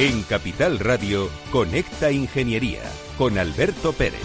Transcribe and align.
En 0.00 0.22
Capital 0.22 0.78
Radio, 0.78 1.28
Conecta 1.52 2.10
Ingeniería 2.10 2.80
con 3.18 3.36
Alberto 3.36 3.92
Pérez. 3.92 4.22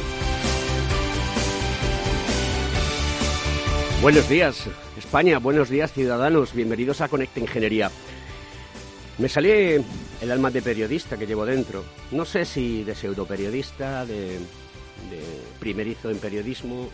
Buenos 4.01 4.29
días, 4.29 4.70
España. 4.98 5.38
Buenos 5.38 5.70
días, 5.70 5.91
ciudadanos. 5.91 6.53
Bienvenidos 6.53 7.01
a 7.01 7.09
Conecta 7.09 7.41
Ingeniería. 7.41 7.91
Me 9.17 9.27
salí 9.27 9.49
el 9.51 10.31
alma 10.31 10.49
de 10.49 10.61
periodista 10.61 11.17
que 11.17 11.27
llevo 11.27 11.45
dentro. 11.45 11.84
No 12.12 12.23
sé 12.23 12.45
si 12.45 12.85
de 12.85 12.95
pseudoperiodista, 12.95 14.05
de, 14.05 14.37
de 15.09 15.41
primerizo 15.59 16.09
en 16.09 16.20
periodismo, 16.20 16.87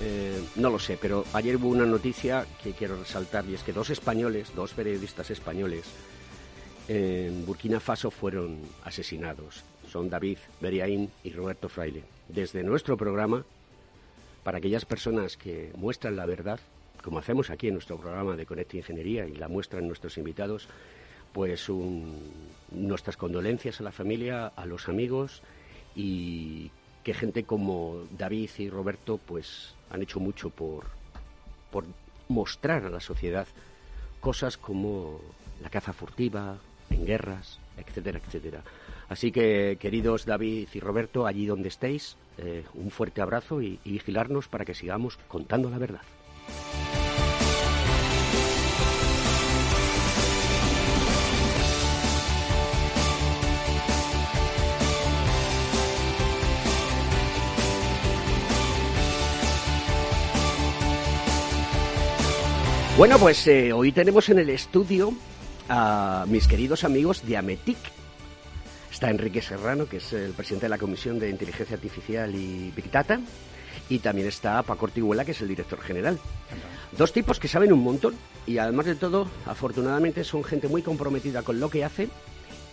eh, 0.00 0.42
no 0.56 0.70
lo 0.70 0.80
sé, 0.80 0.98
pero 1.00 1.24
ayer 1.32 1.54
hubo 1.58 1.68
una 1.68 1.86
noticia 1.86 2.44
que 2.60 2.72
quiero 2.72 2.96
resaltar 2.96 3.44
y 3.48 3.54
es 3.54 3.62
que 3.62 3.72
dos 3.72 3.88
españoles, 3.88 4.50
dos 4.56 4.72
periodistas 4.72 5.30
españoles, 5.30 5.84
en 6.88 7.46
Burkina 7.46 7.80
Faso 7.80 8.10
fueron 8.10 8.58
asesinados. 8.84 9.64
Son 9.90 10.08
David 10.08 10.38
Beriaín 10.60 11.10
y 11.24 11.32
Roberto 11.32 11.68
Fraile. 11.68 12.04
Desde 12.28 12.62
nuestro 12.62 12.96
programa, 12.96 13.44
para 14.44 14.58
aquellas 14.58 14.84
personas 14.84 15.36
que 15.36 15.72
muestran 15.76 16.16
la 16.16 16.26
verdad, 16.26 16.60
como 17.02 17.18
hacemos 17.18 17.50
aquí 17.50 17.68
en 17.68 17.74
nuestro 17.74 17.96
programa 17.96 18.36
de 18.36 18.46
Conecta 18.46 18.76
Ingeniería 18.76 19.26
y 19.26 19.34
la 19.34 19.48
muestran 19.48 19.86
nuestros 19.86 20.18
invitados, 20.18 20.68
pues 21.32 21.68
nuestras 22.70 23.16
condolencias 23.16 23.80
a 23.80 23.84
la 23.84 23.92
familia, 23.92 24.48
a 24.48 24.66
los 24.66 24.88
amigos 24.88 25.42
y 25.94 26.70
que 27.04 27.14
gente 27.14 27.44
como 27.44 28.04
David 28.16 28.50
y 28.58 28.68
Roberto 28.68 29.18
pues 29.18 29.74
han 29.90 30.02
hecho 30.02 30.20
mucho 30.20 30.50
por, 30.50 30.86
por 31.70 31.84
mostrar 32.28 32.84
a 32.84 32.90
la 32.90 33.00
sociedad 33.00 33.46
cosas 34.20 34.56
como 34.56 35.20
la 35.62 35.70
caza 35.70 35.92
furtiva, 35.92 36.58
en 36.90 37.06
guerras, 37.06 37.58
etcétera, 37.76 38.20
etcétera. 38.24 38.62
Así 39.08 39.32
que, 39.32 39.76
queridos 39.80 40.24
David 40.24 40.68
y 40.72 40.80
Roberto, 40.80 41.26
allí 41.26 41.46
donde 41.46 41.68
estéis, 41.68 42.16
eh, 42.38 42.64
un 42.74 42.90
fuerte 42.90 43.20
abrazo 43.20 43.60
y, 43.60 43.80
vigilarnos 43.84 44.48
para 44.48 44.64
que 44.64 44.74
sigamos 44.74 45.18
contando 45.26 45.68
la 45.68 45.78
verdad. 45.78 46.02
Bueno, 62.96 63.18
pues 63.18 63.46
eh, 63.46 63.72
hoy 63.72 63.92
tenemos 63.92 64.28
en 64.28 64.40
el 64.40 64.50
estudio 64.50 65.14
a 65.72 66.24
mis 66.26 66.48
queridos 66.48 66.82
amigos 66.82 67.24
de 67.24 67.36
Ametic. 67.36 67.78
Está 68.90 69.08
Enrique 69.08 69.40
Serrano, 69.40 69.86
que 69.86 69.98
es 69.98 70.12
el 70.12 70.32
presidente 70.32 70.66
de 70.66 70.70
la 70.70 70.78
Comisión 70.78 71.20
de 71.20 71.30
Inteligencia 71.30 71.76
Artificial 71.76 72.34
y 72.34 72.72
Big 72.74 72.90
Data. 72.90 73.20
Y 73.88 74.00
también 74.00 74.26
está 74.26 74.60
Paco 74.64 74.86
Ortiguela, 74.86 75.24
que 75.24 75.30
es 75.30 75.40
el 75.40 75.46
director 75.46 75.80
general. 75.80 76.18
Dos 76.90 77.12
tipos 77.12 77.38
que 77.38 77.46
saben 77.46 77.72
un 77.72 77.84
montón 77.84 78.16
y 78.48 78.58
además 78.58 78.86
de 78.86 78.96
todo, 78.96 79.28
afortunadamente, 79.46 80.24
son 80.24 80.42
gente 80.42 80.66
muy 80.66 80.82
comprometida 80.82 81.42
con 81.42 81.60
lo 81.60 81.70
que 81.70 81.84
hacen 81.84 82.10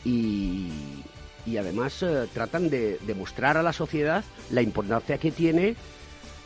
y, 0.04 0.70
y 1.46 1.58
además 1.58 2.02
eh, 2.02 2.28
tratan 2.34 2.68
de 2.68 2.98
demostrar 3.06 3.58
a 3.58 3.64
la 3.64 3.74
sociedad 3.74 4.24
la 4.50 4.64
importancia 4.64 5.20
que 5.20 5.32
tiene 5.32 5.76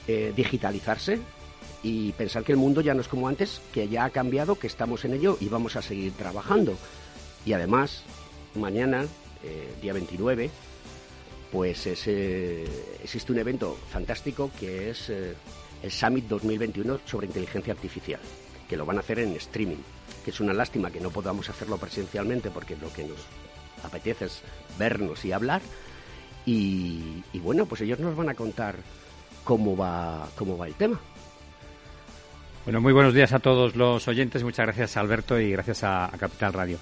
eh, 0.05 0.33
digitalizarse 0.35 1.21
y 1.83 2.11
pensar 2.13 2.43
que 2.43 2.51
el 2.51 2.57
mundo 2.57 2.81
ya 2.81 2.93
no 2.93 3.01
es 3.01 3.07
como 3.07 3.27
antes, 3.27 3.61
que 3.73 3.87
ya 3.87 4.05
ha 4.05 4.09
cambiado, 4.09 4.57
que 4.57 4.67
estamos 4.67 5.03
en 5.05 5.13
ello 5.13 5.37
y 5.39 5.47
vamos 5.47 5.75
a 5.75 5.81
seguir 5.81 6.13
trabajando. 6.13 6.75
Y 7.45 7.53
además, 7.53 8.03
mañana, 8.55 9.05
eh, 9.43 9.73
día 9.81 9.93
29, 9.93 10.49
pues 11.51 11.87
es, 11.87 12.07
existe 13.03 13.31
un 13.31 13.39
evento 13.39 13.77
fantástico 13.89 14.51
que 14.59 14.91
es 14.91 15.09
eh, 15.09 15.33
el 15.81 15.91
Summit 15.91 16.27
2021 16.27 16.99
sobre 17.05 17.27
inteligencia 17.27 17.73
artificial, 17.73 18.21
que 18.69 18.77
lo 18.77 18.85
van 18.85 18.97
a 18.97 19.01
hacer 19.01 19.19
en 19.19 19.35
streaming, 19.35 19.81
que 20.23 20.31
es 20.31 20.39
una 20.39 20.53
lástima 20.53 20.91
que 20.91 21.01
no 21.01 21.09
podamos 21.09 21.49
hacerlo 21.49 21.77
presencialmente 21.77 22.51
porque 22.51 22.77
lo 22.77 22.93
que 22.93 23.05
nos 23.05 23.19
apetece 23.83 24.25
es 24.25 24.41
vernos 24.77 25.25
y 25.25 25.31
hablar. 25.31 25.61
Y, 26.45 27.23
y 27.33 27.39
bueno, 27.39 27.65
pues 27.65 27.81
ellos 27.81 27.99
nos 27.99 28.15
van 28.15 28.29
a 28.29 28.33
contar 28.33 28.75
cómo 29.43 29.75
va, 29.75 30.29
cómo 30.35 30.57
va 30.57 30.67
el 30.67 30.75
tema. 30.75 30.99
Bueno, 32.63 32.79
muy 32.79 32.93
buenos 32.93 33.15
días 33.15 33.33
a 33.33 33.39
todos 33.39 33.75
los 33.75 34.07
oyentes. 34.07 34.43
Muchas 34.43 34.67
gracias, 34.67 34.95
Alberto, 34.95 35.39
y 35.39 35.51
gracias 35.51 35.83
a, 35.83 36.11
Capital 36.19 36.53
Radio. 36.53 36.77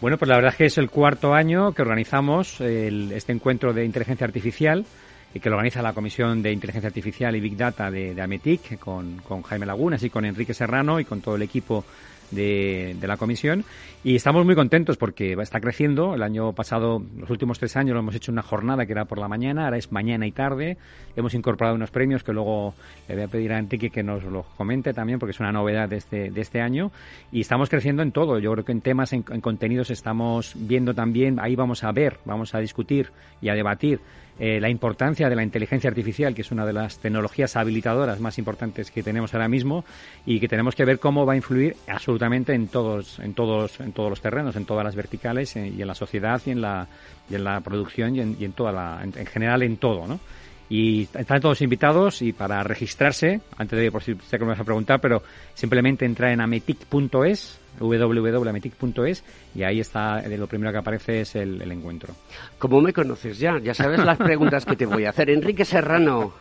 Bueno, 0.00 0.18
pues 0.18 0.28
la 0.28 0.34
verdad 0.34 0.50
es 0.50 0.56
que 0.58 0.64
es 0.64 0.78
el 0.78 0.90
cuarto 0.90 1.32
año 1.32 1.72
que 1.72 1.82
organizamos 1.82 2.60
el, 2.60 3.12
este 3.12 3.30
encuentro 3.30 3.72
de 3.72 3.84
inteligencia 3.84 4.26
artificial 4.26 4.84
y 5.32 5.38
que 5.38 5.48
lo 5.48 5.54
organiza 5.54 5.80
la 5.80 5.92
Comisión 5.92 6.42
de 6.42 6.50
Inteligencia 6.50 6.88
Artificial 6.88 7.36
y 7.36 7.40
Big 7.40 7.56
Data 7.56 7.88
de, 7.88 8.16
de 8.16 8.20
Ametic 8.20 8.80
con, 8.80 9.18
con 9.18 9.42
Jaime 9.42 9.64
Lagunas 9.64 10.02
y 10.02 10.10
con 10.10 10.24
Enrique 10.24 10.54
Serrano 10.54 10.98
y 10.98 11.04
con 11.04 11.20
todo 11.20 11.36
el 11.36 11.42
equipo 11.42 11.84
de, 12.32 12.96
de, 13.00 13.06
la 13.06 13.16
comisión 13.16 13.64
y 14.04 14.16
estamos 14.16 14.44
muy 14.44 14.56
contentos 14.56 14.96
porque 14.96 15.36
está 15.40 15.60
creciendo. 15.60 16.14
El 16.14 16.22
año 16.22 16.52
pasado, 16.54 17.02
los 17.16 17.30
últimos 17.30 17.58
tres 17.60 17.76
años, 17.76 17.94
lo 17.94 18.00
hemos 18.00 18.14
hecho 18.14 18.32
una 18.32 18.42
jornada 18.42 18.84
que 18.84 18.92
era 18.92 19.04
por 19.04 19.18
la 19.18 19.28
mañana, 19.28 19.66
ahora 19.66 19.78
es 19.78 19.92
mañana 19.92 20.26
y 20.26 20.32
tarde. 20.32 20.76
Hemos 21.14 21.34
incorporado 21.34 21.76
unos 21.76 21.90
premios 21.90 22.24
que 22.24 22.32
luego 22.32 22.74
le 23.08 23.14
voy 23.14 23.24
a 23.24 23.28
pedir 23.28 23.52
a 23.52 23.58
Enrique 23.58 23.90
que 23.90 24.02
nos 24.02 24.24
lo 24.24 24.44
comente 24.56 24.92
también 24.92 25.20
porque 25.20 25.30
es 25.30 25.40
una 25.40 25.52
novedad 25.52 25.88
de 25.88 25.98
este, 25.98 26.30
de 26.30 26.40
este 26.40 26.60
año 26.60 26.90
y 27.30 27.42
estamos 27.42 27.68
creciendo 27.68 28.02
en 28.02 28.10
todo. 28.10 28.40
Yo 28.40 28.50
creo 28.52 28.64
que 28.64 28.72
en 28.72 28.80
temas, 28.80 29.12
en, 29.12 29.24
en 29.30 29.40
contenidos 29.40 29.90
estamos 29.90 30.54
viendo 30.56 30.94
también, 30.94 31.38
ahí 31.38 31.54
vamos 31.54 31.84
a 31.84 31.92
ver, 31.92 32.18
vamos 32.24 32.54
a 32.54 32.58
discutir 32.58 33.10
y 33.40 33.50
a 33.50 33.54
debatir 33.54 34.00
eh, 34.38 34.60
la 34.60 34.70
importancia 34.70 35.28
de 35.28 35.36
la 35.36 35.42
inteligencia 35.42 35.88
artificial, 35.90 36.34
que 36.34 36.40
es 36.40 36.50
una 36.50 36.64
de 36.64 36.72
las 36.72 36.98
tecnologías 36.98 37.54
habilitadoras 37.54 38.18
más 38.18 38.38
importantes 38.38 38.90
que 38.90 39.02
tenemos 39.02 39.34
ahora 39.34 39.46
mismo 39.46 39.84
y 40.24 40.40
que 40.40 40.48
tenemos 40.48 40.74
que 40.74 40.84
ver 40.84 40.98
cómo 40.98 41.26
va 41.26 41.34
a 41.34 41.36
influir 41.36 41.76
absolutamente 41.86 42.21
en 42.24 42.68
todos, 42.68 43.18
en 43.18 43.34
todos, 43.34 43.80
en 43.80 43.92
todos 43.92 44.10
los 44.10 44.20
terrenos, 44.20 44.56
en 44.56 44.64
todas 44.64 44.84
las 44.84 44.94
verticales 44.94 45.56
eh, 45.56 45.72
y 45.76 45.82
en 45.82 45.88
la 45.88 45.94
sociedad 45.94 46.40
y 46.46 46.50
en 46.50 46.60
la, 46.60 46.86
y 47.28 47.34
en 47.34 47.44
la 47.44 47.60
producción 47.60 48.14
y 48.16 48.20
en, 48.20 48.36
y 48.38 48.44
en 48.44 48.52
toda 48.52 48.72
la, 48.72 49.00
en, 49.02 49.12
en, 49.16 49.26
general 49.26 49.62
en 49.62 49.76
todo, 49.76 50.06
¿no? 50.06 50.20
Y 50.68 51.02
están 51.02 51.40
todos 51.40 51.60
invitados 51.60 52.22
y 52.22 52.32
para 52.32 52.62
registrarse, 52.62 53.42
antes 53.58 53.78
de 53.78 53.92
por 53.92 54.02
si 54.02 54.14
sé 54.14 54.38
que 54.38 54.44
me 54.44 54.52
vas 54.52 54.60
a 54.60 54.64
preguntar, 54.64 55.00
pero 55.00 55.22
simplemente 55.52 56.06
entra 56.06 56.32
en 56.32 56.40
ametic.es, 56.40 57.60
www.ametic.es 57.78 59.24
y 59.54 59.64
ahí 59.64 59.80
está, 59.80 60.26
lo 60.26 60.46
primero 60.46 60.72
que 60.72 60.78
aparece 60.78 61.20
es 61.20 61.34
el, 61.34 61.60
el 61.60 61.72
encuentro. 61.72 62.14
Como 62.58 62.80
me 62.80 62.94
conoces 62.94 63.38
ya, 63.38 63.58
ya 63.58 63.74
sabes 63.74 63.98
las 64.02 64.16
preguntas 64.16 64.64
que 64.64 64.76
te 64.76 64.86
voy 64.86 65.04
a 65.04 65.10
hacer. 65.10 65.28
Enrique 65.28 65.66
Serrano, 65.66 66.32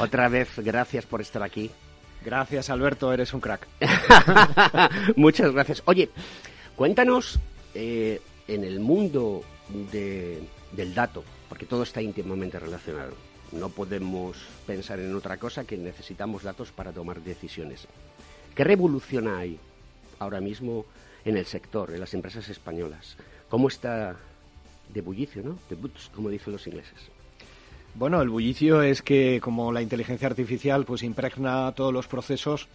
otra 0.00 0.28
vez, 0.28 0.58
gracias 0.58 1.06
por 1.06 1.20
estar 1.20 1.44
aquí. 1.44 1.70
Gracias, 2.24 2.68
Alberto, 2.70 3.12
eres 3.12 3.32
un 3.32 3.40
crack. 3.40 3.66
Muchas 5.16 5.52
gracias. 5.52 5.82
Oye, 5.86 6.10
cuéntanos 6.76 7.38
eh, 7.74 8.20
en 8.46 8.64
el 8.64 8.80
mundo 8.80 9.42
de, 9.92 10.42
del 10.72 10.94
dato, 10.94 11.24
porque 11.48 11.66
todo 11.66 11.84
está 11.84 12.02
íntimamente 12.02 12.58
relacionado. 12.58 13.14
No 13.52 13.70
podemos 13.70 14.36
pensar 14.66 14.98
en 14.98 15.14
otra 15.14 15.38
cosa 15.38 15.64
que 15.64 15.76
necesitamos 15.76 16.42
datos 16.42 16.70
para 16.72 16.92
tomar 16.92 17.20
decisiones. 17.22 17.86
¿Qué 18.54 18.64
revolución 18.64 19.28
hay 19.28 19.58
ahora 20.18 20.40
mismo 20.40 20.84
en 21.24 21.36
el 21.36 21.46
sector, 21.46 21.92
en 21.92 22.00
las 22.00 22.12
empresas 22.14 22.48
españolas? 22.48 23.16
¿Cómo 23.48 23.68
está 23.68 24.16
de 24.92 25.00
bullicio, 25.00 25.42
no? 25.42 25.58
De 25.70 25.76
boots, 25.76 26.10
como 26.14 26.28
dicen 26.28 26.52
los 26.52 26.66
ingleses. 26.66 27.10
Bueno, 27.94 28.22
el 28.22 28.28
bullicio 28.28 28.82
es 28.82 29.02
que 29.02 29.40
como 29.42 29.72
la 29.72 29.82
inteligencia 29.82 30.28
artificial 30.28 30.84
pues 30.84 31.02
impregna 31.02 31.72
todos 31.72 31.92
los 31.92 32.06
procesos 32.06 32.68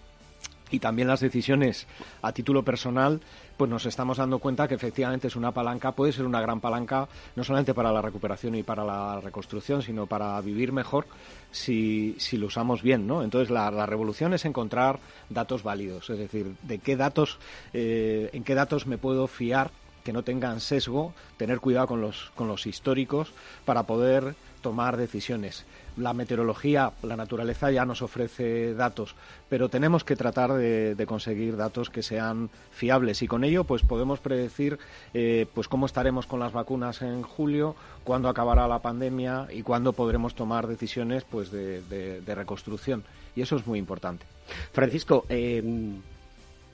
y 0.73 0.79
también 0.79 1.07
las 1.07 1.19
decisiones 1.19 1.85
a 2.21 2.31
título 2.31 2.63
personal, 2.63 3.21
pues 3.57 3.69
nos 3.69 3.85
estamos 3.85 4.17
dando 4.17 4.39
cuenta 4.39 4.67
que 4.67 4.73
efectivamente 4.73 5.27
es 5.27 5.35
una 5.35 5.51
palanca, 5.51 5.91
puede 5.91 6.11
ser 6.11 6.25
una 6.25 6.41
gran 6.41 6.59
palanca, 6.59 7.07
no 7.35 7.43
solamente 7.43 7.75
para 7.75 7.91
la 7.91 8.01
recuperación 8.01 8.55
y 8.55 8.63
para 8.63 8.83
la 8.83 9.21
reconstrucción, 9.21 9.83
sino 9.83 10.07
para 10.07 10.41
vivir 10.41 10.71
mejor 10.71 11.05
si, 11.51 12.15
si 12.17 12.37
lo 12.37 12.47
usamos 12.47 12.81
bien, 12.81 13.05
¿no? 13.05 13.23
Entonces 13.23 13.51
la, 13.51 13.69
la, 13.69 13.85
revolución 13.85 14.33
es 14.33 14.45
encontrar 14.45 14.99
datos 15.29 15.61
válidos, 15.61 16.09
es 16.09 16.17
decir, 16.17 16.55
de 16.63 16.79
qué 16.79 16.97
datos, 16.97 17.37
eh, 17.73 18.31
en 18.33 18.43
qué 18.43 18.55
datos 18.55 18.87
me 18.87 18.97
puedo 18.97 19.27
fiar 19.27 19.69
que 20.03 20.13
no 20.13 20.23
tengan 20.23 20.59
sesgo, 20.59 21.13
tener 21.37 21.59
cuidado 21.59 21.87
con 21.87 22.01
los, 22.01 22.31
con 22.35 22.47
los 22.47 22.65
históricos 22.67 23.33
para 23.65 23.83
poder 23.83 24.35
tomar 24.61 24.97
decisiones. 24.97 25.65
La 25.97 26.13
meteorología, 26.13 26.93
la 27.03 27.15
naturaleza 27.15 27.69
ya 27.69 27.85
nos 27.85 28.01
ofrece 28.01 28.73
datos, 28.73 29.15
pero 29.49 29.69
tenemos 29.69 30.03
que 30.03 30.15
tratar 30.15 30.53
de, 30.53 31.05
conseguir 31.07 31.57
datos 31.57 31.89
que 31.89 32.01
sean 32.01 32.49
fiables 32.71 33.21
y 33.21 33.27
con 33.27 33.43
ello 33.43 33.65
pues 33.65 33.83
podemos 33.83 34.19
predecir 34.19 34.79
eh, 35.13 35.45
pues 35.53 35.67
cómo 35.67 35.85
estaremos 35.85 36.25
con 36.25 36.39
las 36.39 36.53
vacunas 36.53 37.01
en 37.01 37.21
julio, 37.21 37.75
cuándo 38.03 38.29
acabará 38.29 38.67
la 38.67 38.79
pandemia 38.79 39.47
y 39.51 39.61
cuándo 39.61 39.93
podremos 39.93 40.33
tomar 40.33 40.65
decisiones 40.67 41.25
pues 41.25 41.51
de 41.51 42.23
reconstrucción 42.25 43.03
y 43.35 43.41
eso 43.41 43.55
es 43.55 43.67
muy 43.67 43.79
importante. 43.79 44.25
Francisco, 44.71 45.25
eh, 45.29 45.63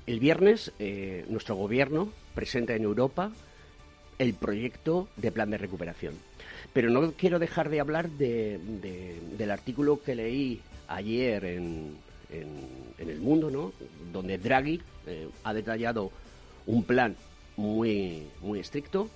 el 0.06 0.20
viernes 0.20 0.72
eh, 0.80 1.26
nuestro 1.30 1.56
gobierno 1.56 2.10
presenta 2.40 2.74
en 2.74 2.84
Europa 2.86 3.34
el 4.18 4.34
proyecto 4.34 5.10
de 5.18 5.30
plan 5.30 5.50
de 5.50 5.58
recuperación. 5.58 6.14
Pero 6.72 6.90
no 6.90 7.12
quiero 7.12 7.38
dejar 7.38 7.68
de 7.68 7.82
hablar 7.82 8.10
de, 8.12 8.58
del 9.38 9.52
artículo 9.52 10.02
que 10.02 10.16
leí 10.16 10.62
ayer 10.88 11.44
en, 11.44 11.98
El 12.98 13.20
Mundo, 13.20 13.52
¿no? 13.52 13.74
donde 14.14 14.38
Draghi 14.38 14.80
eh, 15.06 15.28
ha 15.44 15.54
detallado 15.54 16.12
un 16.66 16.84
plan 16.84 17.18
muy, 17.58 18.24
muy 18.42 18.60
estricto 18.60 19.10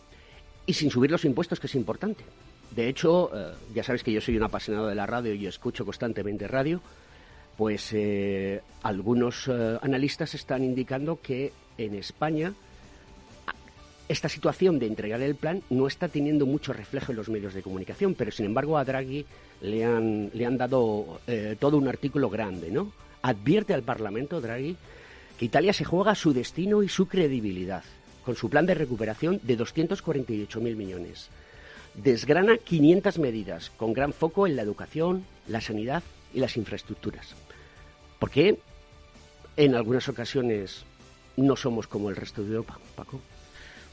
y 0.66 0.74
sin 0.74 0.92
subir 0.92 1.10
los 1.10 1.24
impuestos, 1.24 1.62
que 1.62 1.68
es 1.68 1.76
importante. 1.76 2.26
De 2.72 2.90
hecho, 2.90 3.32
eh, 3.34 3.54
ya 3.74 3.84
sabes 3.84 4.04
que 4.04 4.12
yo 4.12 4.20
soy 4.20 4.36
un 4.36 4.44
apasionado 4.44 4.88
de 4.88 4.96
la 4.96 5.06
radio 5.06 5.34
y 5.34 5.48
escucho 5.48 5.86
constantemente 5.86 6.46
radio, 6.50 6.82
pues 7.56 7.92
eh, 7.94 8.62
algunos 8.82 9.48
analistas 9.82 10.34
están 10.34 10.62
indicando 10.66 11.22
que 11.22 11.54
en 11.78 11.96
España 11.96 12.54
esta 14.10 14.30
situación 14.30 14.80
de 14.80 14.88
entregar 14.88 15.22
el 15.22 15.36
plan 15.36 15.64
no 15.70 15.88
está 15.88 16.08
teniendo 16.08 16.46
mucho 16.46 16.74
reflejo 16.74 17.12
en 17.12 17.18
los 17.18 17.30
medios 17.30 17.54
de 17.54 17.64
comunicación, 17.64 18.16
pero 18.16 18.32
sin 18.32 18.46
embargo 18.46 18.78
a 18.78 18.84
Draghi 18.84 19.26
le 19.62 19.86
han, 19.86 20.30
le 20.34 20.46
han 20.46 20.58
dado 20.58 21.22
eh, 21.28 21.56
todo 21.60 21.78
un 21.78 21.88
artículo 21.88 22.30
grande, 22.30 22.70
¿no? 22.70 22.92
Advierte 23.22 23.74
al 23.74 23.84
Parlamento, 23.84 24.42
Draghi, 24.42 24.76
que 25.38 25.46
Italia 25.46 25.74
se 25.74 25.86
juega 25.86 26.16
su 26.16 26.34
destino 26.34 26.84
y 26.84 26.90
su 26.90 27.08
credibilidad 27.08 27.84
con 28.26 28.36
su 28.36 28.50
plan 28.50 28.66
de 28.66 28.74
recuperación 28.74 29.40
de 29.44 29.58
248.000 29.58 30.76
millones. 30.76 31.30
Desgrana 31.94 32.58
500 32.58 33.20
medidas 33.20 33.70
con 33.78 33.94
gran 33.94 34.14
foco 34.14 34.48
en 34.48 34.56
la 34.56 34.62
educación, 34.62 35.26
la 35.48 35.62
sanidad 35.62 36.04
y 36.34 36.40
las 36.40 36.58
infraestructuras. 36.58 37.36
¿Por 38.20 38.32
qué 38.32 38.58
en 39.58 39.76
algunas 39.76 40.08
ocasiones 40.10 40.86
no 41.38 41.56
somos 41.56 41.88
como 41.88 42.10
el 42.10 42.16
resto 42.16 42.44
de 42.44 42.50
Europa, 42.50 42.80
Paco? 42.96 43.20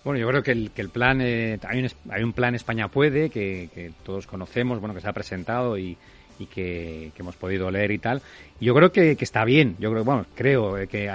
Bueno, 0.05 0.19
yo 0.19 0.29
creo 0.29 0.43
que 0.43 0.53
el, 0.53 0.71
que 0.71 0.81
el 0.83 0.89
plan, 0.89 1.21
eh, 1.21 1.59
hay, 1.63 1.81
un, 1.81 1.89
hay 2.11 2.23
un 2.23 2.33
plan 2.33 2.55
España 2.55 2.89
Puede 2.89 3.29
que, 3.29 3.93
todos 4.03 4.27
conocemos, 4.27 4.81
bueno, 4.81 4.95
que 4.95 5.01
se 5.01 5.09
ha 5.09 5.13
presentado 5.13 5.77
y, 5.77 5.97
y 6.41 6.47
que, 6.47 7.13
hemos 7.19 7.37
podido 7.37 7.71
leer 7.71 7.91
y 7.91 7.99
tal. 7.99 8.23
yo 8.61 8.75
creo 8.75 8.91
que, 8.91 9.17
está 9.21 9.45
bien. 9.45 9.77
Yo 9.79 9.91
creo, 9.91 10.05
bueno, 10.05 10.27
creo 10.35 10.75
que 10.89 11.11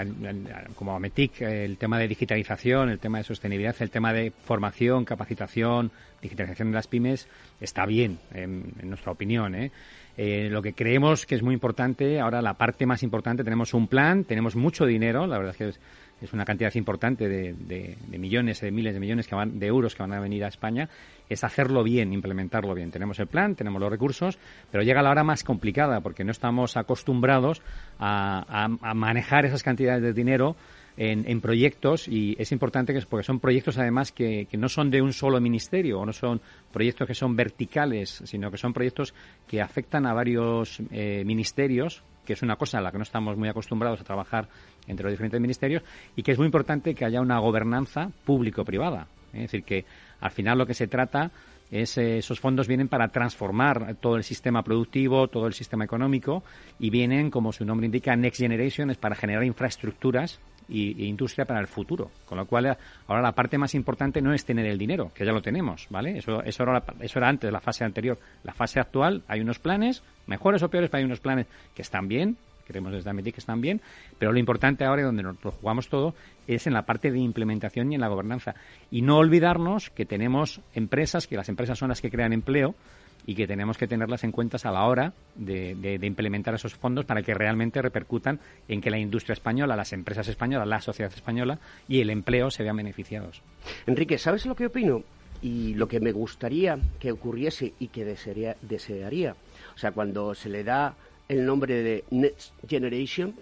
como 0.76 1.00
Metic, 1.00 1.42
el 1.42 1.78
tema 1.78 1.98
de 1.98 2.08
digitalización, 2.08 2.90
el 2.90 3.00
tema 3.00 3.18
de 3.18 3.24
sostenibilidad, 3.24 3.76
el 3.80 3.90
tema 3.90 4.14
de 4.14 4.32
formación, 4.32 5.04
capacitación, 5.04 5.92
digitalización 6.22 6.70
de 6.70 6.76
las 6.76 6.88
pymes, 6.88 7.28
está 7.60 7.86
bien, 7.86 8.20
en, 8.34 8.72
nuestra 8.84 9.12
opinión. 9.12 9.56
¿eh? 9.56 9.72
Eh, 10.18 10.48
lo 10.52 10.62
que 10.62 10.74
creemos 10.74 11.26
que 11.26 11.36
es 11.36 11.42
muy 11.42 11.56
importante, 11.56 12.20
ahora 12.20 12.42
la 12.42 12.54
parte 12.54 12.86
más 12.86 13.02
importante, 13.02 13.44
tenemos 13.44 13.74
un 13.74 13.88
plan, 13.88 14.24
tenemos 14.26 14.56
mucho 14.56 14.86
dinero, 14.86 15.26
la 15.26 15.38
verdad 15.38 15.52
es 15.52 15.58
que 15.58 15.70
es 15.70 15.80
es 16.22 16.34
una 16.34 16.46
cantidad 16.46 16.74
importante 16.76 17.28
de, 17.28 17.98
millones, 18.18 18.62
de 18.62 18.72
miles 18.72 18.94
de 18.94 19.00
millones 19.00 19.28
que 19.28 19.36
van, 19.36 19.60
de 19.60 19.68
euros 19.68 19.96
que 19.96 20.04
van 20.04 20.14
a 20.14 20.20
venir 20.20 20.44
a 20.46 20.48
España, 20.48 20.90
es 21.30 21.44
hacerlo 21.44 21.84
bien, 21.84 22.14
implementarlo 22.14 22.74
bien. 22.74 22.92
Tenemos 22.92 23.20
el 23.20 23.28
plan, 23.28 23.56
tenemos 23.56 23.82
los 23.82 23.90
recursos, 23.90 24.38
pero 24.72 24.84
llega 24.84 25.02
la 25.02 25.12
hora 25.12 25.24
más 25.24 25.44
complicada 25.44 26.02
porque 26.02 26.24
no 26.24 26.32
estamos 26.32 26.78
acostumbrados 26.78 27.62
a, 28.00 28.68
manejar 28.96 29.46
esas 29.46 29.64
cantidades 29.64 30.02
de 30.02 30.14
dinero 30.14 30.56
en, 30.98 31.42
proyectos 31.42 32.08
y 32.08 32.36
es 32.40 32.54
importante 32.54 32.94
que 32.94 33.02
porque 33.02 33.26
son 33.26 33.42
proyectos 33.42 33.78
además 33.78 34.14
que, 34.14 34.48
no 34.54 34.70
son 34.70 34.90
de 34.90 35.02
un 35.02 35.12
solo 35.12 35.42
ministerio 35.42 36.00
o 36.00 36.06
no 36.06 36.14
son 36.14 36.42
proyectos 36.72 37.08
que 37.08 37.14
son 37.14 37.36
verticales, 37.36 38.22
sino 38.24 38.50
que 38.50 38.58
son 38.58 38.72
proyectos 38.72 39.14
que 39.48 39.62
afectan 39.62 40.06
a 40.06 40.14
varios 40.14 40.82
eh, 40.92 41.24
ministerios 41.26 42.04
que 42.26 42.34
es 42.34 42.42
una 42.42 42.56
cosa 42.58 42.80
a 42.80 42.82
la 42.82 42.92
que 42.92 42.98
no 42.98 43.04
estamos 43.04 43.38
muy 43.38 43.48
acostumbrados 43.48 44.02
a 44.02 44.04
trabajar 44.04 44.50
entre 44.88 45.06
los 45.06 45.14
diferentes 45.14 45.40
ministerios 45.40 45.84
y 46.16 46.24
que 46.24 46.32
es 46.32 46.38
muy 46.38 46.46
importante 46.46 46.94
que 46.94 47.06
haya 47.06 47.22
una 47.22 47.40
gobernanza 47.40 48.10
público-privada. 48.26 49.08
Es 49.34 49.42
decir, 49.42 49.64
que 49.64 49.86
al 50.20 50.32
final 50.32 50.58
lo 50.58 50.66
que 50.66 50.74
se 50.74 50.88
trata 50.88 51.32
es 51.72 51.98
eh, 51.98 52.20
esos 52.20 52.40
fondos 52.40 52.68
vienen 52.68 52.88
para 52.88 53.10
transformar 53.10 53.96
todo 53.96 54.18
el 54.18 54.24
sistema 54.24 54.64
productivo, 54.64 55.28
todo 55.28 55.48
el 55.48 55.54
sistema 55.54 55.86
económico 55.86 56.44
y 56.80 56.90
vienen, 56.90 57.30
como 57.32 57.52
su 57.52 57.66
nombre 57.66 57.86
indica, 57.86 58.16
Next 58.16 58.40
Generation, 58.40 58.92
es 58.92 58.98
para 58.98 59.16
generar 59.16 59.44
infraestructuras 59.44 60.40
y, 60.68 61.06
industria 61.06 61.46
para 61.46 61.60
el 61.60 61.68
futuro. 61.68 62.12
Con 62.26 62.38
lo 62.38 62.46
cual, 62.46 62.78
ahora 63.08 63.22
la 63.22 63.32
parte 63.32 63.58
más 63.58 63.76
importante 63.76 64.22
no 64.22 64.34
es 64.34 64.46
tener 64.46 64.66
el 64.66 64.78
dinero, 64.78 65.12
que 65.14 65.26
ya 65.26 65.32
lo 65.32 65.42
tenemos, 65.42 65.88
¿vale? 65.90 66.18
Eso, 66.18 66.42
eso, 66.44 66.64
era, 66.64 66.84
eso 67.00 67.20
era 67.20 67.30
antes, 67.30 67.52
la 67.52 67.62
fase 67.62 67.84
anterior. 67.84 68.18
La 68.44 68.54
fase 68.54 68.80
actual, 68.80 69.24
hay 69.28 69.42
unos 69.42 69.60
planes, 69.60 70.04
mejores 70.28 70.64
o 70.64 70.70
peores, 70.70 70.90
pero 70.90 71.00
hay 71.00 71.06
unos 71.06 71.20
planes 71.20 71.48
que 71.74 71.82
están 71.82 72.08
bien, 72.08 72.38
queremos 72.66 72.92
desde 72.92 73.10
Ametic 73.10 73.36
que 73.36 73.40
están 73.40 73.62
bien, 73.62 73.82
pero 74.18 74.32
lo 74.32 74.40
importante 74.40 74.84
ahora 74.84 75.02
y 75.02 75.06
donde 75.06 75.24
nos 75.24 75.42
lo 75.44 75.52
jugamos 75.52 75.88
todo 75.88 76.16
es 76.48 76.68
en 76.68 76.74
la 76.74 76.82
parte 76.82 77.12
de 77.12 77.20
implementación 77.20 77.92
y 77.92 77.96
en 77.96 78.02
la 78.02 78.08
gobernanza. 78.08 78.56
Y 78.92 79.02
no 79.02 79.18
olvidarnos 79.18 79.90
que 79.92 80.06
tenemos 80.06 80.62
empresas, 80.74 81.28
que 81.28 81.38
las 81.38 81.50
empresas 81.50 81.78
son 81.78 81.90
las 81.90 82.02
que 82.02 82.12
crean 82.12 82.34
empleo, 82.34 82.76
y 83.26 83.36
que 83.36 83.48
tenemos 83.48 83.78
que 83.78 83.88
tenerlas 83.88 84.24
en 84.24 84.32
cuenta 84.32 84.58
a 84.64 84.72
la 84.72 84.86
hora 84.86 85.14
de, 85.36 86.00
implementar 86.02 86.54
esos 86.54 86.76
fondos 86.76 87.06
para 87.06 87.24
que 87.24 87.34
realmente 87.34 87.82
repercutan 87.82 88.40
en 88.68 88.82
que 88.82 88.92
la 88.92 89.00
industria 89.00 89.34
española, 89.34 89.76
las 89.76 89.94
empresas 89.94 90.28
españolas, 90.28 90.68
la 90.68 90.82
sociedad 90.82 91.12
española 91.12 91.60
y 91.88 92.02
el 92.02 92.10
empleo 92.10 92.52
se 92.52 92.64
vean 92.64 92.78
beneficiados. 92.78 93.42
Enrique, 93.88 94.18
¿sabes 94.18 94.46
lo 94.46 94.56
que 94.56 94.68
opino? 94.68 95.04
Y 95.42 95.74
lo 95.74 95.88
que 95.88 96.00
me 96.00 96.12
gustaría 96.12 96.78
que 97.00 97.12
ocurriese 97.12 97.74
y 97.80 97.88
que 97.88 98.06
desearía, 98.06 98.56
desearía. 98.62 99.36
O 99.76 99.78
sea, 99.78 99.92
cuando 99.92 100.36
se 100.36 100.50
le 100.50 100.64
da 100.64 100.96
el 101.28 101.46
nombre 101.46 101.82
de 101.82 102.04
Next 102.12 102.54
Generation, 102.68 103.36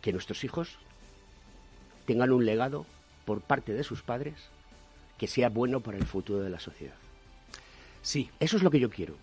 que 0.00 0.12
nuestros 0.12 0.44
hijos 0.44 0.78
tengan 2.06 2.30
un 2.30 2.46
legado 2.46 2.86
por 3.24 3.40
parte 3.40 3.72
de 3.72 3.82
sus 3.82 4.02
padres 4.02 4.34
que 5.18 5.26
sea 5.26 5.48
bueno 5.48 5.80
para 5.80 5.98
el 5.98 6.06
futuro 6.06 6.40
de 6.40 6.50
la 6.50 6.60
sociedad. 6.60 6.94
Sí. 8.06 8.30
Eso 8.38 8.56
es 8.56 8.62
lo 8.62 8.70
que 8.70 8.78
yo 8.78 8.88
quiero. 8.88 9.16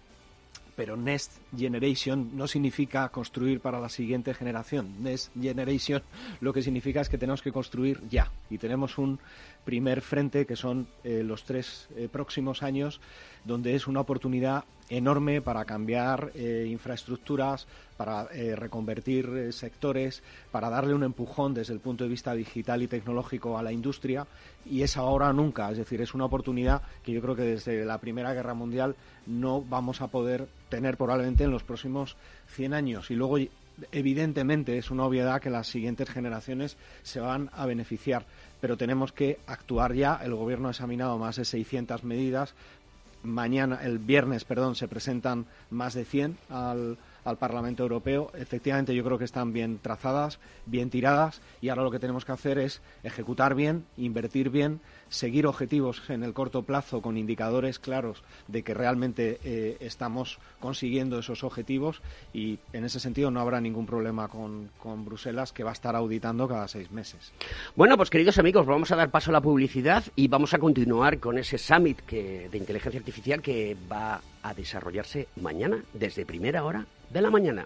Pero 0.75 0.97
Next 0.97 1.31
Generation 1.55 2.35
no 2.35 2.47
significa 2.47 3.07
construir 3.07 3.61
para 3.61 3.79
la 3.79 3.87
siguiente 3.87 4.33
generación. 4.33 5.01
Next 5.01 5.31
Generation 5.39 6.03
lo 6.41 6.51
que 6.51 6.61
significa 6.61 6.99
es 6.99 7.07
que 7.07 7.17
tenemos 7.17 7.41
que 7.41 7.53
construir 7.53 8.01
ya. 8.09 8.29
Y 8.53 8.57
tenemos 8.57 8.97
un 8.97 9.19
primer 9.65 10.01
frente 10.01 10.45
que 10.45 10.55
son 10.55 10.87
eh, 11.03 11.23
los 11.23 11.43
tres 11.43 11.87
eh, 11.95 12.07
próximos 12.11 12.61
años, 12.61 13.01
donde 13.45 13.75
es 13.75 13.87
una 13.87 14.01
oportunidad 14.01 14.65
enorme 14.89 15.41
para 15.41 15.65
cambiar 15.65 16.31
eh, 16.35 16.67
infraestructuras, 16.69 17.67
para 17.97 18.25
reconvertir 18.25 19.53
sectores, 19.53 20.23
para 20.51 20.69
darle 20.69 20.93
un 20.93 21.03
empujón 21.03 21.53
desde 21.53 21.73
el 21.73 21.79
punto 21.79 22.03
de 22.03 22.09
vista 22.09 22.33
digital 22.33 22.81
y 22.81 22.87
tecnológico 22.87 23.57
a 23.57 23.63
la 23.63 23.71
industria 23.71 24.27
y 24.65 24.81
es 24.81 24.97
ahora 24.97 25.29
o 25.29 25.33
nunca, 25.33 25.71
es 25.71 25.77
decir, 25.77 26.01
es 26.01 26.13
una 26.13 26.25
oportunidad 26.25 26.81
que 27.03 27.11
yo 27.11 27.21
creo 27.21 27.35
que 27.35 27.43
desde 27.43 27.85
la 27.85 27.99
Primera 27.99 28.33
Guerra 28.33 28.53
Mundial 28.53 28.95
no 29.25 29.61
vamos 29.61 30.01
a 30.01 30.07
poder 30.07 30.47
tener 30.69 30.97
probablemente 30.97 31.43
en 31.43 31.51
los 31.51 31.63
próximos 31.63 32.17
100 32.47 32.73
años. 32.73 33.11
Y 33.11 33.15
luego 33.15 33.37
evidentemente 33.91 34.77
es 34.77 34.91
una 34.91 35.05
obviedad 35.05 35.41
que 35.41 35.49
las 35.49 35.67
siguientes 35.67 36.09
generaciones 36.09 36.77
se 37.03 37.19
van 37.19 37.49
a 37.53 37.65
beneficiar, 37.65 38.25
pero 38.61 38.77
tenemos 38.77 39.11
que 39.11 39.39
actuar 39.47 39.93
ya. 39.93 40.19
El 40.23 40.35
Gobierno 40.35 40.67
ha 40.67 40.71
examinado 40.71 41.17
más 41.17 41.37
de 41.37 41.45
600 41.45 42.03
medidas 42.03 42.53
mañana, 43.23 43.79
el 43.83 43.99
viernes, 43.99 44.43
perdón, 44.43 44.75
se 44.75 44.87
presentan 44.87 45.45
más 45.69 45.93
de 45.93 46.05
100 46.05 46.37
al, 46.49 46.97
al 47.25 47.37
Parlamento 47.37 47.83
Europeo. 47.83 48.31
Efectivamente, 48.35 48.95
yo 48.95 49.03
creo 49.03 49.17
que 49.17 49.25
están 49.25 49.53
bien 49.53 49.79
trazadas, 49.81 50.39
bien 50.65 50.89
tiradas, 50.89 51.41
y 51.61 51.69
ahora 51.69 51.83
lo 51.83 51.91
que 51.91 51.99
tenemos 51.99 52.25
que 52.25 52.31
hacer 52.31 52.57
es 52.57 52.81
ejecutar 53.03 53.55
bien, 53.55 53.85
invertir 53.97 54.49
bien, 54.49 54.81
seguir 55.09 55.45
objetivos 55.45 56.01
en 56.09 56.23
el 56.23 56.33
corto 56.33 56.63
plazo 56.63 57.01
con 57.01 57.17
indicadores 57.17 57.79
claros 57.79 58.23
de 58.47 58.63
que 58.63 58.73
realmente 58.73 59.39
eh, 59.43 59.77
estamos 59.79 60.39
consiguiendo 60.59 61.19
esos 61.19 61.43
objetivos 61.43 62.01
y 62.33 62.59
en 62.73 62.83
ese 62.83 62.99
sentido 62.99 63.29
no 63.29 63.39
habrá 63.39 63.61
ningún 63.61 63.85
problema 63.85 64.27
con, 64.27 64.69
con, 64.79 65.05
Bruselas 65.05 65.51
que 65.51 65.63
va 65.63 65.69
a 65.69 65.73
estar 65.73 65.95
auditando 65.95 66.47
cada 66.47 66.67
seis 66.67 66.91
meses. 66.91 67.31
Bueno, 67.75 67.97
pues 67.97 68.09
queridos 68.09 68.39
amigos, 68.39 68.65
vamos 68.65 68.91
a 68.91 68.95
dar 68.95 69.11
paso 69.11 69.29
a 69.29 69.33
la 69.33 69.41
publicidad 69.41 70.03
y 70.15 70.27
vamos 70.27 70.53
a 70.53 70.59
continuar 70.59 71.19
con 71.19 71.37
ese 71.37 71.57
summit 71.57 71.99
que, 72.01 72.49
de 72.49 72.57
inteligencia 72.57 72.99
artificial 72.99 73.41
que 73.41 73.77
va 73.91 74.21
a 74.41 74.53
desarrollarse 74.53 75.27
mañana 75.35 75.83
desde 75.93 76.25
primera 76.25 76.63
hora 76.63 76.85
de 77.13 77.21
la 77.21 77.29
mañana. 77.29 77.65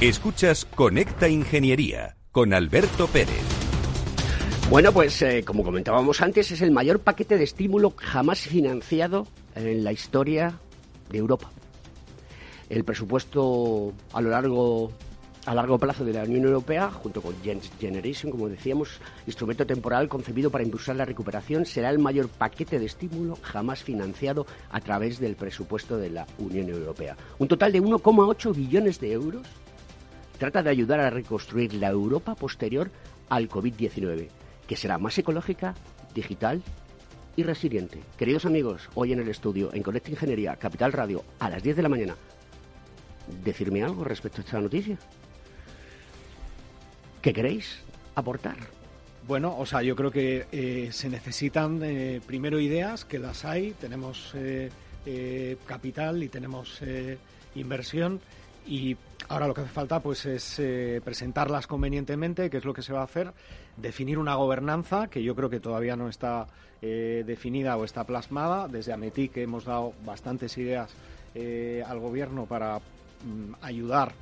Escuchas 0.00 0.64
Conecta 0.64 1.28
Ingeniería 1.28 2.14
con 2.30 2.54
Alberto 2.54 3.08
Pérez. 3.08 3.42
Bueno, 4.70 4.92
pues 4.92 5.20
eh, 5.22 5.42
como 5.44 5.64
comentábamos 5.64 6.20
antes, 6.20 6.52
es 6.52 6.62
el 6.62 6.70
mayor 6.70 7.00
paquete 7.00 7.36
de 7.36 7.42
estímulo 7.42 7.94
jamás 7.96 8.38
financiado 8.42 9.26
en 9.56 9.82
la 9.82 9.90
historia 9.90 10.60
de 11.10 11.18
Europa. 11.18 11.50
El 12.68 12.84
presupuesto 12.84 13.92
a 14.12 14.20
lo 14.20 14.30
largo 14.30 14.92
a 15.46 15.54
largo 15.54 15.78
plazo 15.78 16.04
de 16.04 16.12
la 16.12 16.22
Unión 16.22 16.44
Europea, 16.44 16.92
junto 16.92 17.20
con 17.20 17.34
Generation, 17.80 18.30
como 18.30 18.48
decíamos, 18.48 19.00
instrumento 19.26 19.66
temporal 19.66 20.06
concebido 20.08 20.50
para 20.50 20.62
impulsar 20.62 20.94
la 20.94 21.06
recuperación, 21.06 21.66
será 21.66 21.90
el 21.90 21.98
mayor 21.98 22.28
paquete 22.28 22.78
de 22.78 22.86
estímulo 22.86 23.36
jamás 23.42 23.82
financiado 23.82 24.46
a 24.70 24.80
través 24.80 25.18
del 25.18 25.34
presupuesto 25.34 25.96
de 25.96 26.10
la 26.10 26.26
Unión 26.38 26.68
Europea. 26.68 27.16
Un 27.38 27.48
total 27.48 27.72
de 27.72 27.82
1,8 27.82 28.54
billones 28.54 29.00
de 29.00 29.12
euros 29.12 29.46
trata 30.38 30.62
de 30.62 30.70
ayudar 30.70 31.00
a 31.00 31.10
reconstruir 31.10 31.74
la 31.74 31.88
Europa 31.88 32.34
posterior 32.34 32.90
al 33.28 33.48
COVID-19, 33.48 34.28
que 34.66 34.76
será 34.76 34.98
más 34.98 35.18
ecológica, 35.18 35.74
digital 36.14 36.62
y 37.36 37.42
resiliente. 37.42 38.00
Queridos 38.16 38.46
amigos, 38.46 38.88
hoy 38.94 39.12
en 39.12 39.20
el 39.20 39.28
estudio, 39.28 39.72
en 39.74 39.82
Conecta 39.82 40.10
Ingeniería, 40.10 40.56
Capital 40.56 40.92
Radio, 40.92 41.24
a 41.38 41.50
las 41.50 41.62
10 41.62 41.76
de 41.76 41.82
la 41.82 41.88
mañana, 41.88 42.16
decirme 43.44 43.82
algo 43.82 44.04
respecto 44.04 44.40
a 44.40 44.44
esta 44.44 44.60
noticia. 44.60 44.98
¿Qué 47.20 47.32
queréis 47.32 47.80
aportar? 48.14 48.56
Bueno, 49.26 49.58
o 49.58 49.66
sea, 49.66 49.82
yo 49.82 49.94
creo 49.94 50.10
que 50.10 50.46
eh, 50.52 50.88
se 50.90 51.10
necesitan 51.10 51.82
eh, 51.82 52.20
primero 52.26 52.60
ideas, 52.60 53.04
que 53.04 53.18
las 53.18 53.44
hay, 53.44 53.72
tenemos 53.72 54.32
eh, 54.34 54.70
capital 55.66 56.22
y 56.22 56.28
tenemos 56.28 56.80
inversión 57.54 58.20
y 58.66 58.96
ahora 59.28 59.46
lo 59.46 59.54
que 59.54 59.60
hace 59.62 59.70
falta 59.70 60.00
pues 60.00 60.26
es 60.26 60.58
eh, 60.58 61.00
presentarlas 61.04 61.66
convenientemente, 61.66 62.50
que 62.50 62.56
es 62.56 62.64
lo 62.64 62.72
que 62.72 62.82
se 62.82 62.92
va 62.92 63.00
a 63.00 63.04
hacer, 63.04 63.32
definir 63.76 64.18
una 64.18 64.34
gobernanza 64.34 65.08
que 65.08 65.22
yo 65.22 65.34
creo 65.34 65.50
que 65.50 65.60
todavía 65.60 65.96
no 65.96 66.08
está 66.08 66.46
eh, 66.82 67.24
definida 67.26 67.76
o 67.76 67.84
está 67.84 68.04
plasmada. 68.04 68.68
Desde 68.68 68.92
Ametic 68.92 69.36
hemos 69.36 69.64
dado 69.64 69.92
bastantes 70.04 70.56
ideas 70.58 70.90
eh, 71.34 71.82
al 71.86 71.98
gobierno 72.00 72.46
para 72.46 72.78
mm, 72.78 73.54
ayudar 73.62 74.12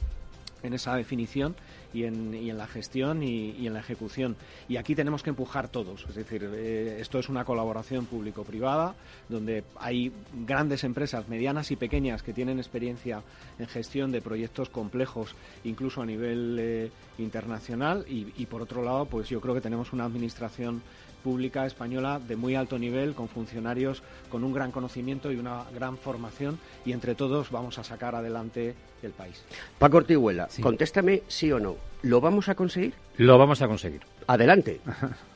en 0.67 0.75
esa 0.75 0.95
definición 0.97 1.55
y 1.95 2.05
en, 2.05 2.59
la 2.59 2.67
gestión 2.67 3.23
y, 3.23 3.67
en 3.67 3.73
la 3.73 3.81
ejecución. 3.81 4.37
Y 4.69 4.77
aquí 4.77 4.95
tenemos 4.95 5.23
que 5.23 5.31
empujar 5.31 5.69
todos. 5.69 6.05
Es 6.09 6.15
decir, 6.15 6.49
eh, 6.53 6.99
esto 7.01 7.19
es 7.19 7.29
una 7.29 7.45
colaboración 7.45 8.07
público-privada 8.07 8.95
donde 9.29 9.65
hay 9.77 10.13
grandes 10.47 10.85
empresas, 10.85 11.29
medianas 11.29 11.71
y 11.71 11.77
pequeñas, 11.77 12.23
que 12.23 12.33
tienen 12.33 12.59
experiencia 12.59 13.23
en 13.59 13.67
gestión 13.67 14.13
de 14.13 14.21
proyectos 14.21 14.69
complejos, 14.69 15.35
incluso 15.65 16.03
a 16.03 16.07
nivel 16.07 16.59
eh, 16.61 16.91
internacional. 17.19 18.05
Y, 18.09 18.33
y 18.37 18.47
por 18.47 18.63
otro 18.63 18.83
lado, 18.83 19.07
pues 19.07 19.29
yo 19.29 19.41
creo 19.41 19.55
que 19.55 19.61
tenemos 19.61 19.93
una 19.93 20.05
administración 20.05 20.83
pública 21.27 21.67
española 21.67 22.21
de 22.21 22.37
muy 22.37 22.55
alto 22.55 22.79
nivel, 22.79 23.13
con 23.17 23.27
funcionarios 23.27 24.05
con 24.31 24.45
un 24.45 24.53
gran 24.53 24.71
conocimiento 24.71 25.33
y 25.33 25.37
una 25.37 25.65
gran 25.75 25.99
formación, 25.99 26.61
y 26.85 26.93
entre 26.93 27.17
todos 27.17 27.51
vamos 27.51 27.81
a 27.81 27.85
sacar 27.85 28.15
adelante 28.15 28.77
el 29.03 29.11
país. 29.11 29.43
Paco 29.77 29.97
Ortiguela, 29.97 30.49
contéstame 30.63 31.25
sí 31.27 31.51
o 31.51 31.59
no. 31.59 31.75
¿Lo 32.03 32.21
vamos 32.21 32.49
a 32.49 32.55
conseguir? 32.55 32.95
Lo 33.17 33.39
vamos 33.39 33.61
a 33.61 33.67
conseguir. 33.67 34.03
Adelante. 34.29 34.81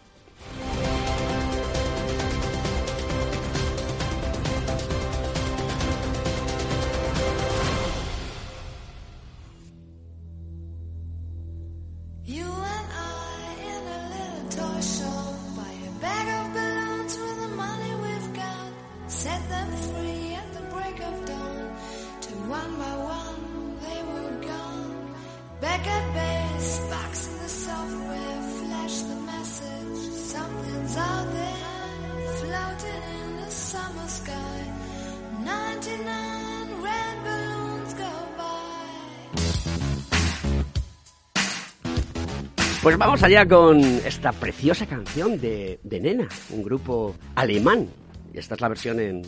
Pues 42.82 42.96
vamos 42.96 43.22
allá 43.22 43.46
con 43.46 43.78
esta 43.78 44.32
preciosa 44.32 44.86
canción 44.86 45.38
de, 45.38 45.78
Nena, 45.84 46.26
un 46.48 46.62
grupo 46.62 47.14
alemán. 47.34 47.88
Y 48.32 48.38
esta 48.38 48.54
es 48.54 48.60
la 48.62 48.68
versión 48.68 48.98
en, 48.98 49.22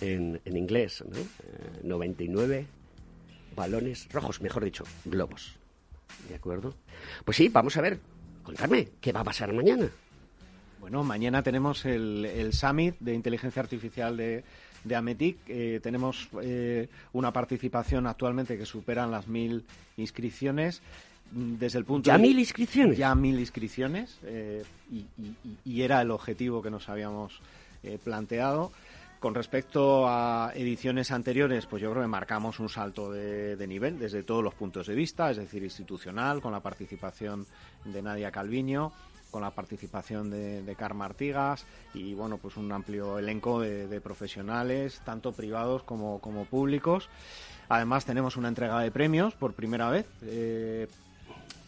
en, 0.00 0.56
inglés, 0.56 1.02
¿no? 1.04 1.18
99 1.82 2.58
eh, 2.58 2.66
balones 3.56 4.08
rojos, 4.12 4.40
mejor 4.40 4.64
dicho, 4.64 4.84
globos. 5.04 5.59
¿De 6.28 6.34
acuerdo? 6.34 6.74
Pues 7.24 7.36
sí, 7.36 7.48
vamos 7.48 7.76
a 7.76 7.80
ver, 7.80 7.98
contadme, 8.42 8.88
¿qué 9.00 9.12
va 9.12 9.20
a 9.20 9.24
pasar 9.24 9.52
mañana? 9.52 9.88
Bueno, 10.80 11.04
mañana 11.04 11.42
tenemos 11.42 11.84
el, 11.84 12.24
el 12.24 12.52
Summit 12.52 12.96
de 13.00 13.14
Inteligencia 13.14 13.60
Artificial 13.60 14.16
de, 14.16 14.44
de 14.84 14.96
Ametic. 14.96 15.36
Eh, 15.48 15.80
tenemos 15.82 16.28
eh, 16.42 16.88
una 17.12 17.32
participación 17.32 18.06
actualmente 18.06 18.56
que 18.56 18.66
superan 18.66 19.10
las 19.10 19.28
mil 19.28 19.64
inscripciones 19.96 20.80
desde 21.32 21.78
el 21.78 21.84
punto 21.84 22.08
¿Ya 22.08 22.18
mil 22.18 22.38
inscripciones? 22.38 22.98
Ya 22.98 23.14
mil 23.14 23.38
inscripciones 23.38 24.18
eh, 24.24 24.64
y, 25.64 25.82
era 25.82 26.02
el 26.02 26.10
objetivo 26.10 26.60
que 26.62 26.70
nos 26.70 26.88
habíamos 26.88 27.40
eh, 27.82 27.98
planteado. 28.02 28.72
Con 29.20 29.34
respecto 29.34 30.08
a 30.08 30.50
ediciones 30.54 31.10
anteriores, 31.10 31.66
pues 31.66 31.82
yo 31.82 31.90
creo 31.90 32.02
que 32.02 32.08
marcamos 32.08 32.58
un 32.58 32.70
salto 32.70 33.12
de, 33.12 33.66
nivel 33.68 33.98
desde 33.98 34.22
todos 34.22 34.42
los 34.42 34.54
puntos 34.54 34.86
de 34.86 34.94
vista, 34.94 35.30
es 35.30 35.36
decir, 35.36 35.62
institucional, 35.62 36.40
con 36.40 36.52
la 36.52 36.60
participación 36.60 37.46
de 37.84 38.00
Nadia 38.00 38.30
Calviño, 38.30 38.92
con 39.30 39.42
la 39.42 39.50
participación 39.50 40.30
de, 40.30 40.62
de 40.62 40.76
Artigas 40.80 41.66
y 41.92 42.14
bueno, 42.14 42.38
pues 42.38 42.56
un 42.56 42.72
amplio 42.72 43.18
elenco 43.18 43.60
de, 43.60 44.00
profesionales, 44.00 45.02
tanto 45.04 45.32
privados 45.32 45.82
como, 45.82 46.18
como, 46.20 46.46
públicos. 46.46 47.10
Además 47.68 48.06
tenemos 48.06 48.38
una 48.38 48.48
entrega 48.48 48.80
de 48.80 48.90
premios 48.90 49.34
por 49.34 49.52
primera 49.52 49.90
vez. 49.90 50.06
Eh, 50.22 50.88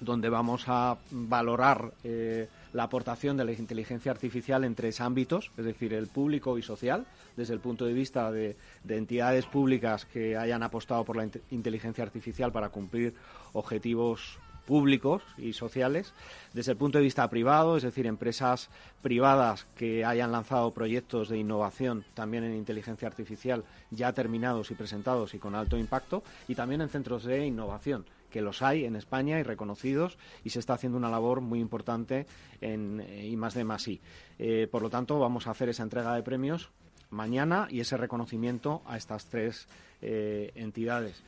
donde 0.01 0.29
vamos 0.29 0.65
a 0.67 0.97
valorar 1.11 1.93
eh, 2.03 2.49
la 2.73 2.85
aportación 2.85 3.37
de 3.37 3.45
la 3.45 3.53
inteligencia 3.53 4.11
artificial 4.11 4.65
en 4.65 4.75
tres 4.75 5.01
ámbitos, 5.01 5.51
es 5.57 5.65
decir, 5.65 5.93
el 5.93 6.07
público 6.07 6.59
y 6.59 6.63
social, 6.63 7.07
desde 7.37 7.55
el 7.55 7.61
punto 7.61 7.85
de 7.85 7.93
vista 7.93 8.31
de, 8.31 8.57
entidades 8.89 9.47
públicas 9.47 10.07
que 10.07 10.37
hayan 10.37 10.63
apostado 10.63 11.05
por 11.05 11.17
la 11.17 11.29
inteligencia 11.51 12.05
artificial 12.05 12.53
para 12.53 12.71
cumplir 12.71 13.15
objetivos 13.53 14.39
públicos 14.67 15.23
y 15.37 15.53
sociales, 15.53 16.13
desde 16.53 16.73
el 16.73 16.79
punto 16.79 16.99
de 16.99 17.05
vista 17.05 17.29
privado, 17.29 17.77
es 17.77 17.83
decir, 17.83 18.07
empresas 18.07 18.71
privadas 19.03 19.67
que 19.77 20.05
hayan 20.05 20.33
lanzado 20.33 20.73
proyectos 20.73 21.29
de 21.29 21.39
innovación 21.39 22.05
también 22.15 22.45
en 22.45 22.55
inteligencia 22.55 23.09
artificial 23.09 23.65
ya 23.91 24.13
terminados 24.13 24.71
y 24.71 24.75
presentados 24.75 25.35
y 25.35 25.39
con 25.39 25.55
alto 25.55 25.77
impacto, 25.77 26.23
y 26.49 26.55
también 26.55 26.81
en 26.81 26.89
centros 26.89 27.25
de 27.25 27.47
innovación 27.47 28.05
que 28.31 28.41
los 28.41 28.63
hay 28.63 28.85
en 28.85 28.97
España 28.97 29.39
y 29.39 29.43
reconocidos 29.43 30.17
y 30.43 30.51
se 30.51 30.59
está 30.59 30.75
haciendo 30.75 30.99
una 30.99 31.11
labor 31.11 31.43
muy 31.43 31.61
importante 31.61 32.27
en 32.61 33.01
eh, 33.01 33.27
I 33.27 33.37
más 33.37 33.55
de 33.55 33.65
más 33.65 33.87
I. 33.87 34.01
Eh, 34.39 34.67
por 34.71 34.83
lo 34.83 34.91
tanto, 34.91 35.19
vamos 35.19 35.47
a 35.47 35.51
hacer 35.51 35.69
esa 35.69 35.83
entrega 35.83 36.15
de 36.15 36.23
premios 36.23 36.71
mañana 37.11 37.69
y 37.71 37.81
ese 37.81 37.97
reconocimiento 37.97 38.83
a 38.87 38.97
estas 38.97 39.27
tres 39.27 39.69
eh, 40.01 40.51
entidades. 40.55 41.23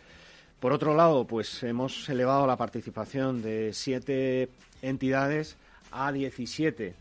Por 0.65 0.73
otro 0.73 0.95
lado, 0.95 1.27
pues 1.27 1.63
hemos 1.63 2.09
elevado 2.09 2.47
la 2.47 2.57
participación 2.57 3.43
de 3.43 3.75
siete 3.75 4.49
entidades 4.81 5.59
a 5.93 6.11
17 6.11 6.95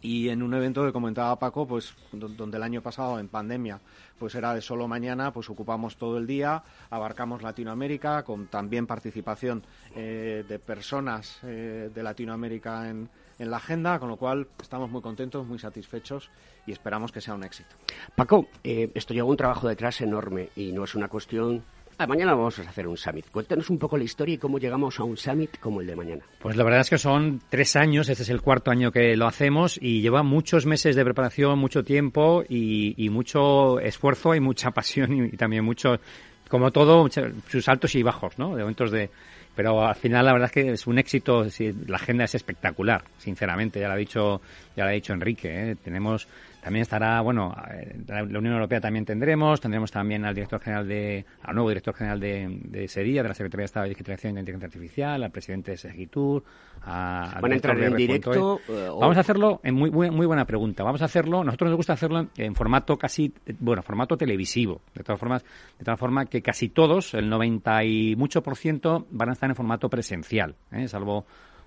y 0.00 0.28
en 0.28 0.44
un 0.44 0.54
evento 0.54 0.86
que 0.86 0.92
comentaba 0.92 1.36
Paco, 1.36 1.66
pues 1.66 1.92
donde 2.12 2.56
el 2.56 2.62
año 2.62 2.82
pasado 2.82 3.18
en 3.18 3.26
pandemia 3.26 3.80
pues 4.16 4.36
era 4.36 4.54
de 4.54 4.60
solo 4.60 4.86
mañana, 4.86 5.32
pues 5.32 5.50
ocupamos 5.50 5.96
todo 5.96 6.18
el 6.18 6.28
día, 6.28 6.62
abarcamos 6.88 7.42
Latinoamérica 7.42 8.22
con 8.22 8.46
también 8.46 8.86
participación 8.86 9.64
eh, 9.96 10.44
de 10.48 10.58
personas 10.60 11.40
eh, 11.42 11.90
de 11.92 12.02
Latinoamérica 12.04 12.88
en, 12.88 13.10
en 13.40 13.50
la 13.50 13.56
agenda, 13.56 13.98
con 13.98 14.08
lo 14.08 14.16
cual 14.16 14.46
estamos 14.62 14.88
muy 14.88 15.02
contentos, 15.02 15.44
muy 15.48 15.58
satisfechos 15.58 16.30
y 16.64 16.70
esperamos 16.70 17.10
que 17.10 17.20
sea 17.20 17.34
un 17.34 17.42
éxito. 17.42 17.74
Paco, 18.14 18.46
eh, 18.62 18.92
esto 18.94 19.14
lleva 19.14 19.28
un 19.28 19.36
trabajo 19.36 19.66
detrás 19.66 20.00
enorme 20.00 20.50
y 20.54 20.70
no 20.70 20.84
es 20.84 20.94
una 20.94 21.08
cuestión 21.08 21.64
Ah, 21.96 22.06
mañana 22.08 22.34
vamos 22.34 22.58
a 22.58 22.62
hacer 22.62 22.88
un 22.88 22.96
summit. 22.96 23.30
Cuéntanos 23.30 23.70
un 23.70 23.78
poco 23.78 23.96
la 23.96 24.02
historia 24.02 24.34
y 24.34 24.38
cómo 24.38 24.58
llegamos 24.58 24.98
a 24.98 25.04
un 25.04 25.16
summit 25.16 25.58
como 25.60 25.80
el 25.80 25.86
de 25.86 25.94
mañana. 25.94 26.22
Pues 26.40 26.56
la 26.56 26.64
verdad 26.64 26.80
es 26.80 26.90
que 26.90 26.98
son 26.98 27.40
tres 27.48 27.76
años, 27.76 28.08
este 28.08 28.24
es 28.24 28.30
el 28.30 28.42
cuarto 28.42 28.72
año 28.72 28.90
que 28.90 29.16
lo 29.16 29.26
hacemos 29.26 29.78
y 29.80 30.00
lleva 30.00 30.24
muchos 30.24 30.66
meses 30.66 30.96
de 30.96 31.04
preparación, 31.04 31.58
mucho 31.58 31.84
tiempo 31.84 32.42
y, 32.48 33.08
mucho 33.10 33.78
esfuerzo 33.78 34.34
y 34.34 34.40
mucha 34.40 34.70
pasión 34.72 35.26
y, 35.26 35.36
también 35.36 35.64
mucho, 35.64 36.00
como 36.48 36.72
todo, 36.72 37.08
sus 37.48 37.68
altos 37.68 37.94
y 37.94 38.02
bajos, 38.02 38.38
¿no? 38.38 38.56
De 38.56 38.62
momentos 38.62 38.90
de... 38.90 39.10
Pero 39.54 39.86
al 39.86 39.94
final 39.94 40.24
la 40.24 40.32
verdad 40.32 40.46
es 40.46 40.52
que 40.52 40.72
es 40.72 40.86
un 40.88 40.98
éxito, 40.98 41.46
la 41.86 41.94
agenda 41.96 42.24
es 42.24 42.34
espectacular, 42.34 43.04
sinceramente, 43.18 43.78
ya 43.78 43.86
lo 43.86 43.94
ha 43.94 43.96
dicho, 43.96 44.40
ya 44.76 44.82
lo 44.82 44.90
ha 44.90 44.92
dicho 44.94 45.12
Enrique, 45.12 45.70
¿eh? 45.70 45.76
tenemos 45.76 46.26
también 46.64 46.80
estará, 46.80 47.20
bueno, 47.20 47.54
eh, 47.70 47.94
la 48.08 48.22
Unión 48.22 48.54
Europea 48.54 48.80
también 48.80 49.04
tendremos, 49.04 49.60
tendremos 49.60 49.92
también 49.92 50.24
al 50.24 50.34
director 50.34 50.58
general 50.62 50.88
de, 50.88 51.26
al 51.42 51.54
nuevo 51.54 51.68
director 51.68 51.94
general 51.94 52.18
de, 52.18 52.58
de 52.62 52.88
SEDIA, 52.88 53.22
de 53.22 53.28
la 53.28 53.34
Secretaría 53.34 53.64
de 53.64 53.66
Estado 53.66 53.84
de 53.84 53.90
Digitalización 53.90 54.32
y 54.32 54.34
de 54.36 54.40
Inteligencia 54.40 54.66
Artificial, 54.68 55.22
al 55.22 55.30
presidente 55.30 55.72
de 55.72 55.76
Segitur, 55.76 56.42
a, 56.80 57.38
¿Van 57.42 57.52
a 57.52 57.54
entrar 57.54 57.78
en 57.78 57.94
directo? 57.94 58.60
Eh, 58.66 58.88
Vamos 58.98 59.18
a 59.18 59.20
hacerlo, 59.20 59.60
en 59.62 59.74
muy, 59.74 59.90
muy, 59.90 60.24
buena 60.24 60.46
pregunta, 60.46 60.82
vamos 60.82 61.02
a 61.02 61.04
hacerlo, 61.04 61.44
nosotros 61.44 61.68
nos 61.68 61.76
gusta 61.76 61.92
hacerlo 61.92 62.28
en 62.34 62.54
formato 62.54 62.96
casi, 62.96 63.30
bueno, 63.60 63.82
formato 63.82 64.16
televisivo, 64.16 64.80
de 64.94 65.04
todas 65.04 65.20
formas, 65.20 65.44
de 65.78 65.84
tal 65.84 65.98
forma 65.98 66.24
que 66.24 66.40
casi 66.40 66.70
todos, 66.70 67.12
el 67.12 67.28
90 67.28 67.84
y 67.84 68.16
mucho 68.16 68.42
por 68.42 68.56
ciento, 68.56 69.06
van 69.10 69.28
a 69.28 69.32
estar 69.32 69.50
en 69.50 69.54
formato 69.54 69.90
presencial, 69.90 70.54
¿eh? 70.72 70.88
salvo 70.88 71.26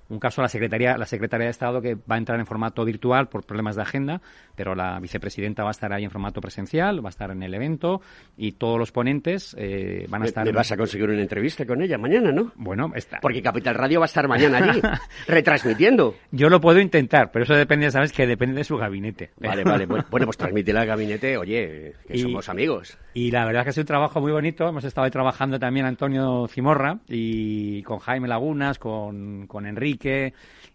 un 0.09 0.19
caso 0.19 0.41
la 0.41 0.47
secretaría 0.47 0.97
la 0.97 1.05
secretaria 1.05 1.45
de 1.45 1.51
Estado 1.51 1.81
que 1.81 1.95
va 1.95 2.15
a 2.15 2.17
entrar 2.17 2.39
en 2.39 2.45
formato 2.45 2.83
virtual 2.85 3.27
por 3.27 3.45
problemas 3.45 3.75
de 3.75 3.81
agenda, 3.81 4.21
pero 4.55 4.75
la 4.75 4.99
vicepresidenta 4.99 5.63
va 5.63 5.69
a 5.69 5.71
estar 5.71 5.91
ahí 5.93 6.03
en 6.03 6.11
formato 6.11 6.41
presencial, 6.41 7.03
va 7.03 7.09
a 7.09 7.11
estar 7.11 7.31
en 7.31 7.43
el 7.43 7.53
evento 7.53 8.01
y 8.37 8.53
todos 8.53 8.79
los 8.79 8.91
ponentes 8.91 9.55
eh, 9.57 10.05
van 10.09 10.23
a 10.23 10.25
estar. 10.25 10.45
¿Me 10.45 10.51
vas 10.51 10.71
a 10.71 10.77
conseguir 10.77 11.09
una 11.09 11.21
entrevista 11.21 11.65
con 11.65 11.81
ella 11.81 11.97
mañana, 11.97 12.31
no? 12.31 12.51
Bueno, 12.55 12.91
está. 12.95 13.19
Porque 13.21 13.41
Capital 13.41 13.75
Radio 13.75 13.99
va 13.99 14.05
a 14.05 14.07
estar 14.07 14.27
mañana 14.27 14.57
allí, 14.57 14.81
retransmitiendo. 15.27 16.15
Yo 16.31 16.49
lo 16.49 16.61
puedo 16.61 16.79
intentar, 16.79 17.31
pero 17.31 17.43
eso 17.43 17.55
depende, 17.55 17.91
sabes, 17.91 18.11
que 18.11 18.25
depende 18.25 18.55
de 18.57 18.63
su 18.63 18.77
gabinete. 18.77 19.31
Vale, 19.37 19.63
vale. 19.63 19.85
Bueno, 19.85 20.25
pues 20.25 20.37
transmítela 20.37 20.81
al 20.81 20.87
gabinete, 20.87 21.37
oye, 21.37 21.93
que 22.07 22.17
somos 22.17 22.47
amigos. 22.49 22.97
Y 23.13 23.31
la 23.31 23.45
verdad 23.45 23.61
es 23.61 23.65
que 23.65 23.69
es 23.71 23.77
un 23.77 23.85
trabajo 23.85 24.21
muy 24.21 24.31
bonito. 24.31 24.67
Hemos 24.67 24.83
estado 24.83 25.05
ahí 25.05 25.11
trabajando 25.11 25.59
también 25.59 25.85
Antonio 25.85 26.47
Cimorra 26.47 26.99
y 27.07 27.81
con 27.83 27.99
Jaime 27.99 28.27
Lagunas, 28.27 28.79
con, 28.79 29.47
con 29.47 29.65
Enrique 29.65 29.96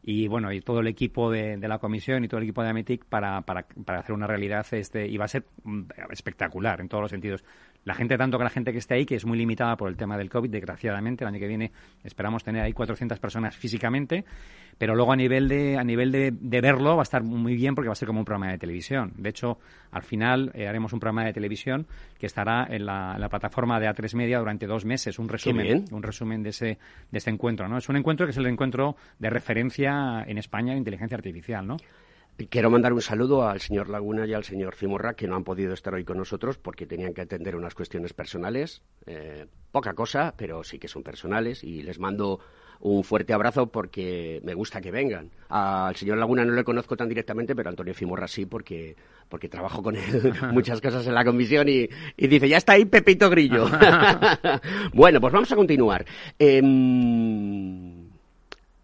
y 0.02 0.28
bueno 0.28 0.52
y 0.52 0.60
todo 0.60 0.80
el 0.80 0.86
equipo 0.86 1.30
de, 1.30 1.56
la 1.56 1.78
comisión 1.78 2.24
y 2.24 2.28
todo 2.28 2.38
el 2.38 2.44
equipo 2.44 2.62
de 2.62 2.70
Ametic 2.70 3.04
para, 3.04 3.40
para, 3.42 3.66
para, 3.84 4.00
hacer 4.00 4.14
una 4.14 4.26
realidad 4.26 4.66
este 4.72 5.06
y 5.06 5.16
va 5.16 5.26
a 5.26 5.28
ser 5.28 5.44
mm, 5.64 5.82
espectacular 6.10 6.80
en 6.80 6.88
todos 6.88 7.02
los 7.02 7.10
sentidos 7.10 7.44
la 7.84 7.94
gente 7.94 8.16
tanto 8.16 8.38
que 8.38 8.44
la 8.44 8.50
gente 8.50 8.72
que 8.72 8.78
esté 8.78 8.94
ahí 8.94 9.06
que 9.06 9.16
es 9.16 9.26
muy 9.26 9.38
limitada 9.38 9.76
por 9.76 9.88
el 9.88 9.96
tema 9.96 10.16
del 10.16 10.30
covid 10.30 10.50
desgraciadamente 10.50 11.24
el 11.24 11.28
año 11.28 11.38
que 11.38 11.48
viene 11.48 11.72
esperamos 12.04 12.44
tener 12.44 12.62
ahí 12.62 12.72
400 12.72 13.18
personas 13.18 13.56
físicamente 13.56 14.24
pero 14.78 14.94
luego 14.94 15.12
a 15.12 15.16
nivel 15.16 15.48
de 15.48 15.76
a 15.76 15.84
nivel 15.84 16.10
de, 16.10 16.60
verlo 16.60 16.96
va 16.96 17.02
a 17.02 17.04
estar 17.04 17.22
muy 17.22 17.54
bien 17.54 17.74
porque 17.74 17.88
va 17.88 17.92
a 17.92 17.96
ser 17.96 18.06
como 18.06 18.20
un 18.20 18.24
programa 18.24 18.52
de 18.52 18.58
televisión. 18.58 19.12
De 19.16 19.28
hecho 19.28 19.58
al 19.90 20.02
final 20.02 20.50
eh, 20.54 20.66
haremos 20.66 20.92
un 20.92 21.00
programa 21.00 21.24
de 21.24 21.32
televisión 21.32 21.86
que 22.18 22.26
estará 22.26 22.66
en 22.68 22.86
la, 22.86 23.28
plataforma 23.30 23.78
de 23.80 23.88
A3 23.88 24.14
Media 24.16 24.38
durante 24.38 24.66
dos 24.66 24.84
meses 24.84 25.18
un 25.18 25.28
resumen 25.28 25.84
un 25.90 26.02
resumen 26.02 26.42
de 26.42 26.50
ese 26.50 26.78
de 27.10 27.18
este 27.18 27.30
encuentro 27.30 27.68
no 27.68 27.78
es 27.78 27.88
un 27.88 27.96
encuentro 27.96 28.26
que 28.26 28.30
es 28.32 28.36
el 28.36 28.46
encuentro 28.46 28.96
de 29.18 29.30
referencia 29.30 30.24
en 30.26 30.36
España 30.36 30.72
de 30.72 30.78
inteligencia 30.78 31.16
artificial 31.16 31.66
no 31.66 31.76
Quiero 32.48 32.70
mandar 32.70 32.92
un 32.92 33.02
saludo 33.02 33.46
al 33.46 33.60
señor 33.60 33.88
Laguna 33.88 34.26
y 34.26 34.32
al 34.32 34.44
señor 34.44 34.74
Cimorra, 34.74 35.14
que 35.14 35.26
no 35.26 35.36
han 35.36 35.44
podido 35.44 35.74
estar 35.74 35.94
hoy 35.94 36.04
con 36.04 36.18
nosotros 36.18 36.58
porque 36.58 36.86
tenían 36.86 37.12
que 37.12 37.20
atender 37.20 37.56
unas 37.56 37.74
cuestiones 37.74 38.12
personales. 38.12 38.82
Eh, 39.06 39.46
poca 39.70 39.94
cosa, 39.94 40.34
pero 40.36 40.64
sí 40.64 40.78
que 40.78 40.88
son 40.88 41.02
personales. 41.02 41.62
Y 41.62 41.82
les 41.82 41.98
mando 41.98 42.40
un 42.80 43.04
fuerte 43.04 43.32
abrazo 43.32 43.66
porque 43.66 44.40
me 44.44 44.54
gusta 44.54 44.80
que 44.80 44.90
vengan. 44.90 45.30
Al 45.48 45.94
señor 45.94 46.18
Laguna 46.18 46.44
no 46.44 46.52
le 46.52 46.64
conozco 46.64 46.96
tan 46.96 47.08
directamente, 47.08 47.54
pero 47.54 47.68
a 47.68 47.70
Antonio 47.70 47.94
Cimorra 47.94 48.26
sí, 48.26 48.46
porque, 48.46 48.96
porque 49.28 49.48
trabajo 49.48 49.82
con 49.82 49.96
él 49.96 50.32
muchas 50.52 50.80
cosas 50.80 51.06
en 51.06 51.14
la 51.14 51.24
comisión 51.24 51.68
y, 51.68 51.88
dice, 52.16 52.48
ya 52.48 52.56
está 52.56 52.72
ahí 52.72 52.84
Pepito 52.84 53.30
Grillo. 53.30 53.66
bueno, 54.92 55.20
pues 55.20 55.32
vamos 55.32 55.52
a 55.52 55.56
continuar. 55.56 56.04
Em, 56.38 58.08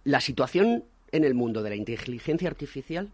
la 0.05 0.21
situación 0.21 0.85
en 1.11 1.25
el 1.25 1.35
mundo 1.35 1.62
de 1.62 1.71
la 1.71 1.77
inteligencia 1.77 2.49
artificial 2.49 3.09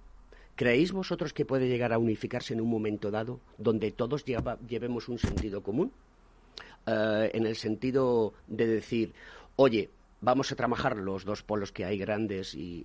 ¿Creéis 0.57 0.93
vosotros 0.93 1.33
que 1.33 1.45
puede 1.45 1.69
llegar 1.69 1.93
a 1.93 1.99
unificarse 1.99 2.55
en 2.55 2.61
un 2.61 2.71
momento 2.71 3.11
dado 3.11 3.41
donde 3.59 3.91
todos 3.91 4.25
llevemos 4.25 5.09
un 5.09 5.19
sentido 5.19 5.63
común? 5.63 5.93
Eh, 6.87 7.31
en 7.35 7.47
el 7.47 7.57
sentido 7.57 8.35
de 8.47 8.67
decir, 8.67 9.15
oye, 9.57 9.91
vamos 10.21 10.53
a 10.53 10.57
trabajar 10.57 10.97
los 10.97 11.25
dos 11.25 11.43
polos 11.43 11.73
que 11.73 11.85
hay 11.85 11.99
grandes 11.99 12.55
y 12.55 12.85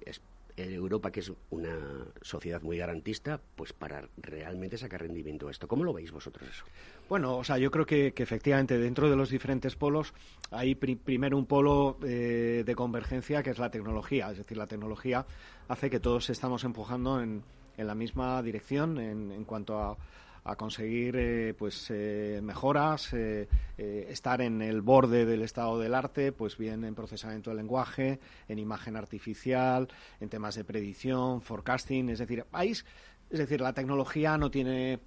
Europa, 0.60 1.12
que 1.12 1.21
es 1.21 1.32
una 1.49 1.77
sociedad 2.21 2.62
muy 2.62 2.77
garantista, 2.77 3.39
pues 3.55 3.73
para 3.73 4.08
realmente 4.17 4.77
sacar 4.77 5.01
rendimiento 5.01 5.47
a 5.47 5.51
esto. 5.51 5.67
¿Cómo 5.67 5.84
lo 5.84 5.93
veis 5.93 6.12
vosotros 6.12 6.49
eso? 6.49 6.65
Bueno, 7.08 7.38
o 7.38 7.43
sea, 7.43 7.58
yo 7.58 7.71
creo 7.71 7.86
que, 7.86 8.13
efectivamente 8.15 8.77
dentro 8.77 9.10
de 9.10 9.15
los 9.15 9.29
diferentes 9.29 9.75
polos 9.75 10.13
hay 10.51 10.75
primero 10.75 11.38
un 11.38 11.45
polo 11.45 11.97
eh, 12.03 12.63
de 12.65 12.75
convergencia 12.75 13.41
que 13.43 13.51
es 13.51 13.60
la 13.60 13.71
tecnología. 13.71 14.29
Es 14.32 14.38
decir, 14.38 14.58
la 14.58 14.67
tecnología 14.67 15.25
hace 15.67 15.89
que 15.89 15.99
todos 15.99 16.29
estamos 16.29 16.63
empujando 16.63 17.21
en, 17.21 17.43
en 17.80 17.88
la 17.88 17.96
misma 17.96 18.44
dirección 18.44 19.00
en, 19.00 19.46
cuanto 19.46 19.80
a, 19.80 19.98
conseguir 20.58 21.15
eh, 21.15 21.54
pues 21.54 21.92
eh, 21.92 22.39
mejoras, 22.42 23.13
eh, 23.13 23.48
estar 23.78 24.42
en 24.42 24.63
el 24.63 24.82
borde 24.82 25.24
del 25.26 25.44
estado 25.44 25.78
del 25.78 25.94
arte, 25.94 26.32
pues 26.32 26.58
bien 26.58 26.84
en 26.86 26.96
procesamiento 26.96 27.52
del 27.52 27.58
lenguaje, 27.58 28.20
en 28.48 28.58
imagen 28.58 28.96
artificial, 28.96 29.88
en 30.20 30.28
temas 30.28 30.56
de 30.56 30.63
predicción, 30.63 31.42
forecasting, 31.42 32.10
es 32.10 32.18
decir, 32.18 32.46
es 32.62 32.84
decir, 33.30 33.62
la 33.62 33.74
tecnología 33.74 34.39
no 34.39 34.50
tiene 34.50 35.00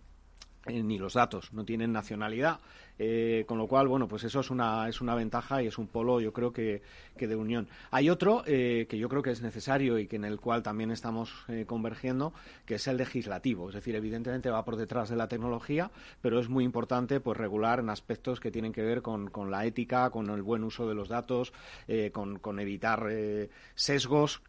ni 0.69 0.97
los 0.97 1.15
datos, 1.15 1.53
no 1.53 1.65
tienen 1.65 1.93
nacionalidad. 1.93 2.61
Eh, 2.99 3.45
con 3.47 3.59
lo 3.59 3.67
cual, 3.67 3.89
bueno, 3.89 4.07
pues 4.07 4.25
eso 4.25 4.41
es 4.41 4.51
una, 4.51 4.89
es 4.89 5.01
una 5.01 5.15
ventaja 5.15 5.63
y 5.63 5.67
es 5.67 5.79
un 5.79 5.87
polo, 5.87 6.21
yo 6.21 6.33
creo 6.33 6.53
que, 6.53 6.83
que 7.17 7.27
de 7.27 7.37
unión. 7.37 7.69
Hay 7.91 8.11
otro 8.11 8.43
eh, 8.47 8.87
que 8.89 8.99
yo 8.99 9.09
creo 9.09 9.23
que 9.23 9.31
es 9.31 9.43
necesario 9.43 9.99
y 9.99 10.07
que 10.07 10.17
en 10.17 10.25
el 10.25 10.39
cual 10.39 10.63
también 10.63 10.91
estamos 10.91 11.33
eh, 11.49 11.65
convergiendo, 11.67 12.33
que 12.67 12.75
es 12.75 12.87
el 12.87 12.99
legislativo. 12.99 13.69
Es 13.69 13.75
decir, 13.75 13.97
evidentemente 13.97 14.51
va 14.51 14.65
por 14.65 14.77
detrás 14.77 15.09
de 15.09 15.17
la 15.17 15.29
tecnología, 15.29 15.91
pero 16.21 16.39
es 16.39 16.49
muy 16.49 16.65
importante 16.65 17.21
pues 17.21 17.37
regular 17.39 17.81
en 17.81 17.91
aspectos 17.91 18.41
que 18.41 18.51
tienen 18.51 18.73
que 18.73 18.83
ver 18.83 19.03
con, 19.03 19.31
con 19.31 19.51
la 19.51 19.65
ética, 19.65 20.11
con 20.11 20.31
el 20.31 20.43
buen 20.43 20.65
uso 20.65 20.89
de 20.89 20.95
los 20.95 21.09
datos, 21.09 21.53
con, 22.13 22.39
con 22.39 22.61
evitar 22.61 23.07
sesgos 23.75 24.43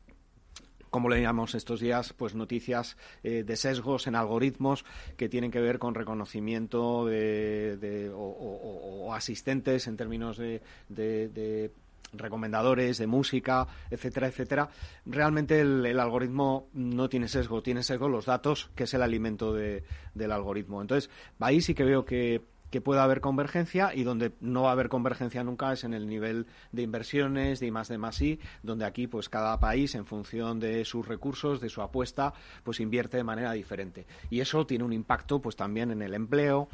como 0.93 1.09
leíamos 1.09 1.55
estos 1.55 1.79
días, 1.79 2.13
pues 2.13 2.35
noticias 2.35 2.97
eh, 3.23 3.43
de 3.43 3.55
sesgos 3.55 4.05
en 4.05 4.13
algoritmos 4.13 4.85
que 5.17 5.27
tienen 5.27 5.49
que 5.49 5.59
ver 5.59 5.79
con 5.79 5.95
reconocimiento 5.95 7.07
de, 7.07 8.11
o, 8.15 9.11
asistentes 9.11 9.87
en 9.87 9.97
términos 9.97 10.37
de, 10.37 11.71
recomendadores 12.13 12.99
de 12.99 13.07
música, 13.07 13.65
etcétera, 13.89 14.27
etcétera, 14.27 14.69
realmente 15.07 15.61
el, 15.61 15.99
algoritmo 15.99 16.67
no 16.73 17.09
tiene 17.09 17.27
sesgo, 17.27 17.63
tiene 17.63 17.81
sesgo 17.81 18.07
los 18.07 18.27
datos, 18.27 18.69
que 18.75 18.83
es 18.83 18.93
el 18.93 19.01
alimento 19.01 19.51
del 19.51 20.31
algoritmo. 20.31 20.79
Entonces, 20.79 21.09
ahí 21.39 21.59
sí 21.59 21.73
que 21.73 21.85
veo 21.85 22.05
que 22.05 22.52
que 22.73 22.81
pueda 22.81 23.03
haber 23.03 23.21
convergencia 23.21 23.93
y 23.93 24.01
donde 24.01 24.31
no 24.41 24.63
va 24.63 24.69
a 24.69 24.71
haber 24.71 24.89
convergencia 24.89 25.43
nunca 25.43 25.71
es 25.71 25.83
en 25.83 25.93
el 25.93 26.07
nivel 26.07 26.47
de 26.71 26.81
inversiones, 26.81 27.59
de 27.59 27.67
I 27.67 27.71
más 27.71 27.87
de 27.87 27.99
más 27.99 28.19
I, 28.19 28.39
donde 28.63 28.83
aquí 28.83 29.05
pues 29.05 29.29
cada 29.29 29.59
país 29.59 29.93
en 29.93 30.07
función 30.07 30.59
de 30.59 30.83
sus 30.83 31.07
recursos, 31.07 31.61
de 31.61 31.69
su 31.69 31.83
apuesta, 31.83 32.33
pues 32.63 32.79
invierte 32.79 33.17
de 33.17 33.23
manera 33.23 33.51
diferente. 33.51 34.07
Y 34.31 34.39
eso 34.39 34.65
tiene 34.65 34.85
un 34.85 34.91
impacto 34.91 35.39
pues 35.39 35.55
también 35.55 35.91
en 35.91 36.01
el 36.01 36.15
empleo, 36.15 36.67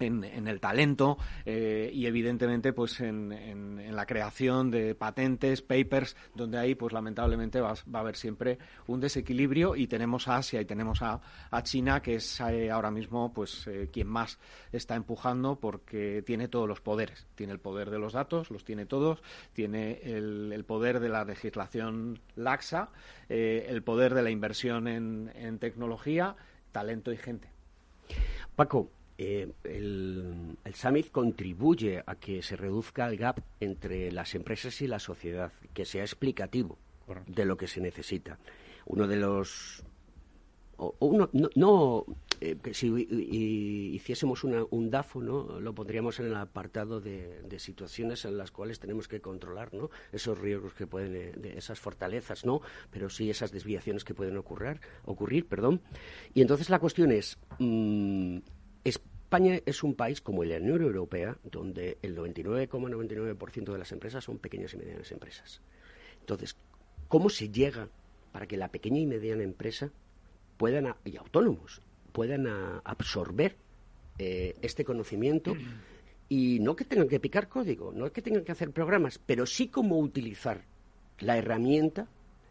en, 0.00 0.48
el 0.48 0.60
talento 0.60 1.18
eh, 1.44 1.90
y 1.92 2.06
evidentemente 2.06 2.72
pues 2.72 3.00
en, 3.00 3.26
la 3.94 4.06
creación 4.06 4.70
de 4.70 4.94
patentes, 4.94 5.62
papers, 5.62 6.16
donde 6.34 6.58
ahí 6.58 6.74
pues 6.74 6.92
lamentablemente 6.92 7.60
va, 7.60 7.70
a 7.72 7.98
haber 7.98 8.16
siempre 8.16 8.58
un 8.86 9.00
desequilibrio 9.00 9.74
y 9.76 9.86
tenemos 9.86 10.28
a 10.28 10.36
Asia 10.36 10.60
y 10.60 10.64
tenemos 10.64 11.00
a, 11.02 11.20
China 11.62 12.00
que 12.00 12.16
es 12.16 12.40
eh, 12.40 12.70
ahora 12.70 12.90
mismo 12.90 13.32
pues 13.32 13.66
eh, 13.66 13.88
quien 13.90 14.06
más 14.08 14.38
está 14.72 14.94
empujando 14.94 15.56
porque 15.56 16.22
tiene 16.24 16.48
todos 16.48 16.68
los 16.68 16.80
poderes, 16.80 17.26
tiene 17.34 17.52
el 17.52 17.58
poder 17.58 17.90
de 17.90 17.98
los 17.98 18.12
datos, 18.12 18.50
los 18.50 18.64
tiene 18.64 18.86
todos, 18.86 19.22
tiene 19.52 20.00
el, 20.02 20.52
el 20.52 20.64
poder 20.64 21.00
de 21.00 21.08
la 21.08 21.24
legislación 21.24 22.20
laxa, 22.36 22.90
el 23.28 23.82
poder 23.82 24.14
de 24.14 24.22
la 24.22 24.30
inversión 24.30 24.86
en 24.86 25.58
tecnología, 25.58 26.36
talento 26.72 27.12
y 27.12 27.16
gente. 27.16 27.48
Paco, 28.54 28.90
eh, 29.18 29.50
el, 29.64 30.58
Summit 30.74 31.10
contribuye 31.10 32.02
a 32.04 32.16
que 32.16 32.42
se 32.42 32.56
reduzca 32.56 33.08
el 33.08 33.16
gap 33.16 33.40
entre 33.60 34.12
las 34.12 34.34
empresas 34.34 34.80
y 34.82 34.86
la 34.86 34.98
sociedad, 34.98 35.52
que 35.72 35.84
sea 35.84 36.02
explicativo 36.02 36.78
de 37.26 37.44
lo 37.44 37.56
que 37.56 37.66
se 37.66 37.80
necesita. 37.80 38.38
Uno 38.84 39.06
de 39.06 39.16
los 39.16 39.84
uno, 40.78 41.30
no, 41.32 42.04
eh, 42.40 42.56
que 42.62 42.74
si 42.74 42.88
hiciésemos 42.88 44.44
un 44.44 44.90
DAFO, 44.90 45.22
¿no? 45.22 45.58
lo 45.58 45.74
pondríamos 45.74 46.20
en 46.20 46.26
el 46.26 46.34
apartado 46.34 47.00
de, 47.00 47.42
situaciones 47.58 48.26
en 48.26 48.36
las 48.36 48.50
cuales 48.50 48.78
tenemos 48.78 49.08
que 49.08 49.20
controlar 49.20 49.72
¿no? 49.72 49.90
esos 50.12 50.38
riesgos 50.38 50.74
que 50.74 50.86
pueden, 50.86 51.16
eh, 51.16 51.32
de 51.34 51.56
esas 51.56 51.80
fortalezas, 51.80 52.44
no, 52.44 52.60
pero 52.90 53.08
sí 53.08 53.30
esas 53.30 53.52
desviaciones 53.52 54.04
que 54.04 54.12
pueden 54.12 54.36
ocurrir, 54.36 54.80
ocurrir 55.06 55.46
perdón. 55.46 55.80
Y 56.34 56.42
entonces 56.42 56.68
la 56.68 56.78
cuestión 56.78 57.10
es, 57.10 57.38
mm, 57.58 58.38
España 58.88 59.60
es 59.66 59.82
un 59.82 59.94
país 59.94 60.20
como 60.20 60.44
la 60.44 60.58
Unión 60.58 60.82
Europea, 60.82 61.36
donde 61.42 61.98
el 62.02 62.16
99,99% 62.16 63.72
de 63.72 63.78
las 63.78 63.90
empresas 63.92 64.22
son 64.22 64.38
pequeñas 64.38 64.74
y 64.74 64.76
medianas 64.76 65.10
empresas. 65.10 65.60
Entonces, 66.20 66.56
¿cómo 67.08 67.28
se 67.28 67.48
llega 67.48 67.88
para 68.32 68.46
que 68.46 68.56
la 68.56 68.68
pequeña 68.68 69.00
y 69.00 69.06
mediana 69.06 69.42
empresa 69.42 69.90
puedan, 70.56 70.94
y 71.04 71.16
autónomos, 71.16 71.82
puedan 72.12 72.46
absorber 72.84 73.56
eh, 74.18 74.54
este 74.62 74.84
conocimiento 74.84 75.56
y 76.28 76.58
no 76.60 76.76
que 76.76 76.84
tengan 76.84 77.08
que 77.08 77.20
picar 77.20 77.48
código, 77.48 77.92
no 77.92 78.10
que 78.12 78.22
tengan 78.22 78.44
que 78.44 78.52
hacer 78.52 78.70
programas, 78.70 79.18
pero 79.18 79.46
sí 79.46 79.68
cómo 79.68 79.98
utilizar 79.98 80.64
la 81.18 81.36
herramienta 81.36 82.08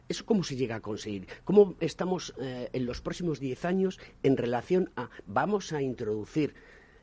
¿Eso 0.07 0.25
cómo 0.25 0.43
se 0.43 0.55
llega 0.55 0.75
a 0.75 0.81
conseguir? 0.81 1.27
¿Cómo 1.43 1.75
estamos 1.79 2.33
eh, 2.39 2.69
en 2.73 2.85
los 2.85 3.01
próximos 3.01 3.39
10 3.39 3.65
años 3.65 3.99
en 4.23 4.37
relación 4.37 4.91
a 4.95 5.09
vamos 5.25 5.73
a 5.73 5.81
introducir 5.81 6.53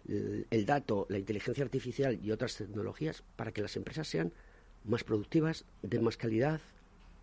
el, 0.09 0.67
dato, 0.67 1.07
la 1.09 1.19
inteligencia 1.19 1.65
artificial 1.65 2.19
y 2.23 2.31
otras 2.31 2.57
tecnologías 2.57 3.23
para 3.37 3.53
que 3.53 3.62
las 3.62 3.77
empresas 3.77 4.09
sean 4.09 4.33
más 4.85 5.05
productivas, 5.05 5.65
de 5.83 6.01
más 6.01 6.17
calidad, 6.17 6.61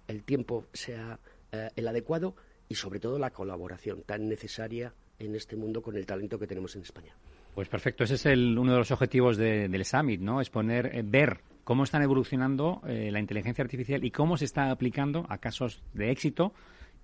el 0.08 0.24
tiempo 0.24 0.66
sea 0.74 1.20
eh, 1.52 1.70
el 1.76 1.88
adecuado 1.88 2.36
y 2.68 2.76
sobre 2.76 3.00
todo 3.00 3.20
la 3.20 3.32
colaboración 3.32 4.04
tan 4.04 4.30
necesaria 4.30 4.94
en 5.20 5.36
este 5.36 5.56
mundo 5.56 5.82
con 5.82 5.98
el 5.98 6.06
talento 6.06 6.40
que 6.40 6.48
tenemos 6.48 6.76
en 6.76 6.84
España? 6.84 7.14
Pues 7.54 7.68
perfecto, 7.68 8.04
ese 8.06 8.16
es 8.16 8.26
uno 8.26 8.72
de 8.72 8.78
los 8.78 8.92
objetivos 8.92 9.36
del 9.36 9.84
Summit, 9.84 10.22
¿no? 10.22 10.40
Es 10.40 10.50
poner, 10.50 10.96
eh, 10.96 11.04
ver 11.04 11.42
cómo 11.70 11.84
están 11.84 12.02
evolucionando 12.02 12.82
eh, 12.88 13.12
la 13.12 13.20
inteligencia 13.20 13.64
artificial 13.64 14.04
y 14.04 14.10
cómo 14.10 14.38
se 14.38 14.46
está 14.46 14.72
aplicando 14.72 15.28
a 15.30 15.38
casos 15.38 15.84
de 15.94 16.10
éxito 16.10 16.52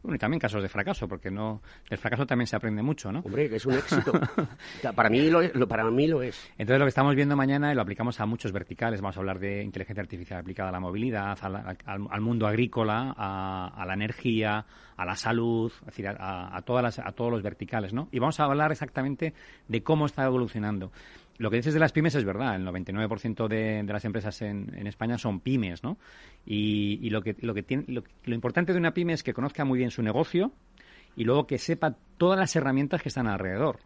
y 0.04 0.18
también 0.18 0.40
casos 0.40 0.64
de 0.64 0.70
fracaso, 0.70 1.08
porque 1.08 1.30
no 1.30 1.62
del 1.88 2.00
fracaso 2.00 2.26
también 2.26 2.48
se 2.48 2.56
aprende 2.56 2.82
mucho, 2.82 3.12
¿no? 3.12 3.20
Hombre, 3.20 3.48
que 3.48 3.58
es 3.58 3.66
un 3.68 3.76
éxito. 3.76 4.12
para 4.96 5.08
mí 5.12 5.30
lo, 5.30 5.44
es, 5.44 5.52
para 5.68 5.84
mí 5.92 6.08
lo 6.08 6.24
es. 6.24 6.52
Entonces 6.58 6.80
lo 6.80 6.86
que 6.86 6.90
estamos 6.90 7.14
viendo 7.14 7.36
mañana 7.36 7.72
y 7.72 7.76
lo 7.76 7.84
aplicamos 7.84 8.20
a 8.20 8.26
muchos 8.26 8.52
verticales. 8.52 9.02
Vamos 9.02 9.18
a 9.18 9.20
hablar 9.20 9.38
de 9.38 9.62
inteligencia 9.62 10.02
artificial 10.02 10.40
aplicada 10.40 10.70
a 10.70 10.72
la 10.72 10.80
movilidad, 10.80 11.38
al, 11.44 12.22
mundo 12.22 12.48
agrícola, 12.48 13.14
a, 13.16 13.86
la 13.86 13.94
energía, 13.94 14.66
a 14.98 15.06
la 15.06 15.16
salud, 15.16 15.72
es 15.82 15.86
decir, 15.86 16.08
a, 16.08 16.60
todas 16.66 16.82
las, 16.82 16.98
a 16.98 17.12
todos 17.12 17.30
los 17.30 17.44
verticales, 17.44 17.94
¿no? 17.94 18.08
Y 18.12 18.18
vamos 18.18 18.40
a 18.40 18.46
hablar 18.46 18.72
exactamente 18.72 19.36
de 19.68 19.84
cómo 19.84 20.08
está 20.08 20.26
evolucionando. 20.26 20.92
Lo 21.38 21.50
que 21.50 21.58
dices 21.58 21.74
de 21.74 21.80
las 21.80 21.92
pymes 21.92 22.16
es 22.16 22.24
verdad, 22.24 22.56
el 22.56 22.66
99% 22.66 23.48
de, 23.48 23.84
de 23.84 23.94
las 23.94 24.06
empresas 24.06 24.42
en, 24.42 24.74
en, 24.76 24.88
España 24.88 25.18
son 25.18 25.42
pymes, 25.42 25.84
¿no? 25.84 25.98
Y, 26.46 27.10
lo, 27.10 27.22
que, 27.22 27.36
lo, 27.42 27.54
que 27.54 27.64
tiene, 27.64 27.86
lo, 27.88 28.34
importante 28.34 28.72
de 28.72 28.80
una 28.80 28.94
pyme 28.94 29.14
es 29.14 29.24
que 29.24 29.34
conozca 29.34 29.66
muy 29.66 29.80
bien 29.80 29.92
su 29.92 30.02
negocio 30.02 30.54
y 31.18 31.26
luego 31.26 31.46
que 31.46 31.58
sepa 31.58 31.96
todas 32.18 32.40
las 32.40 32.56
herramientas 32.56 33.02
que 33.02 33.10
están 33.10 33.28
alrededor. 33.28 33.80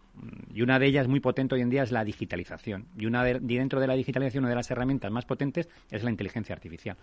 Y 0.54 0.62
una 0.62 0.78
de 0.78 0.88
ellas 0.88 1.08
muy 1.08 1.20
potente 1.20 1.56
hoy 1.56 1.62
en 1.62 1.70
día 1.70 1.84
es 1.84 1.92
la 1.92 2.04
digitalización. 2.04 2.86
Y 2.98 3.08
una 3.08 3.24
de, 3.24 3.40
dentro 3.40 3.80
de 3.80 3.88
la 3.88 3.96
digitalización, 3.96 4.44
una 4.44 4.50
de 4.50 4.56
las 4.56 4.70
herramientas 4.70 5.12
más 5.12 5.26
potentes 5.26 5.70
es 5.90 6.04
la 6.04 6.12
inteligencia 6.12 6.54
artificial. 6.54 6.98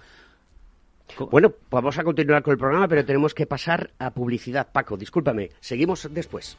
Bueno, 1.30 1.54
vamos 1.70 1.98
a 1.98 2.04
continuar 2.04 2.42
con 2.42 2.52
el 2.52 2.58
programa, 2.58 2.88
pero 2.88 3.04
tenemos 3.04 3.34
que 3.34 3.46
pasar 3.46 3.90
a 3.98 4.12
publicidad. 4.12 4.70
Paco, 4.72 4.96
discúlpame, 4.96 5.50
seguimos 5.60 6.08
después. 6.12 6.58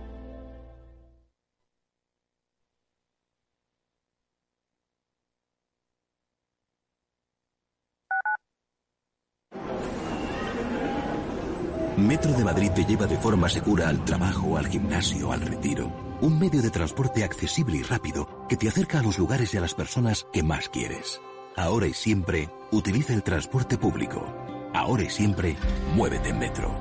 Metro 12.01 12.33
de 12.33 12.43
Madrid 12.43 12.71
te 12.71 12.83
lleva 12.83 13.05
de 13.05 13.17
forma 13.17 13.47
segura 13.47 13.87
al 13.87 14.03
trabajo, 14.03 14.57
al 14.57 14.67
gimnasio, 14.67 15.31
al 15.31 15.41
retiro. 15.41 15.91
Un 16.21 16.39
medio 16.39 16.61
de 16.61 16.71
transporte 16.71 17.23
accesible 17.23 17.77
y 17.77 17.83
rápido 17.83 18.45
que 18.49 18.57
te 18.57 18.67
acerca 18.67 18.99
a 18.99 19.03
los 19.03 19.19
lugares 19.19 19.53
y 19.53 19.57
a 19.57 19.61
las 19.61 19.75
personas 19.75 20.25
que 20.33 20.41
más 20.41 20.67
quieres. 20.69 21.21
Ahora 21.55 21.87
y 21.87 21.93
siempre, 21.93 22.49
utiliza 22.71 23.13
el 23.13 23.23
transporte 23.23 23.77
público. 23.77 24.25
Ahora 24.73 25.03
y 25.03 25.09
siempre, 25.09 25.55
muévete 25.95 26.29
en 26.29 26.39
Metro. 26.39 26.71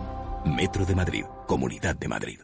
Metro 0.46 0.87
de 0.87 0.94
Madrid, 0.94 1.24
Comunidad 1.46 1.96
de 1.96 2.09
Madrid. 2.09 2.40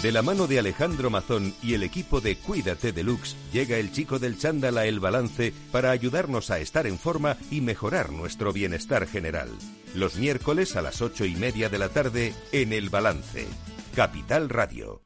De 0.00 0.10
la 0.10 0.22
mano 0.22 0.46
de 0.46 0.58
Alejandro 0.58 1.10
Mazón 1.10 1.54
y 1.62 1.74
el 1.74 1.82
equipo 1.82 2.22
de 2.22 2.36
Cuídate 2.36 2.92
Deluxe, 2.92 3.36
llega 3.52 3.76
el 3.76 3.92
chico 3.92 4.18
del 4.18 4.38
chándal 4.38 4.78
a 4.78 4.86
El 4.86 5.00
Balance 5.00 5.52
para 5.70 5.90
ayudarnos 5.90 6.50
a 6.50 6.58
estar 6.58 6.86
en 6.86 6.98
forma 6.98 7.36
y 7.50 7.60
mejorar 7.60 8.10
nuestro 8.10 8.54
bienestar 8.54 9.06
general. 9.06 9.50
Los 9.94 10.16
miércoles 10.16 10.74
a 10.76 10.82
las 10.82 11.02
ocho 11.02 11.26
y 11.26 11.36
media 11.36 11.68
de 11.68 11.78
la 11.78 11.90
tarde 11.90 12.32
en 12.50 12.72
El 12.72 12.88
Balance. 12.88 13.46
Capital 13.94 14.48
Radio. 14.48 15.02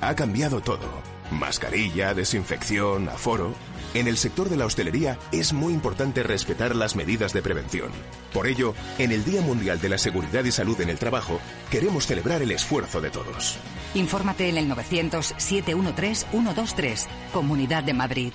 Ha 0.00 0.16
cambiado 0.16 0.60
todo. 0.60 0.88
Mascarilla, 1.30 2.14
desinfección, 2.14 3.08
aforo. 3.08 3.54
En 3.94 4.08
el 4.08 4.16
sector 4.16 4.48
de 4.48 4.56
la 4.56 4.66
hostelería 4.66 5.20
es 5.30 5.52
muy 5.52 5.72
importante 5.72 6.24
respetar 6.24 6.74
las 6.74 6.96
medidas 6.96 7.32
de 7.32 7.42
prevención. 7.42 7.92
Por 8.32 8.48
ello, 8.48 8.74
en 8.98 9.12
el 9.12 9.24
Día 9.24 9.40
Mundial 9.40 9.80
de 9.80 9.90
la 9.90 9.98
Seguridad 9.98 10.44
y 10.44 10.50
Salud 10.50 10.80
en 10.80 10.90
el 10.90 10.98
Trabajo, 10.98 11.38
queremos 11.70 12.08
celebrar 12.08 12.42
el 12.42 12.50
esfuerzo 12.50 13.00
de 13.00 13.10
todos. 13.10 13.56
Infórmate 13.94 14.48
en 14.48 14.58
el 14.58 14.68
900-713-123, 14.68 17.06
Comunidad 17.32 17.84
de 17.84 17.94
Madrid. 17.94 18.32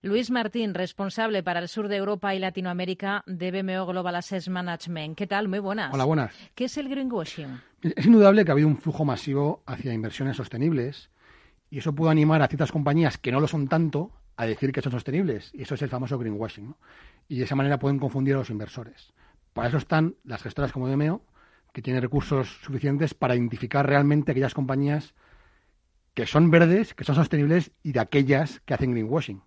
Luis 0.00 0.30
Martín, 0.30 0.74
responsable 0.74 1.42
para 1.42 1.58
el 1.58 1.66
sur 1.66 1.88
de 1.88 1.96
Europa 1.96 2.32
y 2.32 2.38
Latinoamérica 2.38 3.24
de 3.26 3.50
BMO 3.50 3.84
Global 3.84 4.14
Asset 4.14 4.46
Management. 4.46 5.18
¿Qué 5.18 5.26
tal? 5.26 5.48
Muy 5.48 5.58
buenas. 5.58 5.92
Hola, 5.92 6.04
buenas. 6.04 6.32
¿Qué 6.54 6.66
es 6.66 6.78
el 6.78 6.88
greenwashing? 6.88 7.60
Es 7.82 8.06
indudable 8.06 8.44
que 8.44 8.52
ha 8.52 8.54
habido 8.54 8.68
un 8.68 8.76
flujo 8.76 9.04
masivo 9.04 9.64
hacia 9.66 9.92
inversiones 9.92 10.36
sostenibles 10.36 11.10
y 11.68 11.78
eso 11.78 11.96
puede 11.96 12.12
animar 12.12 12.42
a 12.42 12.46
ciertas 12.46 12.70
compañías 12.70 13.18
que 13.18 13.32
no 13.32 13.40
lo 13.40 13.48
son 13.48 13.66
tanto 13.66 14.12
a 14.36 14.46
decir 14.46 14.70
que 14.70 14.82
son 14.82 14.92
sostenibles. 14.92 15.50
Y 15.52 15.62
eso 15.62 15.74
es 15.74 15.82
el 15.82 15.88
famoso 15.88 16.16
greenwashing. 16.16 16.76
Y 17.26 17.38
de 17.38 17.44
esa 17.44 17.56
manera 17.56 17.80
pueden 17.80 17.98
confundir 17.98 18.36
a 18.36 18.38
los 18.38 18.50
inversores. 18.50 19.12
Para 19.52 19.66
eso 19.66 19.78
están 19.78 20.14
las 20.22 20.44
gestoras 20.44 20.70
como 20.70 20.86
BMO, 20.86 21.22
que 21.72 21.82
tienen 21.82 22.02
recursos 22.02 22.60
suficientes 22.62 23.14
para 23.14 23.34
identificar 23.34 23.84
realmente 23.84 24.30
aquellas 24.30 24.54
compañías 24.54 25.14
que 26.14 26.24
son 26.24 26.52
verdes, 26.52 26.94
que 26.94 27.02
son 27.02 27.16
sostenibles 27.16 27.72
y 27.82 27.90
de 27.90 27.98
aquellas 27.98 28.60
que 28.60 28.74
hacen 28.74 28.92
greenwashing. 28.92 29.42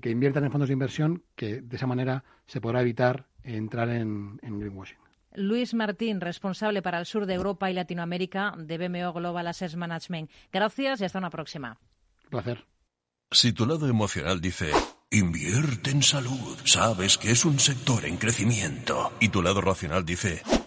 Que 0.00 0.10
inviertan 0.10 0.44
en 0.44 0.50
fondos 0.50 0.68
de 0.68 0.74
inversión 0.74 1.22
que 1.34 1.60
de 1.60 1.76
esa 1.76 1.86
manera 1.86 2.24
se 2.46 2.60
podrá 2.60 2.80
evitar 2.80 3.26
entrar 3.42 3.88
en, 3.90 4.38
en 4.42 4.58
greenwashing. 4.58 4.98
Luis 5.34 5.74
Martín, 5.74 6.20
responsable 6.20 6.82
para 6.82 6.98
el 6.98 7.06
sur 7.06 7.26
de 7.26 7.34
Europa 7.34 7.70
y 7.70 7.74
Latinoamérica 7.74 8.54
de 8.56 8.78
BMO 8.78 9.12
Global 9.12 9.46
Asset 9.46 9.74
Management. 9.74 10.30
Gracias 10.50 11.00
y 11.00 11.04
hasta 11.04 11.18
una 11.18 11.30
próxima. 11.30 11.78
Un 12.24 12.30
placer. 12.30 12.64
Si 13.30 13.52
tu 13.52 13.66
lado 13.66 13.88
emocional 13.88 14.40
dice, 14.40 14.70
invierte 15.10 15.90
en 15.90 16.02
salud, 16.02 16.56
sabes 16.64 17.18
que 17.18 17.32
es 17.32 17.44
un 17.44 17.58
sector 17.58 18.04
en 18.06 18.16
crecimiento, 18.16 19.12
y 19.20 19.28
tu 19.28 19.42
lado 19.42 19.60
racional 19.60 20.04
dice, 20.04 20.42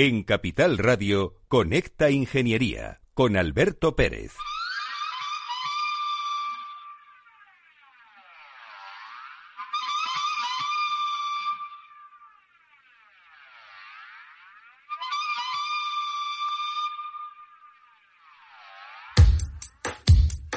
En 0.00 0.22
Capital 0.22 0.78
Radio, 0.78 1.34
Conecta 1.48 2.08
Ingeniería 2.08 3.00
con 3.14 3.36
Alberto 3.36 3.96
Pérez. 3.96 4.32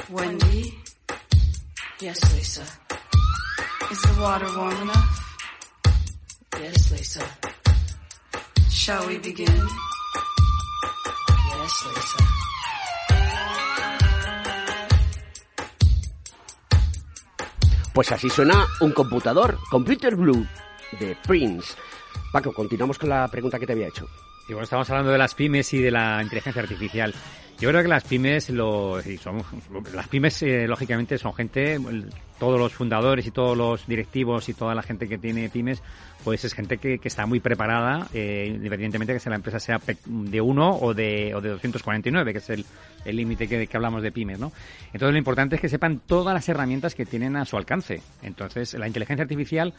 Wendy? 0.10 0.78
Yes, 2.00 2.36
Lisa. 2.36 2.62
Is 3.90 4.02
the 4.04 4.22
water 4.22 4.46
warm 4.56 4.82
enough? 4.84 5.40
Yes, 6.60 6.92
Lisa. 6.92 7.51
Shall 8.92 9.08
we 9.08 9.18
begin? 9.20 9.48
Yes, 11.48 11.86
Lisa. 11.88 12.24
Pues 17.94 18.12
así 18.12 18.30
suena 18.30 18.68
un 18.82 18.92
computador, 18.92 19.58
Computer 19.70 20.18
Blue, 20.18 20.46
de 21.00 21.16
Prince. 21.26 21.76
Paco, 22.34 22.52
continuamos 22.52 23.00
con 23.00 23.08
la 23.08 23.30
pregunta 23.30 23.58
que 23.58 23.66
te 23.66 23.72
había 23.72 23.88
hecho. 23.88 24.10
Y 24.48 24.54
bueno, 24.54 24.64
estamos 24.64 24.90
hablando 24.90 25.12
de 25.12 25.18
las 25.18 25.36
pymes 25.36 25.74
y 25.74 25.80
de 25.80 25.92
la 25.92 26.22
inteligencia 26.22 26.62
artificial. 26.62 27.14
Yo 27.60 27.70
creo 27.70 27.84
que 27.84 27.88
las 27.88 28.04
pymes, 28.04 28.50
lo, 28.50 29.00
son, 29.22 29.44
las 29.94 30.08
pymes 30.08 30.42
eh, 30.42 30.66
lógicamente 30.68 31.20
son 31.20 31.34
gente, 31.36 31.78
todos 32.40 32.60
los 32.60 32.74
fundadores 32.74 33.28
y 33.28 33.32
todos 33.32 33.56
los 33.56 33.86
directivos 33.86 34.50
y 34.50 34.56
toda 34.56 34.74
la 34.74 34.82
gente 34.82 35.08
que 35.08 35.20
tiene 35.20 35.48
pymes, 35.48 35.84
pues 36.24 36.44
es 36.44 36.56
gente 36.56 36.80
que, 36.80 36.98
que 36.98 37.08
está 37.08 37.28
muy 37.28 37.40
preparada, 37.40 38.08
eh, 38.16 38.52
independientemente 38.56 39.14
de 39.14 39.20
que 39.20 39.30
la 39.30 39.36
empresa 39.36 39.60
sea 39.60 39.80
de 40.06 40.42
uno 40.42 40.72
o 40.72 40.96
de, 40.96 41.36
o 41.36 41.42
de 41.42 41.50
249, 41.50 42.32
que 42.32 42.40
es 42.40 42.50
el 42.50 42.66
el 43.06 43.16
límite 43.16 43.48
que, 43.48 43.68
que 43.68 43.78
hablamos 43.78 44.02
de 44.04 44.12
pymes, 44.12 44.40
¿no? 44.40 44.52
Entonces 44.88 45.12
lo 45.12 45.18
importante 45.18 45.56
es 45.56 45.62
que 45.62 45.70
sepan 45.70 46.02
todas 46.06 46.34
las 46.34 46.48
herramientas 46.50 46.96
que 46.96 47.06
tienen 47.06 47.36
a 47.36 47.46
su 47.46 47.58
alcance. 47.58 48.02
Entonces 48.22 48.74
la 48.76 48.88
inteligencia 48.88 49.24
artificial 49.24 49.74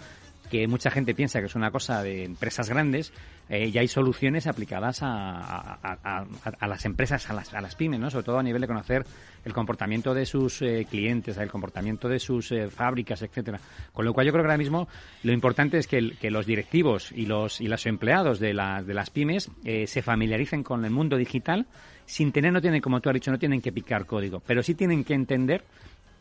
que 0.52 0.68
mucha 0.68 0.90
gente 0.90 1.14
piensa 1.14 1.40
que 1.40 1.46
es 1.46 1.54
una 1.54 1.70
cosa 1.70 2.02
de 2.02 2.24
empresas 2.24 2.68
grandes, 2.68 3.10
eh, 3.48 3.70
ya 3.70 3.80
hay 3.80 3.88
soluciones 3.88 4.46
aplicadas 4.46 5.02
a, 5.02 5.78
a- 5.82 6.26
a- 6.60 6.66
las 6.68 6.84
empresas, 6.84 7.30
a 7.30 7.32
las, 7.32 7.54
a 7.54 7.62
las 7.62 7.74
pymes, 7.74 7.98
¿no? 7.98 8.10
sobre 8.10 8.26
todo 8.26 8.38
a 8.38 8.42
nivel 8.42 8.60
de 8.60 8.66
conocer 8.66 9.06
el 9.46 9.54
comportamiento 9.54 10.12
de 10.12 10.26
sus 10.26 10.60
eh, 10.60 10.86
clientes, 10.90 11.38
el 11.38 11.50
comportamiento 11.50 12.06
de 12.06 12.18
sus 12.18 12.52
eh, 12.52 12.68
fábricas, 12.68 13.22
etcétera. 13.22 13.58
Con 13.94 14.04
lo 14.04 14.12
cual 14.12 14.26
yo 14.26 14.32
creo 14.32 14.44
que 14.44 14.48
ahora 14.50 14.58
mismo 14.58 14.88
lo 15.22 15.32
importante 15.32 15.78
es 15.78 15.86
que, 15.86 16.10
que 16.20 16.30
los 16.30 16.44
directivos 16.44 17.12
y 17.12 17.24
los, 17.24 17.62
y 17.62 17.66
los 17.68 17.86
empleados 17.86 18.38
de, 18.38 18.52
las 18.52 18.86
de 18.86 18.92
las 18.92 19.08
pymes 19.08 19.50
eh, 19.64 19.86
se 19.86 20.02
familiaricen 20.02 20.62
con 20.62 20.84
el 20.84 20.90
mundo 20.90 21.16
digital 21.16 21.66
sin 22.04 22.30
tener, 22.30 22.52
no 22.52 22.60
tienen, 22.60 22.82
como 22.82 23.00
tú 23.00 23.08
has 23.08 23.14
dicho, 23.14 23.30
no 23.30 23.38
tienen 23.38 23.62
que 23.62 23.72
picar 23.72 24.04
código, 24.04 24.40
pero 24.46 24.62
sí 24.62 24.74
tienen 24.74 25.02
que 25.02 25.14
entender 25.14 25.64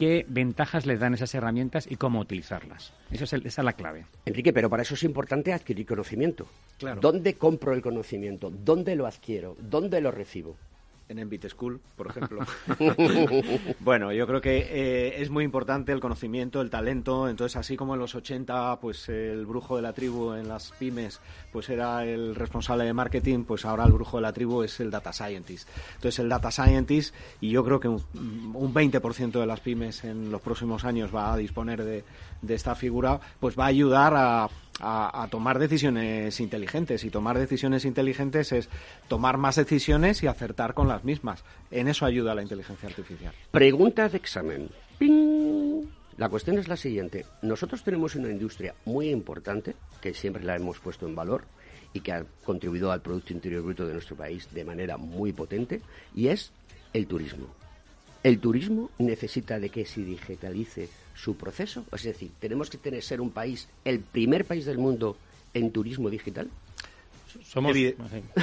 qué 0.01 0.25
ventajas 0.27 0.87
les 0.87 0.99
dan 0.99 1.13
esas 1.13 1.35
herramientas 1.35 1.85
y 1.87 1.95
cómo 1.95 2.19
utilizarlas. 2.21 2.91
Eso 3.11 3.25
es 3.25 3.33
el- 3.33 3.45
esa 3.45 3.61
es 3.61 3.65
la 3.65 3.73
clave. 3.73 4.05
Enrique, 4.25 4.51
pero 4.51 4.67
para 4.67 4.81
eso 4.81 4.95
es 4.95 5.03
importante 5.03 5.53
adquirir 5.53 5.85
conocimiento. 5.85 6.47
Claro. 6.79 6.99
¿Dónde 6.99 7.35
compro 7.35 7.71
el 7.73 7.83
conocimiento? 7.83 8.49
¿Dónde 8.49 8.95
lo 8.95 9.05
adquiero? 9.05 9.55
¿Dónde 9.59 10.01
lo 10.01 10.09
recibo? 10.09 10.57
En 11.11 11.19
Envit 11.19 11.47
School, 11.49 11.79
por 11.95 12.07
ejemplo. 12.07 12.41
bueno, 13.79 14.11
yo 14.11 14.25
creo 14.25 14.41
que 14.41 14.57
eh, 14.57 15.21
es 15.21 15.29
muy 15.29 15.43
importante 15.43 15.91
el 15.91 15.99
conocimiento, 15.99 16.61
el 16.61 16.69
talento. 16.69 17.27
Entonces, 17.27 17.57
así 17.57 17.75
como 17.75 17.93
en 17.93 17.99
los 17.99 18.15
80, 18.15 18.79
pues 18.79 19.09
el 19.09 19.45
brujo 19.45 19.75
de 19.75 19.81
la 19.81 19.93
tribu 19.93 20.33
en 20.33 20.47
las 20.47 20.71
pymes, 20.71 21.19
pues 21.51 21.69
era 21.69 22.05
el 22.05 22.35
responsable 22.35 22.85
de 22.85 22.93
marketing, 22.93 23.43
pues 23.43 23.65
ahora 23.65 23.85
el 23.85 23.91
brujo 23.91 24.17
de 24.17 24.21
la 24.23 24.33
tribu 24.33 24.63
es 24.63 24.79
el 24.79 24.89
data 24.89 25.13
scientist. 25.13 25.69
Entonces, 25.95 26.19
el 26.19 26.29
data 26.29 26.49
scientist, 26.49 27.13
y 27.41 27.49
yo 27.49 27.63
creo 27.63 27.79
que 27.79 27.87
un, 27.87 28.01
un 28.13 28.73
20% 28.73 29.31
de 29.31 29.45
las 29.45 29.59
pymes 29.59 30.03
en 30.03 30.31
los 30.31 30.41
próximos 30.41 30.85
años 30.85 31.13
va 31.13 31.33
a 31.33 31.37
disponer 31.37 31.83
de, 31.83 32.03
de 32.41 32.55
esta 32.55 32.75
figura, 32.75 33.19
pues 33.39 33.57
va 33.57 33.65
a 33.65 33.67
ayudar 33.67 34.13
a, 34.15 34.49
a, 34.81 35.27
tomar 35.29 35.59
decisiones 35.59 36.39
inteligentes. 36.39 37.03
Y 37.03 37.09
tomar 37.09 37.37
decisiones 37.37 37.85
inteligentes 37.85 38.51
es 38.51 38.69
tomar 39.07 39.37
más 39.37 39.55
decisiones 39.55 40.23
y 40.23 40.27
acertar 40.27 40.73
con 40.73 40.87
las 40.87 41.03
mismas. 41.03 41.43
En 41.69 41.87
eso 41.87 42.05
ayuda 42.05 42.35
la 42.35 42.41
inteligencia 42.41 42.89
artificial. 42.89 43.33
Pregunta 43.51 44.09
de 44.09 44.17
examen. 44.17 44.69
¡Ping! 44.97 45.85
La 46.17 46.29
cuestión 46.29 46.57
es 46.59 46.67
la 46.67 46.77
siguiente. 46.77 47.25
Nosotros 47.41 47.83
tenemos 47.83 48.15
una 48.15 48.29
industria 48.29 48.75
muy 48.85 49.09
importante, 49.09 49.75
que 50.01 50.13
siempre 50.13 50.43
la 50.43 50.55
hemos 50.55 50.79
puesto 50.79 51.07
en 51.07 51.15
valor 51.15 51.45
y 51.93 52.01
que 52.01 52.11
ha 52.13 52.25
contribuido 52.43 52.91
al 52.91 53.01
Producto 53.01 53.33
Interior 53.33 53.63
Bruto 53.63 53.87
de 53.87 53.93
nuestro 53.93 54.15
país 54.15 54.47
de 54.53 54.63
manera 54.63 54.97
muy 54.97 55.33
potente, 55.33 55.81
y 56.15 56.27
es 56.27 56.51
el 56.93 57.07
turismo. 57.07 57.47
El 58.23 58.39
turismo 58.39 58.91
necesita 58.99 59.59
de 59.59 59.69
que 59.69 59.85
se 59.85 60.01
digitalice 60.01 60.89
su 61.21 61.35
proceso. 61.35 61.85
Es 61.93 62.03
decir, 62.03 62.31
tenemos 62.39 62.69
que 62.69 62.77
tener, 62.77 63.03
ser 63.03 63.21
un 63.21 63.29
país, 63.31 63.67
el 63.85 63.99
primer 63.99 64.45
país 64.45 64.65
del 64.65 64.77
mundo 64.77 65.17
en 65.53 65.71
turismo 65.71 66.09
digital. 66.09 66.47
Somos... 67.45 67.73
Evi- 67.75 67.95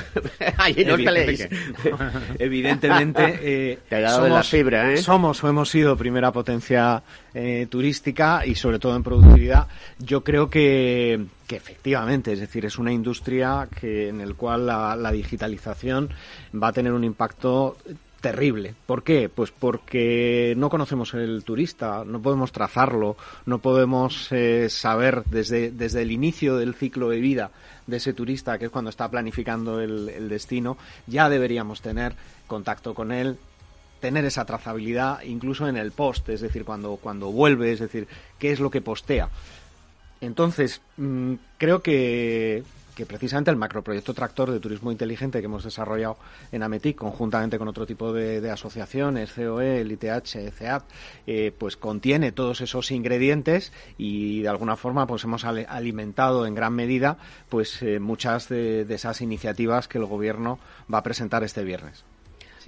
Ahí 0.56 0.74
no 0.86 0.96
Evi-. 0.96 1.48
Evidentemente, 2.38 3.38
eh, 3.42 3.78
Te 3.88 3.96
ha 3.96 4.00
dado 4.00 4.24
de 4.24 4.30
la 4.30 4.42
fibra, 4.42 4.92
¿eh? 4.92 4.96
somos 4.98 5.42
o 5.44 5.48
hemos 5.48 5.68
sido 5.68 5.96
primera 5.96 6.32
potencia 6.32 7.02
eh, 7.34 7.66
turística 7.68 8.46
y 8.46 8.54
sobre 8.54 8.78
todo 8.78 8.96
en 8.96 9.02
productividad. 9.02 9.66
Yo 9.98 10.22
creo 10.24 10.48
que, 10.48 11.22
que 11.46 11.56
efectivamente, 11.56 12.32
es 12.32 12.40
decir, 12.40 12.64
es 12.64 12.78
una 12.78 12.92
industria 12.92 13.68
que 13.78 14.08
en 14.08 14.20
el 14.20 14.34
cual 14.36 14.66
la, 14.66 14.96
la 14.96 15.12
digitalización 15.12 16.08
va 16.54 16.68
a 16.68 16.72
tener 16.72 16.92
un 16.92 17.04
impacto 17.04 17.76
terrible. 18.20 18.74
¿Por 18.87 19.02
qué? 19.02 19.28
Pues 19.28 19.50
porque 19.50 20.54
no 20.57 20.70
conocemos 20.70 21.14
el 21.14 21.44
turista, 21.44 22.04
no 22.04 22.20
podemos 22.20 22.52
trazarlo, 22.52 23.16
no 23.46 23.59
podemos 23.59 24.28
eh, 24.33 24.68
saber 24.68 25.22
desde, 25.24 25.70
desde 25.70 26.02
el 26.02 26.11
inicio 26.11 26.57
del 26.57 26.74
ciclo 26.74 27.09
de 27.09 27.20
vida 27.20 27.50
de 27.87 27.96
ese 27.96 28.12
turista, 28.12 28.59
que 28.59 28.66
es 28.66 28.70
cuando 28.70 28.90
está 28.90 29.09
planificando 29.11 29.81
el, 29.81 30.09
el 30.09 30.28
destino, 30.28 30.76
ya 31.07 31.28
deberíamos 31.28 31.81
tener 31.81 32.14
contacto 32.46 32.94
con 32.94 33.12
él, 33.12 33.38
tener 34.00 34.24
esa 34.24 34.44
trazabilidad 34.44 35.22
incluso 35.22 35.66
en 35.68 35.76
el 35.76 35.92
post, 35.92 36.28
es 36.28 36.40
decir, 36.40 36.64
cuando, 36.64 36.96
cuando 36.96 37.31
vuelve, 37.31 37.72
es 37.72 37.81
decir, 37.81 38.07
qué 38.38 38.52
es 38.52 38.61
lo 38.61 38.70
que 38.70 38.81
postea. 38.81 39.28
Entonces, 40.20 40.81
mm, 40.96 41.35
creo 41.59 41.83
que, 41.83 42.62
que 42.98 43.06
precisamente 43.06 43.52
el 43.52 43.56
macroproyecto 43.56 44.12
tractor 44.12 44.50
de 44.50 44.58
turismo 44.58 44.90
inteligente 44.90 45.38
que 45.38 45.44
hemos 45.44 45.62
desarrollado 45.62 46.16
en 46.50 46.64
Ametic, 46.64 46.96
conjuntamente 46.96 47.56
con 47.56 47.68
otro 47.68 47.87
tipo 47.87 48.12
de, 48.12 48.50
asociaciones, 48.50 49.34
COE, 49.34 49.82
el 49.82 49.92
ITH, 49.92 50.50
CEAP, 50.50 50.82
eh, 51.24 51.52
pues 51.56 51.76
contiene 51.76 52.32
todos 52.32 52.61
esos 52.61 52.90
ingredientes 52.90 53.72
y 53.98 54.42
de 54.42 54.48
alguna 54.48 54.74
forma 54.74 55.06
pues 55.06 55.22
hemos 55.22 55.44
alimentado 55.44 56.44
en 56.44 56.56
gran 56.56 56.74
medida 56.74 57.18
pues 57.48 57.80
eh, 57.84 58.00
muchas 58.00 58.48
de, 58.48 58.84
de 58.84 58.94
esas 58.96 59.20
iniciativas 59.20 59.87
que 59.87 59.98
el 59.98 60.06
gobierno 60.06 60.58
va 60.92 60.98
a 60.98 61.02
presentar 61.04 61.44
este 61.44 61.62
viernes. 61.62 62.02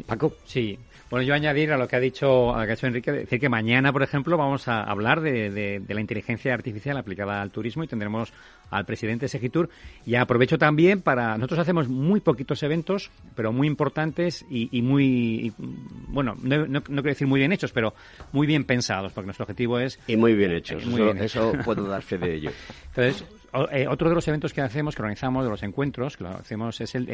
Paco. 0.07 0.33
Sí. 0.45 0.79
Bueno, 1.11 1.27
yo 1.27 1.35
añadir 1.35 1.73
a 1.73 1.77
lo 1.77 1.89
que 1.89 1.97
ha 1.97 2.01
dicho, 2.01 2.55
a 2.55 2.61
lo 2.61 2.67
que 2.67 2.73
ha 2.73 2.75
dicho 2.77 2.87
Enrique, 2.87 3.11
decir 3.11 3.41
que 3.41 3.49
mañana, 3.49 3.93
por 3.93 4.05
ejemplo, 4.05 4.37
vamos 4.37 4.69
a 4.69 4.81
hablar 4.85 5.21
de, 5.21 5.51
de, 5.51 5.95
la 5.95 6.01
inteligencia 6.01 6.55
artificial 6.55 6.97
aplicada 6.97 7.43
al 7.43 7.51
turismo 7.51 7.83
y 7.83 7.89
tendremos 7.89 8.33
al 8.71 8.85
presidente 8.85 9.27
Segitur. 9.27 9.69
Y 10.07 10.15
aprovecho 10.15 10.57
también 10.57 11.03
para, 11.03 11.35
nosotros 11.35 11.59
hacemos 11.59 11.89
muy 11.89 12.21
poquitos 12.21 12.63
eventos, 12.63 13.11
pero 13.35 13.53
muy 13.53 13.67
importantes 13.67 14.47
y, 14.49 14.83
muy, 14.83 15.53
bueno, 15.59 16.37
no, 16.41 16.83
quiero 16.83 17.03
decir 17.03 17.27
muy 17.27 17.41
bien 17.41 17.53
hechos, 17.53 17.73
pero 17.73 17.93
muy 18.31 18.47
bien 18.47 18.63
pensados, 18.63 19.13
porque 19.13 19.27
nuestro 19.27 19.43
objetivo 19.43 19.81
es... 19.81 19.99
Y 20.07 20.17
muy 20.17 20.35
bien 20.35 20.53
hechos, 20.53 20.87
muy 20.87 21.03
bien 21.03 21.19
eso 21.19 21.53
puedo 21.65 21.89
dar 21.89 22.03
fe 22.03 22.19
de 22.19 22.37
ello. 22.37 22.53
Entonces, 22.95 23.25
eh, 23.73 23.87
otro 23.89 24.09
de 24.09 24.15
los 24.15 24.27
eventos 24.29 24.53
que 24.53 24.61
hacemos, 24.61 24.95
que 24.95 25.03
organizamos, 25.03 25.45
de 25.45 25.51
los 25.51 25.63
encuentros, 25.63 26.17
que 26.17 26.25
lo 26.25 26.31
hacemos 26.31 26.81
es 26.81 26.95
el, 26.95 27.09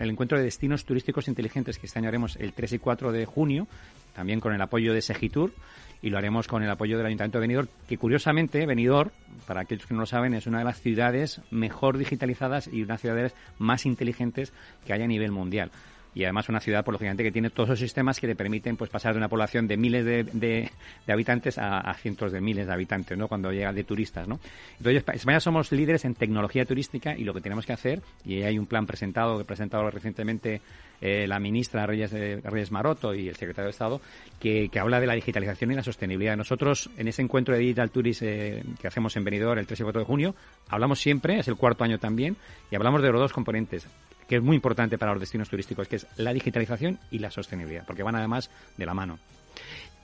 encuentro 0.00 0.38
de 0.38 0.44
destinos 0.44 0.84
turísticos 0.84 1.28
inteligentes 1.28 1.78
que 1.78 1.86
este 1.86 1.98
año 1.98 2.08
haremos 2.08 2.36
el 2.36 2.52
3 2.52 2.72
y 2.74 2.78
4 2.78 3.12
de 3.12 3.26
junio, 3.26 3.66
también 4.14 4.40
con 4.40 4.54
el 4.54 4.62
apoyo 4.62 4.94
de 4.94 5.02
Segitur 5.02 5.52
y 6.00 6.10
lo 6.10 6.18
haremos 6.18 6.46
con 6.46 6.62
el 6.62 6.70
apoyo 6.70 6.96
del 6.96 7.06
Ayuntamiento 7.06 7.38
de 7.38 7.42
Benidorm, 7.42 7.68
que 7.88 7.98
curiosamente 7.98 8.64
Benidorm, 8.66 9.10
para 9.46 9.62
aquellos 9.62 9.86
que 9.86 9.94
no 9.94 10.00
lo 10.00 10.06
saben, 10.06 10.32
es 10.34 10.46
una 10.46 10.58
de 10.58 10.64
las 10.64 10.80
ciudades 10.80 11.40
mejor 11.50 11.98
digitalizadas 11.98 12.68
y 12.68 12.82
una 12.82 12.86
de 12.86 12.92
las 12.92 13.00
ciudades 13.00 13.34
más 13.58 13.84
inteligentes 13.84 14.52
que 14.86 14.92
hay 14.92 15.02
a 15.02 15.06
nivel 15.06 15.32
mundial 15.32 15.70
y 16.14 16.24
además 16.24 16.48
una 16.48 16.60
ciudad, 16.60 16.84
por 16.84 16.94
lo 16.94 16.98
que 16.98 17.32
tiene 17.32 17.50
todos 17.50 17.68
los 17.70 17.78
sistemas 17.78 18.20
que 18.20 18.26
le 18.26 18.34
permiten 18.34 18.76
pues 18.76 18.90
pasar 18.90 19.12
de 19.12 19.18
una 19.18 19.28
población 19.28 19.66
de 19.66 19.76
miles 19.76 20.04
de, 20.04 20.24
de, 20.24 20.70
habitantes 21.12 21.58
a, 21.58 21.92
cientos 21.94 22.32
de 22.32 22.40
miles 22.40 22.66
de 22.66 22.72
habitantes, 22.72 23.16
¿no? 23.16 23.28
Cuando 23.28 23.50
llega 23.50 23.72
de 23.72 23.84
turistas, 23.84 24.26
¿no? 24.26 24.40
Entonces, 24.78 25.04
España 25.14 25.40
somos 25.40 25.72
líderes 25.72 26.04
en 26.04 26.14
tecnología 26.14 26.64
turística 26.64 27.16
y 27.16 27.24
lo 27.24 27.34
que 27.34 27.40
tenemos 27.40 27.66
que 27.66 27.72
hacer, 27.72 28.02
y 28.24 28.42
hay 28.42 28.58
un 28.58 28.66
plan 28.66 28.86
presentado, 28.86 29.38
que 29.38 29.44
presentado 29.44 29.88
recientemente 29.90 30.60
eh, 31.00 31.26
la 31.28 31.38
ministra 31.38 31.86
Reyes, 31.86 32.12
Reyes 32.12 32.72
Maroto 32.72 33.14
y 33.14 33.28
el 33.28 33.36
secretario 33.36 33.66
de 33.66 33.70
Estado, 33.70 34.00
que, 34.40 34.68
que, 34.68 34.78
habla 34.78 35.00
de 35.00 35.06
la 35.06 35.14
digitalización 35.14 35.72
y 35.72 35.74
la 35.74 35.82
sostenibilidad. 35.82 36.36
Nosotros, 36.36 36.90
en 36.96 37.08
ese 37.08 37.22
encuentro 37.22 37.54
de 37.54 37.60
Digital 37.60 37.90
Tourism 37.90 38.24
eh, 38.26 38.62
que 38.80 38.88
hacemos 38.88 39.16
en 39.16 39.24
Benidorm 39.24 39.58
el 39.58 39.66
3 39.66 39.78
y 39.78 39.82
4 39.84 40.00
de 40.00 40.06
junio, 40.06 40.34
hablamos 40.68 41.00
siempre, 41.00 41.38
es 41.38 41.48
el 41.48 41.56
cuarto 41.56 41.84
año 41.84 41.98
también, 41.98 42.36
y 42.70 42.76
hablamos 42.76 43.02
de 43.02 43.12
los 43.12 43.20
dos 43.20 43.32
componentes 43.32 43.86
que 44.28 44.36
es 44.36 44.42
muy 44.42 44.56
importante 44.56 44.98
para 44.98 45.12
los 45.12 45.20
destinos 45.20 45.48
turísticos, 45.48 45.88
que 45.88 45.96
es 45.96 46.06
la 46.16 46.32
digitalización 46.32 46.98
y 47.10 47.18
la 47.18 47.30
sostenibilidad, 47.30 47.86
porque 47.86 48.02
van 48.02 48.14
además 48.14 48.50
de 48.76 48.86
la 48.86 48.94
mano. 48.94 49.18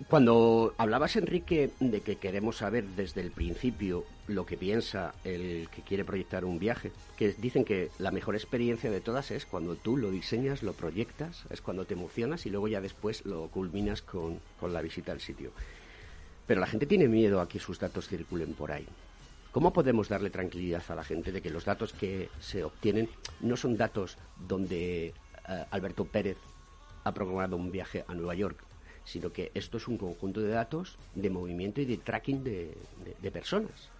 Cuando 0.08 0.74
hablabas, 0.76 1.14
Enrique, 1.14 1.70
de 1.78 2.00
que 2.00 2.16
queremos 2.16 2.56
saber 2.56 2.84
desde 2.84 3.20
el 3.20 3.30
principio 3.30 4.04
lo 4.26 4.44
que 4.44 4.56
piensa 4.56 5.14
el 5.22 5.68
que 5.70 5.82
quiere 5.82 6.04
proyectar 6.04 6.44
un 6.44 6.58
viaje, 6.58 6.90
que 7.16 7.32
dicen 7.34 7.64
que 7.64 7.90
la 7.98 8.10
mejor 8.10 8.34
experiencia 8.34 8.90
de 8.90 9.00
todas 9.00 9.30
es 9.30 9.46
cuando 9.46 9.76
tú 9.76 9.96
lo 9.96 10.10
diseñas, 10.10 10.62
lo 10.62 10.72
proyectas, 10.72 11.44
es 11.48 11.60
cuando 11.60 11.84
te 11.84 11.94
emocionas 11.94 12.44
y 12.44 12.50
luego 12.50 12.66
ya 12.66 12.80
después 12.80 13.24
lo 13.24 13.46
culminas 13.48 14.02
con, 14.02 14.40
con 14.58 14.72
la 14.72 14.82
visita 14.82 15.12
al 15.12 15.20
sitio. 15.20 15.52
Pero 16.46 16.60
la 16.60 16.66
gente 16.66 16.86
tiene 16.86 17.06
miedo 17.06 17.40
a 17.40 17.48
que 17.48 17.60
sus 17.60 17.78
datos 17.78 18.08
circulen 18.08 18.54
por 18.54 18.72
ahí. 18.72 18.86
¿Cómo 19.54 19.72
podemos 19.72 20.08
darle 20.08 20.30
tranquilidad 20.30 20.82
a 20.88 20.96
la 20.96 21.04
gente 21.04 21.30
de 21.30 21.40
que 21.40 21.48
los 21.48 21.64
datos 21.64 21.92
que 21.92 22.28
se 22.40 22.64
obtienen 22.64 23.08
no 23.38 23.56
son 23.56 23.76
datos 23.76 24.18
donde 24.36 25.06
eh, 25.06 25.14
Alberto 25.70 26.04
Pérez 26.06 26.38
ha 27.04 27.14
programado 27.14 27.54
un 27.56 27.70
viaje 27.70 28.04
a 28.08 28.14
Nueva 28.14 28.34
York, 28.34 28.58
sino 29.04 29.32
que 29.32 29.52
esto 29.54 29.76
es 29.76 29.86
un 29.86 29.96
conjunto 29.96 30.40
de 30.40 30.48
datos 30.48 30.98
de 31.14 31.30
movimiento 31.30 31.80
y 31.80 31.84
de 31.84 31.98
tracking 31.98 32.42
de, 32.42 32.76
personas, 33.32 33.90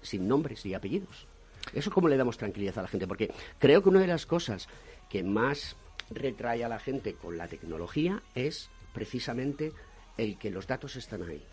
sin 0.00 0.26
nombres 0.26 0.64
y 0.64 0.72
apellidos? 0.72 1.26
Eso 1.74 1.90
cómo 1.90 2.08
le 2.08 2.16
damos 2.16 2.38
tranquilidad 2.38 2.78
a 2.78 2.82
la 2.82 2.88
gente, 2.88 3.06
porque 3.06 3.30
creo 3.58 3.82
que 3.82 3.90
una 3.90 4.00
de 4.00 4.06
las 4.06 4.24
cosas 4.24 4.66
que 5.10 5.22
más 5.22 5.76
retrae 6.08 6.64
a 6.64 6.70
la 6.70 6.78
gente 6.78 7.12
con 7.12 7.36
la 7.36 7.48
tecnología 7.48 8.22
es 8.34 8.70
precisamente 8.94 9.72
el 10.16 10.38
que 10.38 10.50
los 10.50 10.66
datos 10.66 10.96
están 10.96 11.22
ahí. 11.22 11.44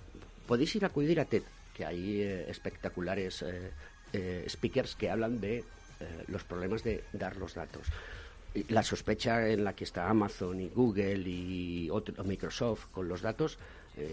Podéis 0.48 0.78
ir 0.78 0.86
a 0.86 0.88
acudir 0.88 1.20
a 1.20 1.26
TED, 1.26 1.44
que 1.80 1.86
hay 1.86 2.22
eh, 2.22 2.46
espectaculares 2.50 3.42
eh, 3.42 3.72
eh, 4.12 4.46
speakers 4.50 4.98
que 4.98 5.10
hablan 5.10 5.40
de 5.40 5.64
los 6.28 6.44
problemas 6.44 6.84
de 6.84 7.04
dar 7.14 7.36
los 7.38 7.56
datos. 7.56 7.88
La 8.70 8.84
sospecha 8.84 9.50
en 9.50 9.64
la 9.66 9.76
que 9.76 9.84
está 9.84 10.10
Amazon 10.10 10.62
y 10.62 10.70
Google 10.70 11.24
y 11.26 11.90
Microsoft 12.24 12.88
con 12.92 13.10
los 13.10 13.22
datos, 13.22 13.60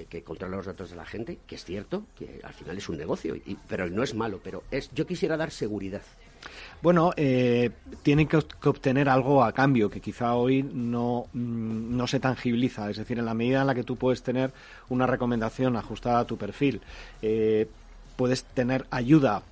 que 0.08 0.22
controlan 0.22 0.58
los 0.58 0.66
datos 0.66 0.90
de 0.90 0.96
la 0.96 1.04
gente, 1.04 1.38
que 1.46 1.54
es 1.56 1.64
cierto, 1.64 2.04
que 2.16 2.40
al 2.42 2.54
final 2.54 2.78
es 2.78 2.88
un 2.88 2.96
negocio, 2.96 3.36
y, 3.36 3.56
pero 3.68 3.88
no 3.88 4.02
es 4.02 4.14
malo, 4.14 4.40
pero 4.42 4.62
es 4.70 4.90
yo 4.94 5.06
quisiera 5.06 5.36
dar 5.36 5.50
seguridad. 5.50 6.02
Bueno, 6.82 7.12
tienen 8.02 8.28
que, 8.28 8.36
obtener 8.36 9.08
algo 9.08 9.42
a 9.42 9.52
cambio 9.52 9.90
que 9.90 10.00
quizá 10.00 10.34
hoy 10.34 10.62
no, 10.62 11.26
mm, 11.32 11.96
no 11.96 12.06
se 12.06 12.20
tangibiliza. 12.20 12.90
Es 12.90 12.98
decir, 12.98 13.18
en 13.18 13.24
la 13.24 13.34
medida 13.34 13.62
en 13.62 13.66
la 13.66 13.74
que 13.74 13.82
tú 13.82 13.96
puedes 13.96 14.22
tener 14.22 14.52
una 14.88 15.06
recomendación 15.06 15.76
ajustada 15.76 16.20
a 16.20 16.26
tu 16.26 16.36
perfil, 16.36 16.80
puedes 18.16 18.44
tener 18.44 18.86
ayuda 18.90 19.42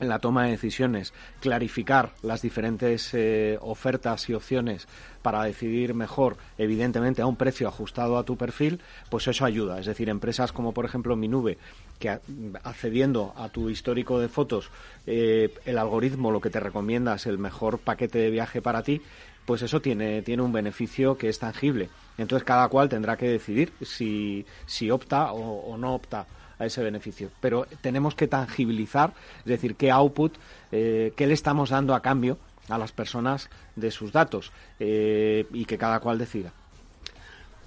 en 0.00 0.08
la 0.08 0.18
toma 0.18 0.44
de 0.44 0.50
decisiones, 0.50 1.12
clarificar 1.40 2.12
las 2.22 2.42
diferentes 2.42 3.14
eh, 3.14 3.58
ofertas 3.60 4.28
y 4.28 4.34
opciones 4.34 4.88
para 5.22 5.44
decidir 5.44 5.94
mejor, 5.94 6.36
evidentemente 6.58 7.22
a 7.22 7.26
un 7.26 7.36
precio 7.36 7.68
ajustado 7.68 8.18
a 8.18 8.24
tu 8.24 8.36
perfil, 8.36 8.80
pues 9.08 9.26
eso 9.28 9.44
ayuda. 9.44 9.78
Es 9.78 9.86
decir, 9.86 10.08
empresas 10.08 10.52
como 10.52 10.72
por 10.72 10.84
ejemplo 10.84 11.16
Minube, 11.16 11.58
que 11.98 12.18
accediendo 12.62 13.32
a 13.36 13.48
tu 13.48 13.70
histórico 13.70 14.18
de 14.18 14.28
fotos, 14.28 14.70
eh, 15.06 15.54
el 15.64 15.78
algoritmo 15.78 16.30
lo 16.30 16.40
que 16.40 16.50
te 16.50 16.60
recomienda 16.60 17.14
es 17.14 17.26
el 17.26 17.38
mejor 17.38 17.78
paquete 17.78 18.18
de 18.18 18.30
viaje 18.30 18.60
para 18.60 18.82
ti, 18.82 19.00
pues 19.46 19.62
eso 19.62 19.80
tiene, 19.80 20.22
tiene 20.22 20.42
un 20.42 20.52
beneficio 20.52 21.16
que 21.16 21.28
es 21.28 21.38
tangible. 21.38 21.88
Entonces 22.18 22.44
cada 22.44 22.68
cual 22.68 22.88
tendrá 22.88 23.16
que 23.16 23.28
decidir 23.28 23.72
si, 23.82 24.44
si 24.66 24.90
opta 24.90 25.32
o 25.32 25.76
no 25.78 25.94
opta 25.94 26.26
a 26.58 26.66
ese 26.66 26.82
beneficio. 26.82 27.30
Pero 27.40 27.66
tenemos 27.80 28.14
que 28.14 28.28
tangibilizar, 28.28 29.12
es 29.40 29.44
decir, 29.44 29.76
qué 29.76 29.90
output, 29.90 30.36
eh, 30.72 31.12
qué 31.16 31.26
le 31.26 31.34
estamos 31.34 31.70
dando 31.70 31.94
a 31.94 32.02
cambio 32.02 32.38
a 32.68 32.78
las 32.78 32.92
personas 32.92 33.50
de 33.76 33.90
sus 33.90 34.12
datos 34.12 34.52
eh, 34.80 35.46
y 35.52 35.64
que 35.64 35.78
cada 35.78 36.00
cual 36.00 36.18
decida. 36.18 36.52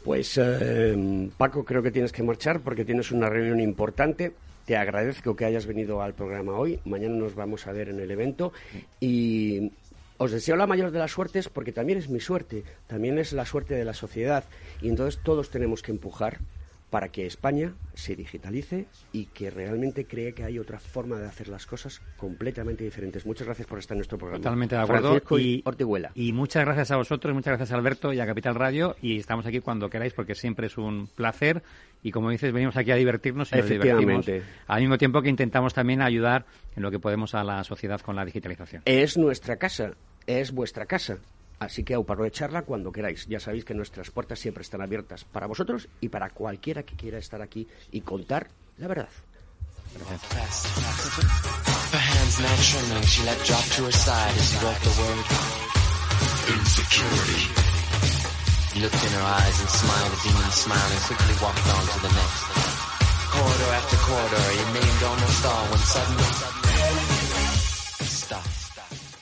Pues 0.04 0.40
eh, 0.42 1.30
Paco, 1.38 1.66
creo 1.66 1.84
que 1.84 1.92
tienes 1.92 2.12
que 2.12 2.24
marchar 2.24 2.62
porque 2.62 2.86
tienes 2.86 3.12
una 3.12 3.30
reunión 3.30 3.60
importante. 3.60 4.34
Te 4.66 4.78
agradezco 4.78 5.36
que 5.36 5.46
hayas 5.46 5.66
venido 5.66 6.02
al 6.02 6.14
programa 6.14 6.54
hoy. 6.54 6.80
Mañana 6.86 7.16
nos 7.16 7.36
vamos 7.36 7.68
a 7.68 7.72
ver 7.72 7.90
en 7.90 8.00
el 8.00 8.12
evento 8.12 8.54
y 9.00 9.72
os 10.18 10.32
deseo 10.32 10.56
la 10.56 10.68
mayor 10.68 10.92
de 10.92 11.00
las 11.00 11.12
suertes 11.12 11.50
porque 11.50 11.72
también 11.72 12.00
es 12.00 12.10
mi 12.10 12.20
suerte, 12.20 12.64
también 12.88 13.18
es 13.20 13.34
la 13.34 13.46
suerte 13.46 13.76
de 13.76 13.86
la 13.86 13.94
sociedad 13.94 14.44
y 14.82 14.90
entonces 14.90 15.22
todos 15.24 15.50
tenemos 15.50 15.82
que 15.82 15.92
empujar 15.92 16.40
para 16.90 17.10
que 17.10 17.26
España 17.26 17.74
se 17.94 18.16
digitalice 18.16 18.88
y 19.12 19.26
que 19.26 19.50
realmente 19.50 20.06
cree 20.06 20.34
que 20.34 20.46
hay 20.46 20.58
otra 20.58 20.80
forma 20.80 21.18
de 21.20 21.28
hacer 21.28 21.50
las 21.50 21.66
cosas 21.66 22.02
completamente 22.16 22.84
diferentes. 22.84 23.26
Muchas 23.26 23.46
gracias 23.46 23.68
por 23.68 23.80
estar 23.80 23.96
en 23.96 24.00
nuestro 24.00 24.18
programa. 24.18 24.42
Totalmente 24.42 24.76
de 24.76 24.82
acuerdo. 24.82 25.22
y, 25.38 25.64
y 26.16 26.34
muchas 26.34 26.64
gracias 26.64 26.92
a 26.92 26.98
vosotros, 26.98 27.34
muchas 27.34 27.52
gracias 27.52 27.72
a 27.72 27.76
Alberto 27.76 28.14
y 28.14 28.20
a 28.20 28.26
Capital 28.26 28.56
Radio 28.56 28.96
y 29.02 29.18
estamos 29.18 29.46
aquí 29.46 29.60
cuando 29.60 29.90
queráis 29.90 30.14
porque 30.14 30.34
siempre 30.34 30.68
es 30.68 30.78
un 30.78 31.08
placer 31.08 31.62
y 32.04 32.12
como 32.12 32.30
dices, 32.30 32.54
venimos 32.54 32.78
aquí 32.78 32.92
a 32.92 32.96
divertirnos 32.96 33.52
y 33.52 33.58
nos 33.58 33.70
divertimos 33.70 34.26
al 34.68 34.82
mismo 34.82 34.98
tiempo 34.98 35.22
que 35.22 35.30
intentamos 35.30 35.74
también 35.74 36.02
ayudar 36.02 36.46
en 36.76 36.84
lo 36.84 36.92
que 36.92 37.00
podemos 37.00 37.36
a 37.36 37.44
la 37.44 37.64
sociedad 37.64 38.00
con 38.00 38.16
la 38.16 38.24
digitalización. 38.24 38.84
Es 38.86 39.18
nuestra 39.18 39.58
casa, 39.58 39.94
es 40.26 40.52
vuestra 40.52 40.86
casa 40.86 41.18
Así 41.60 41.84
que 41.84 41.96
aprovecharla 41.96 42.62
cuando 42.64 42.92
queráis. 42.92 43.26
Ya 43.28 43.40
sabéis 43.40 43.66
que 43.66 43.74
nuestras 43.74 44.12
puertas 44.12 44.40
siempre 44.40 44.62
están 44.62 44.82
abiertas 44.82 45.26
para 45.26 45.48
vosotros 45.48 45.88
y 46.02 46.10
para 46.10 46.30
cualquiera 46.30 46.84
que 46.84 46.96
quiera 46.96 47.18
estar 47.18 47.42
aquí 47.42 47.68
y 47.92 48.02
contar 48.02 48.50
la 48.78 48.88
verdad. 48.88 49.10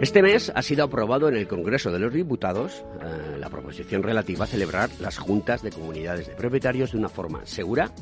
Este 0.00 0.22
mes 0.22 0.50
ha 0.54 0.62
sido 0.62 0.84
aprobado 0.84 1.28
en 1.28 1.36
el 1.36 1.46
Congreso 1.46 1.92
de 1.92 1.98
los 1.98 2.14
Diputados 2.14 2.86
eh, 3.02 3.36
la 3.38 3.50
proposición 3.50 4.02
relativa 4.02 4.44
a 4.44 4.48
celebrar 4.48 4.88
las 4.98 5.18
juntas 5.18 5.62
de 5.62 5.70
comunidades 5.70 6.26
de 6.26 6.34
propietarios 6.34 6.92
de 6.92 6.98
una 6.98 7.10
forma 7.10 7.44
segura 7.44 7.92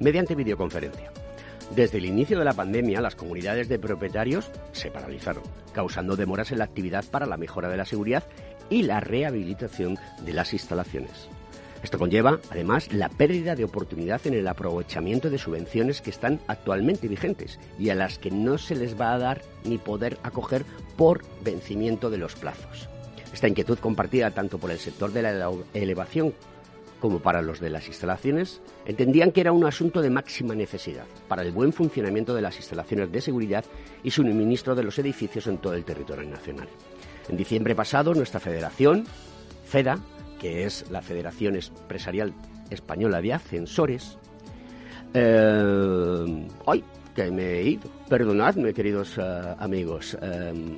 mediante 0.00 0.34
videoconferencia. 0.34 1.12
Desde 1.76 1.98
el 1.98 2.06
inicio 2.06 2.40
de 2.40 2.44
la 2.44 2.54
pandemia, 2.54 3.00
las 3.00 3.14
comunidades 3.14 3.68
de 3.68 3.78
propietarios 3.78 4.50
se 4.72 4.90
paralizaron, 4.90 5.44
causando 5.72 6.16
demoras 6.16 6.50
en 6.50 6.58
la 6.58 6.64
actividad 6.64 7.04
para 7.04 7.24
la 7.24 7.36
mejora 7.36 7.68
de 7.68 7.76
la 7.76 7.84
seguridad 7.84 8.24
y 8.68 8.82
la 8.82 8.98
rehabilitación 8.98 9.96
de 10.24 10.32
las 10.32 10.52
instalaciones. 10.52 11.28
Esto 11.88 11.98
conlleva, 11.98 12.38
además, 12.50 12.92
la 12.92 13.08
pérdida 13.08 13.56
de 13.56 13.64
oportunidad 13.64 14.20
en 14.26 14.34
el 14.34 14.46
aprovechamiento 14.46 15.30
de 15.30 15.38
subvenciones 15.38 16.02
que 16.02 16.10
están 16.10 16.38
actualmente 16.46 17.08
vigentes 17.08 17.58
y 17.78 17.88
a 17.88 17.94
las 17.94 18.18
que 18.18 18.30
no 18.30 18.58
se 18.58 18.76
les 18.76 19.00
va 19.00 19.14
a 19.14 19.18
dar 19.18 19.40
ni 19.64 19.78
poder 19.78 20.18
acoger 20.22 20.66
por 20.98 21.22
vencimiento 21.42 22.10
de 22.10 22.18
los 22.18 22.34
plazos. 22.34 22.90
Esta 23.32 23.48
inquietud 23.48 23.78
compartida 23.78 24.32
tanto 24.32 24.58
por 24.58 24.70
el 24.70 24.78
sector 24.78 25.12
de 25.12 25.22
la 25.22 25.50
elevación 25.72 26.34
como 27.00 27.20
para 27.20 27.40
los 27.40 27.58
de 27.58 27.70
las 27.70 27.88
instalaciones, 27.88 28.60
entendían 28.84 29.32
que 29.32 29.40
era 29.40 29.52
un 29.52 29.64
asunto 29.64 30.02
de 30.02 30.10
máxima 30.10 30.54
necesidad 30.54 31.06
para 31.26 31.40
el 31.40 31.52
buen 31.52 31.72
funcionamiento 31.72 32.34
de 32.34 32.42
las 32.42 32.58
instalaciones 32.58 33.10
de 33.10 33.22
seguridad 33.22 33.64
y 34.02 34.10
suministro 34.10 34.74
de 34.74 34.82
los 34.82 34.98
edificios 34.98 35.46
en 35.46 35.56
todo 35.56 35.72
el 35.72 35.86
territorio 35.86 36.28
nacional. 36.28 36.68
En 37.30 37.38
diciembre 37.38 37.74
pasado, 37.74 38.12
nuestra 38.12 38.40
federación, 38.40 39.06
FEDA, 39.64 39.98
que 40.38 40.64
es 40.64 40.84
la 40.90 41.02
Federación 41.02 41.56
Empresarial 41.56 42.32
Española 42.70 43.20
de 43.20 43.32
Ascensores, 43.32 44.18
eh, 45.14 46.46
¡ay! 46.66 46.84
Que 47.14 47.30
me 47.30 47.58
he 47.58 47.62
ido. 47.70 47.90
Perdonadme, 48.08 48.72
queridos 48.72 49.18
eh, 49.18 49.54
amigos. 49.58 50.16
eh, 50.22 50.76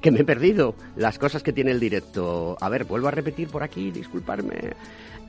que 0.00 0.10
me 0.10 0.20
he 0.20 0.24
perdido 0.24 0.74
las 0.96 1.18
cosas 1.18 1.42
que 1.42 1.52
tiene 1.52 1.72
el 1.72 1.80
directo. 1.80 2.56
A 2.60 2.68
ver, 2.68 2.84
vuelvo 2.84 3.08
a 3.08 3.10
repetir 3.10 3.48
por 3.48 3.62
aquí, 3.62 3.90
disculparme. 3.90 4.74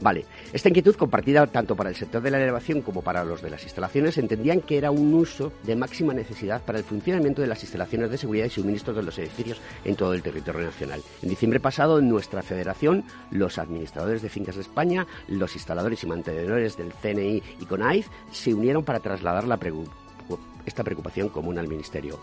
Vale, 0.01 0.25
esta 0.53 0.69
inquietud 0.69 0.95
compartida 0.95 1.45
tanto 1.47 1.75
para 1.75 1.89
el 1.89 1.95
sector 1.95 2.21
de 2.21 2.31
la 2.31 2.41
elevación 2.41 2.81
como 2.81 3.01
para 3.01 3.25
los 3.25 3.41
de 3.41 3.49
las 3.49 3.63
instalaciones 3.63 4.17
entendían 4.17 4.61
que 4.61 4.77
era 4.77 4.91
un 4.91 5.13
uso 5.13 5.51
de 5.63 5.75
máxima 5.75 6.13
necesidad 6.13 6.61
para 6.61 6.77
el 6.77 6.85
funcionamiento 6.85 7.41
de 7.41 7.47
las 7.47 7.61
instalaciones 7.63 8.09
de 8.09 8.17
seguridad 8.17 8.45
y 8.45 8.49
suministros 8.49 8.95
de 8.95 9.03
los 9.03 9.17
edificios 9.19 9.59
en 9.83 9.95
todo 9.95 10.13
el 10.13 10.23
territorio 10.23 10.61
nacional. 10.61 11.01
En 11.21 11.29
diciembre 11.29 11.59
pasado, 11.59 11.99
en 11.99 12.07
nuestra 12.07 12.41
federación, 12.41 13.03
los 13.29 13.57
administradores 13.57 14.21
de 14.21 14.29
fincas 14.29 14.55
de 14.55 14.61
España, 14.61 15.05
los 15.27 15.55
instaladores 15.55 16.01
y 16.03 16.07
mantenedores 16.07 16.77
del 16.77 16.93
CNI 16.93 17.43
y 17.59 17.65
CONAIF 17.65 18.07
se 18.31 18.53
unieron 18.53 18.85
para 18.85 19.01
trasladar 19.01 19.47
la 19.47 19.59
esta 20.65 20.83
preocupación 20.83 21.29
común 21.29 21.57
al 21.57 21.67
Ministerio. 21.67 22.19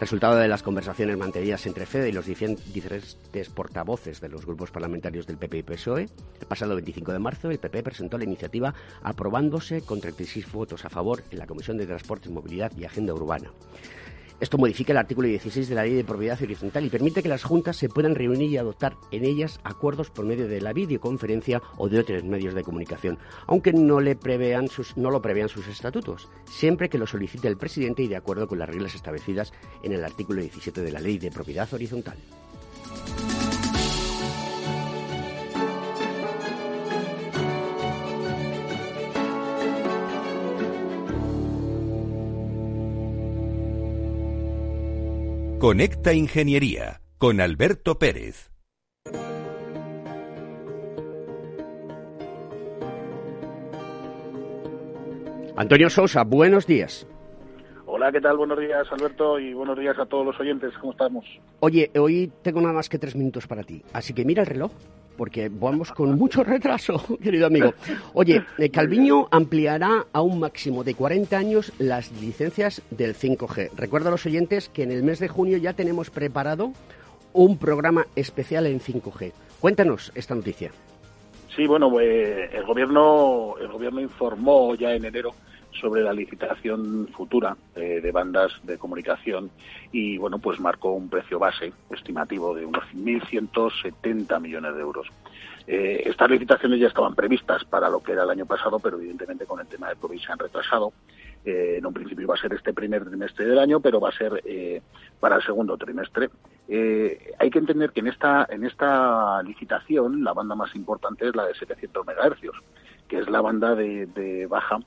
Resultado 0.00 0.36
de 0.36 0.48
las 0.48 0.62
conversaciones 0.62 1.18
mantenidas 1.18 1.66
entre 1.66 1.84
FEDE 1.84 2.08
y 2.08 2.12
los 2.12 2.24
diferentes 2.24 3.50
portavoces 3.50 4.18
de 4.22 4.30
los 4.30 4.46
grupos 4.46 4.70
parlamentarios 4.70 5.26
del 5.26 5.36
PP 5.36 5.58
y 5.58 5.62
PSOE, 5.62 6.08
el 6.40 6.46
pasado 6.46 6.74
25 6.74 7.12
de 7.12 7.18
marzo 7.18 7.50
el 7.50 7.58
PP 7.58 7.82
presentó 7.82 8.16
la 8.16 8.24
iniciativa 8.24 8.74
aprobándose 9.02 9.82
con 9.82 10.00
36 10.00 10.50
votos 10.50 10.86
a 10.86 10.88
favor 10.88 11.22
en 11.30 11.38
la 11.38 11.46
Comisión 11.46 11.76
de 11.76 11.86
Transportes, 11.86 12.32
Movilidad 12.32 12.72
y 12.78 12.86
Agenda 12.86 13.12
Urbana. 13.12 13.50
Esto 14.40 14.56
modifica 14.56 14.92
el 14.92 14.96
artículo 14.96 15.28
16 15.28 15.68
de 15.68 15.74
la 15.74 15.82
Ley 15.82 15.92
de 15.92 16.02
Propiedad 16.02 16.42
Horizontal 16.42 16.82
y 16.86 16.88
permite 16.88 17.22
que 17.22 17.28
las 17.28 17.44
juntas 17.44 17.76
se 17.76 17.90
puedan 17.90 18.14
reunir 18.14 18.50
y 18.50 18.56
adoptar 18.56 18.96
en 19.10 19.26
ellas 19.26 19.60
acuerdos 19.64 20.08
por 20.08 20.24
medio 20.24 20.48
de 20.48 20.62
la 20.62 20.72
videoconferencia 20.72 21.60
o 21.76 21.90
de 21.90 21.98
otros 21.98 22.24
medios 22.24 22.54
de 22.54 22.62
comunicación, 22.62 23.18
aunque 23.46 23.74
no, 23.74 24.00
lo 24.00 24.18
prevean 24.18 24.68
sus 24.68 25.68
estatutos, 25.68 26.30
siempre 26.46 26.88
que 26.88 26.96
lo 26.96 27.06
solicite 27.06 27.48
el 27.48 27.58
presidente 27.58 28.02
y 28.02 28.08
de 28.08 28.16
acuerdo 28.16 28.48
con 28.48 28.58
las 28.58 28.68
reglas 28.70 28.94
establecidas 28.94 29.52
en 29.82 29.92
el 29.92 30.02
artículo 30.02 30.40
17 30.40 30.80
de 30.80 30.90
la 30.90 31.00
Ley 31.00 31.18
de 31.18 31.30
Propiedad 31.30 31.68
Horizontal. 31.74 32.16
Conecta 45.60 46.14
Ingeniería 46.14 47.02
con 47.18 47.38
Alberto 47.38 47.98
Pérez. 47.98 48.50
Antonio 55.54 55.90
Sousa, 55.90 56.24
buenos 56.24 56.66
días. 56.66 57.06
Hola, 58.00 58.12
¿qué 58.12 58.20
tal? 58.22 58.38
Buenos 58.38 58.58
días, 58.58 58.90
Alberto, 58.92 59.38
y 59.38 59.52
buenos 59.52 59.78
días 59.78 59.98
a 59.98 60.06
todos 60.06 60.24
los 60.24 60.40
oyentes. 60.40 60.72
¿Cómo 60.78 60.92
estamos? 60.92 61.26
Oye, 61.60 61.90
hoy 61.98 62.32
tengo 62.40 62.62
nada 62.62 62.72
más 62.72 62.88
que 62.88 62.98
tres 62.98 63.14
minutos 63.14 63.46
para 63.46 63.62
ti, 63.62 63.82
así 63.92 64.14
que 64.14 64.24
mira 64.24 64.40
el 64.40 64.46
reloj, 64.46 64.72
porque 65.18 65.50
vamos 65.52 65.92
con 65.92 66.14
mucho 66.18 66.42
retraso, 66.42 66.94
querido 67.22 67.48
amigo. 67.48 67.74
Oye, 68.14 68.42
eh, 68.56 68.70
Calviño 68.70 69.28
ampliará 69.30 70.06
a 70.14 70.22
un 70.22 70.40
máximo 70.40 70.82
de 70.82 70.94
40 70.94 71.36
años 71.36 71.74
las 71.78 72.10
licencias 72.22 72.80
del 72.90 73.14
5G. 73.14 73.72
Recuerda 73.76 74.08
a 74.08 74.12
los 74.12 74.24
oyentes 74.24 74.70
que 74.70 74.82
en 74.82 74.92
el 74.92 75.02
mes 75.02 75.18
de 75.18 75.28
junio 75.28 75.58
ya 75.58 75.74
tenemos 75.74 76.08
preparado 76.08 76.72
un 77.34 77.58
programa 77.58 78.06
especial 78.16 78.64
en 78.64 78.80
5G. 78.80 79.34
Cuéntanos 79.60 80.10
esta 80.14 80.34
noticia. 80.34 80.70
Sí, 81.54 81.66
bueno, 81.66 81.90
pues, 81.90 82.50
el 82.54 82.64
gobierno 82.64 83.56
el 83.60 83.68
gobierno 83.68 84.00
informó 84.00 84.74
ya 84.74 84.94
en 84.94 85.04
enero 85.04 85.34
sobre 85.72 86.02
la 86.02 86.12
licitación 86.12 87.08
futura 87.08 87.56
eh, 87.74 88.00
de 88.02 88.12
bandas 88.12 88.52
de 88.62 88.78
comunicación 88.78 89.50
y 89.92 90.18
bueno, 90.18 90.38
pues 90.38 90.60
marcó 90.60 90.92
un 90.92 91.08
precio 91.08 91.38
base 91.38 91.72
estimativo 91.90 92.54
de 92.54 92.66
unos 92.66 92.84
1.170 92.94 94.40
millones 94.40 94.74
de 94.74 94.80
euros. 94.80 95.06
Eh, 95.66 96.02
estas 96.06 96.30
licitaciones 96.30 96.80
ya 96.80 96.88
estaban 96.88 97.14
previstas 97.14 97.64
para 97.64 97.88
lo 97.88 98.02
que 98.02 98.12
era 98.12 98.24
el 98.24 98.30
año 98.30 98.46
pasado, 98.46 98.78
pero 98.78 98.98
evidentemente 98.98 99.46
con 99.46 99.60
el 99.60 99.66
tema 99.66 99.88
de 99.88 99.96
COVID 99.96 100.18
se 100.18 100.32
han 100.32 100.38
retrasado. 100.38 100.92
Eh, 101.44 101.76
en 101.78 101.86
un 101.86 101.94
principio 101.94 102.26
va 102.26 102.34
a 102.34 102.38
ser 102.40 102.52
este 102.52 102.74
primer 102.74 103.04
trimestre 103.04 103.46
del 103.46 103.58
año, 103.58 103.80
pero 103.80 104.00
va 104.00 104.10
a 104.10 104.12
ser 104.12 104.42
para 105.20 105.36
el 105.36 105.42
segundo 105.42 105.76
trimestre. 105.76 106.28
Hay 107.38 107.50
que 107.50 107.58
entender 107.58 107.90
que 107.90 108.00
en 108.00 108.08
esta, 108.08 108.46
en 108.50 108.64
esta 108.64 109.42
licitación 109.42 110.22
la 110.22 110.32
banda 110.32 110.54
más 110.54 110.74
importante 110.74 111.26
es 111.26 111.34
la 111.34 111.46
de 111.46 111.54
700 111.54 112.06
MHz, 112.06 112.50
que 113.08 113.18
es 113.18 113.30
la 113.30 113.40
banda 113.40 113.74
de 113.74 114.46
baja 114.48 114.80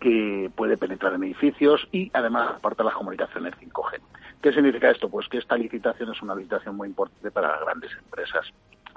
que 0.00 0.50
puede 0.56 0.76
penetrar 0.76 1.14
en 1.14 1.24
edificios 1.24 1.86
y 1.92 2.10
además 2.14 2.54
aparte 2.56 2.82
las 2.82 2.94
comunicaciones 2.94 3.54
5G. 3.60 4.00
¿Qué 4.42 4.52
significa 4.52 4.90
esto? 4.90 5.10
Pues 5.10 5.28
que 5.28 5.38
esta 5.38 5.56
licitación 5.56 6.10
es 6.10 6.22
una 6.22 6.34
licitación 6.34 6.76
muy 6.76 6.88
importante 6.88 7.30
para 7.30 7.48
las 7.48 7.60
grandes 7.60 7.92
empresas. 7.92 8.46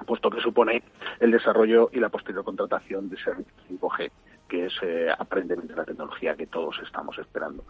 puesto 0.06 0.28
que 0.28 0.40
supone 0.40 0.82
el 1.20 1.30
desarrollo 1.30 1.88
y 1.92 2.00
la 2.00 2.08
posterior 2.08 2.44
contratación 2.44 3.08
de 3.08 3.16
servicios 3.16 3.54
5G, 3.70 4.10
que 4.48 4.66
es 4.66 4.72
eh, 4.82 5.08
aprender 5.16 5.62
de 5.62 5.76
la 5.76 5.84
tecnología 5.84 6.34
que 6.34 6.46
todos 6.46 6.78
estamos 6.82 7.16
esperando. 7.18 7.64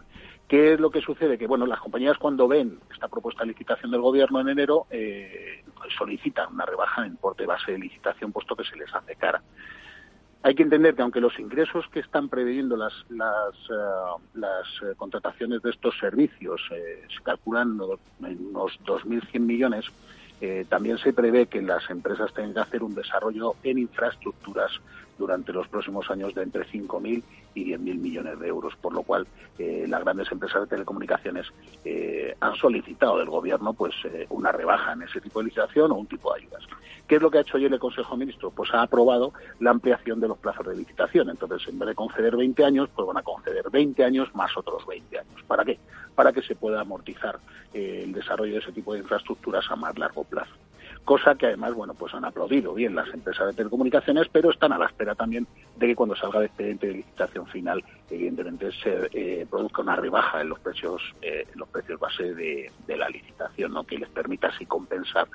¿Qué 0.48 0.74
es 0.74 0.80
lo 0.80 0.90
que 0.90 1.00
sucede? 1.00 1.38
Que 1.38 1.46
bueno, 1.46 1.66
las 1.66 1.80
compañías 1.80 2.18
cuando 2.18 2.48
ven 2.48 2.78
esta 2.92 3.08
propuesta 3.08 3.42
de 3.42 3.48
licitación 3.48 3.90
del 3.90 4.00
gobierno 4.00 4.40
en 4.40 4.48
enero 4.48 4.86
eh, 4.90 5.64
solicitan 5.98 6.52
una 6.52 6.66
rebaja 6.66 7.02
en 7.02 7.12
importe 7.12 7.46
base 7.46 7.72
de 7.72 7.78
licitación, 7.78 8.32
puesto 8.32 8.56
que 8.56 8.64
se 8.64 8.76
les 8.76 8.92
hace 8.94 9.16
cara. 9.16 9.42
Hay 10.44 10.54
que 10.54 10.62
entender 10.62 10.94
que 10.94 11.00
aunque 11.00 11.22
los 11.22 11.38
ingresos 11.38 11.86
que 11.88 12.00
están 12.00 12.28
previendo 12.28 12.76
las, 12.76 12.92
las, 13.08 13.54
eh, 13.70 14.22
las 14.34 14.66
eh, 14.82 14.94
contrataciones 14.94 15.62
de 15.62 15.70
estos 15.70 15.96
servicios 15.98 16.60
eh, 16.70 17.02
se 17.08 17.22
calculan 17.22 17.78
en 18.20 18.46
unos 18.48 18.78
2.100 18.84 19.40
millones, 19.40 19.86
también 20.68 20.98
se 20.98 21.14
prevé 21.14 21.46
que 21.46 21.62
las 21.62 21.88
empresas 21.88 22.30
tengan 22.34 22.52
que 22.52 22.60
hacer 22.60 22.82
un 22.82 22.94
desarrollo 22.94 23.54
en 23.62 23.78
infraestructuras 23.78 24.70
durante 25.18 25.52
los 25.52 25.68
próximos 25.68 26.10
años 26.10 26.34
de 26.34 26.42
entre 26.42 26.64
5.000 26.66 27.22
y 27.54 27.64
10.000 27.72 27.78
millones 27.98 28.38
de 28.38 28.48
euros, 28.48 28.74
por 28.80 28.92
lo 28.92 29.02
cual 29.02 29.26
eh, 29.58 29.86
las 29.88 30.02
grandes 30.02 30.30
empresas 30.32 30.62
de 30.62 30.66
telecomunicaciones 30.68 31.46
eh, 31.84 32.34
han 32.40 32.54
solicitado 32.56 33.18
del 33.18 33.28
Gobierno 33.28 33.72
pues 33.72 33.94
eh, 34.04 34.26
una 34.30 34.52
rebaja 34.52 34.92
en 34.92 35.02
ese 35.02 35.20
tipo 35.20 35.40
de 35.40 35.46
licitación 35.46 35.92
o 35.92 35.94
un 35.94 36.06
tipo 36.06 36.32
de 36.32 36.40
ayudas. 36.40 36.62
¿Qué 37.06 37.16
es 37.16 37.22
lo 37.22 37.30
que 37.30 37.38
ha 37.38 37.42
hecho 37.42 37.58
ayer 37.58 37.72
el 37.72 37.78
Consejo 37.78 38.12
de 38.12 38.20
Ministros? 38.20 38.52
Pues 38.54 38.72
ha 38.72 38.82
aprobado 38.82 39.32
la 39.60 39.70
ampliación 39.70 40.20
de 40.20 40.28
los 40.28 40.38
plazos 40.38 40.66
de 40.66 40.76
licitación. 40.76 41.28
Entonces, 41.28 41.68
en 41.68 41.78
vez 41.78 41.88
de 41.88 41.94
conceder 41.94 42.34
20 42.34 42.64
años, 42.64 42.88
pues 42.94 43.06
van 43.06 43.18
a 43.18 43.22
conceder 43.22 43.70
20 43.70 44.04
años 44.04 44.34
más 44.34 44.56
otros 44.56 44.86
20 44.86 45.18
años. 45.18 45.42
¿Para 45.46 45.64
qué? 45.64 45.78
Para 46.14 46.32
que 46.32 46.42
se 46.42 46.54
pueda 46.54 46.80
amortizar 46.80 47.38
el 47.74 48.12
desarrollo 48.12 48.54
de 48.54 48.60
ese 48.60 48.72
tipo 48.72 48.94
de 48.94 49.00
infraestructuras 49.00 49.70
a 49.70 49.76
más 49.76 49.98
largo 49.98 50.24
plazo 50.24 50.54
cosa 51.04 51.34
que 51.34 51.46
además, 51.46 51.74
bueno, 51.74 51.94
pues 51.94 52.14
han 52.14 52.24
aplaudido 52.24 52.74
bien 52.74 52.94
las 52.94 53.12
empresas 53.12 53.48
de 53.48 53.52
telecomunicaciones, 53.52 54.28
pero 54.32 54.50
están 54.50 54.72
a 54.72 54.78
la 54.78 54.86
espera 54.86 55.14
también 55.14 55.46
de 55.76 55.86
que 55.86 55.94
cuando 55.94 56.16
salga 56.16 56.40
el 56.40 56.46
expediente 56.46 56.86
de 56.86 56.94
licitación 56.94 57.46
final, 57.46 57.84
evidentemente 58.10 58.70
se 58.82 59.08
eh, 59.12 59.46
produzca 59.48 59.82
una 59.82 59.96
rebaja 59.96 60.40
en 60.40 60.48
los 60.48 60.60
precios, 60.60 61.02
eh, 61.20 61.46
en 61.52 61.58
los 61.58 61.68
precios 61.68 62.00
base 62.00 62.34
de, 62.34 62.70
la 62.88 63.08
licitación, 63.08 63.72
¿no? 63.72 63.84
que 63.84 63.98
les 63.98 64.08
permita 64.08 64.48
así 64.48 64.66
compensar 64.66 65.26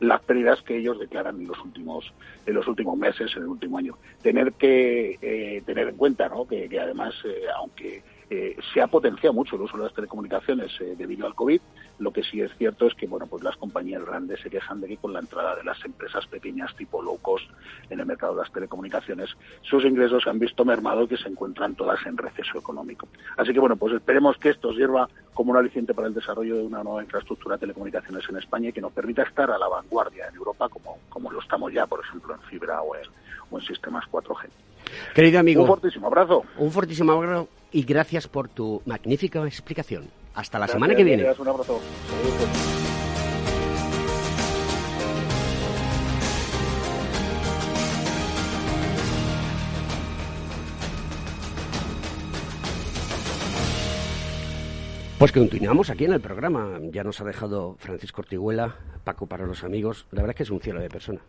las 0.00 0.22
pérdidas 0.22 0.62
que 0.62 0.78
ellos 0.78 0.98
declaran 0.98 1.40
en 1.40 1.46
los 1.46 1.58
últimos, 1.60 2.12
en 2.46 2.54
los 2.54 2.66
últimos 2.66 2.98
meses, 2.98 3.30
en 3.36 3.42
el 3.42 3.48
último 3.48 3.78
año. 3.78 3.96
Tener 4.22 4.54
que 4.54 5.18
eh, 5.20 5.62
tener 5.66 5.88
en 5.88 5.96
cuenta, 5.96 6.28
¿no? 6.28 6.46
que, 6.46 6.68
además, 6.80 7.14
aunque 7.56 8.02
eh, 8.34 8.56
se 8.72 8.80
ha 8.80 8.86
potenciado 8.86 9.34
mucho 9.34 9.56
el 9.56 9.62
uso 9.62 9.76
de 9.76 9.84
las 9.84 9.92
telecomunicaciones 9.92 10.72
eh, 10.80 10.94
debido 10.96 11.26
al 11.26 11.34
COVID. 11.34 11.60
Lo 12.02 12.12
que 12.12 12.24
sí 12.24 12.40
es 12.40 12.50
cierto 12.58 12.88
es 12.88 12.94
que 12.94 13.06
bueno, 13.06 13.28
pues 13.28 13.44
las 13.44 13.56
compañías 13.56 14.04
grandes 14.04 14.40
se 14.40 14.50
quejan 14.50 14.80
de 14.80 14.88
que 14.88 14.96
con 14.96 15.12
la 15.12 15.20
entrada 15.20 15.54
de 15.54 15.62
las 15.62 15.82
empresas 15.84 16.26
pequeñas 16.26 16.74
tipo 16.74 17.00
low 17.00 17.16
cost 17.22 17.48
en 17.90 18.00
el 18.00 18.06
mercado 18.06 18.34
de 18.34 18.42
las 18.42 18.52
telecomunicaciones, 18.52 19.30
sus 19.62 19.84
ingresos 19.84 20.24
se 20.24 20.30
han 20.30 20.40
visto 20.40 20.64
mermados 20.64 21.04
y 21.04 21.14
que 21.14 21.16
se 21.16 21.28
encuentran 21.28 21.76
todas 21.76 22.04
en 22.04 22.16
receso 22.16 22.58
económico. 22.58 23.06
Así 23.36 23.52
que 23.52 23.60
bueno, 23.60 23.76
pues 23.76 23.94
esperemos 23.94 24.36
que 24.36 24.50
esto 24.50 24.74
sirva 24.74 25.08
como 25.32 25.52
un 25.52 25.58
aliciente 25.58 25.94
para 25.94 26.08
el 26.08 26.14
desarrollo 26.14 26.56
de 26.56 26.64
una 26.64 26.82
nueva 26.82 27.04
infraestructura 27.04 27.54
de 27.54 27.60
telecomunicaciones 27.60 28.28
en 28.28 28.36
España 28.38 28.70
y 28.70 28.72
que 28.72 28.80
nos 28.80 28.92
permita 28.92 29.22
estar 29.22 29.48
a 29.52 29.56
la 29.58 29.68
vanguardia 29.68 30.26
en 30.26 30.34
Europa 30.34 30.68
como, 30.68 30.98
como 31.08 31.30
lo 31.30 31.40
estamos 31.40 31.72
ya, 31.72 31.86
por 31.86 32.00
ejemplo, 32.00 32.34
en 32.34 32.40
fibra 32.40 32.82
o 32.82 32.96
en, 32.96 33.02
o 33.48 33.60
en 33.60 33.64
sistemas 33.64 34.04
4G. 34.10 34.48
Querido 35.14 35.38
amigo. 35.38 35.62
Un 35.62 35.68
fortísimo 35.68 36.08
abrazo. 36.08 36.42
Un 36.58 36.72
fortísimo 36.72 37.12
abrazo 37.12 37.48
y 37.70 37.84
gracias 37.84 38.26
por 38.26 38.48
tu 38.48 38.82
magnífica 38.86 39.40
explicación. 39.46 40.21
Hasta 40.34 40.58
la 40.58 40.68
semana 40.68 40.94
que 40.94 41.04
viene. 41.04 41.24
Un 41.38 41.48
abrazo. 41.48 41.80
Pues 55.18 55.30
continuamos 55.30 55.88
aquí 55.90 56.04
en 56.04 56.14
el 56.14 56.20
programa. 56.20 56.80
Ya 56.90 57.04
nos 57.04 57.20
ha 57.20 57.24
dejado 57.24 57.76
Francisco 57.78 58.22
Ortiguela, 58.22 58.76
Paco 59.04 59.26
para 59.26 59.46
los 59.46 59.62
amigos. 59.62 60.06
La 60.10 60.22
verdad 60.22 60.30
es 60.30 60.36
que 60.36 60.42
es 60.42 60.50
un 60.50 60.60
cielo 60.60 60.80
de 60.80 60.88
persona 60.88 61.20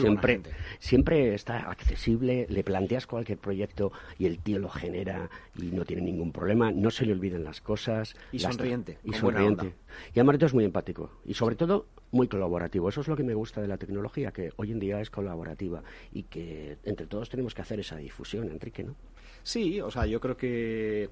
siempre, 0.00 0.40
siempre 0.78 1.34
está 1.34 1.70
accesible, 1.70 2.46
le 2.48 2.64
planteas 2.64 3.06
cualquier 3.06 3.38
proyecto 3.38 3.92
y 4.18 4.26
el 4.26 4.38
tío 4.38 4.58
lo 4.58 4.68
genera 4.68 5.28
y 5.56 5.66
no 5.66 5.84
tiene 5.84 6.02
ningún 6.02 6.32
problema, 6.32 6.72
no 6.72 6.90
se 6.90 7.06
le 7.06 7.12
olviden 7.12 7.44
las 7.44 7.60
cosas. 7.60 8.14
Y 8.32 8.38
sonriente. 8.38 8.98
Y 9.04 9.12
sonriente. 9.12 9.74
Y 10.14 10.20
además 10.20 10.42
es 10.42 10.54
muy 10.54 10.64
empático 10.64 11.10
y 11.24 11.34
sobre 11.34 11.56
todo 11.56 11.86
muy 12.10 12.28
colaborativo. 12.28 12.88
Eso 12.88 13.00
es 13.00 13.08
lo 13.08 13.16
que 13.16 13.24
me 13.24 13.34
gusta 13.34 13.60
de 13.60 13.68
la 13.68 13.78
tecnología, 13.78 14.32
que 14.32 14.52
hoy 14.56 14.72
en 14.72 14.78
día 14.78 15.00
es 15.00 15.10
colaborativa 15.10 15.82
y 16.12 16.24
que 16.24 16.78
entre 16.84 17.06
todos 17.06 17.28
tenemos 17.28 17.54
que 17.54 17.62
hacer 17.62 17.80
esa 17.80 17.96
difusión, 17.96 18.48
Enrique, 18.50 18.84
¿no? 18.84 18.94
Sí, 19.42 19.80
o 19.80 19.90
sea, 19.90 20.06
yo 20.06 20.20
creo 20.20 20.36
que, 20.36 21.08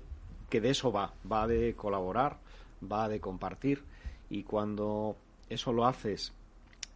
que 0.51 0.61
de 0.61 0.71
eso 0.71 0.91
va, 0.91 1.15
va 1.31 1.47
de 1.47 1.75
colaborar, 1.75 2.39
va 2.91 3.09
de 3.09 3.21
compartir 3.21 3.83
y 4.31 4.43
cuando 4.43 5.17
eso 5.49 5.73
lo 5.73 5.87
haces 5.87 6.33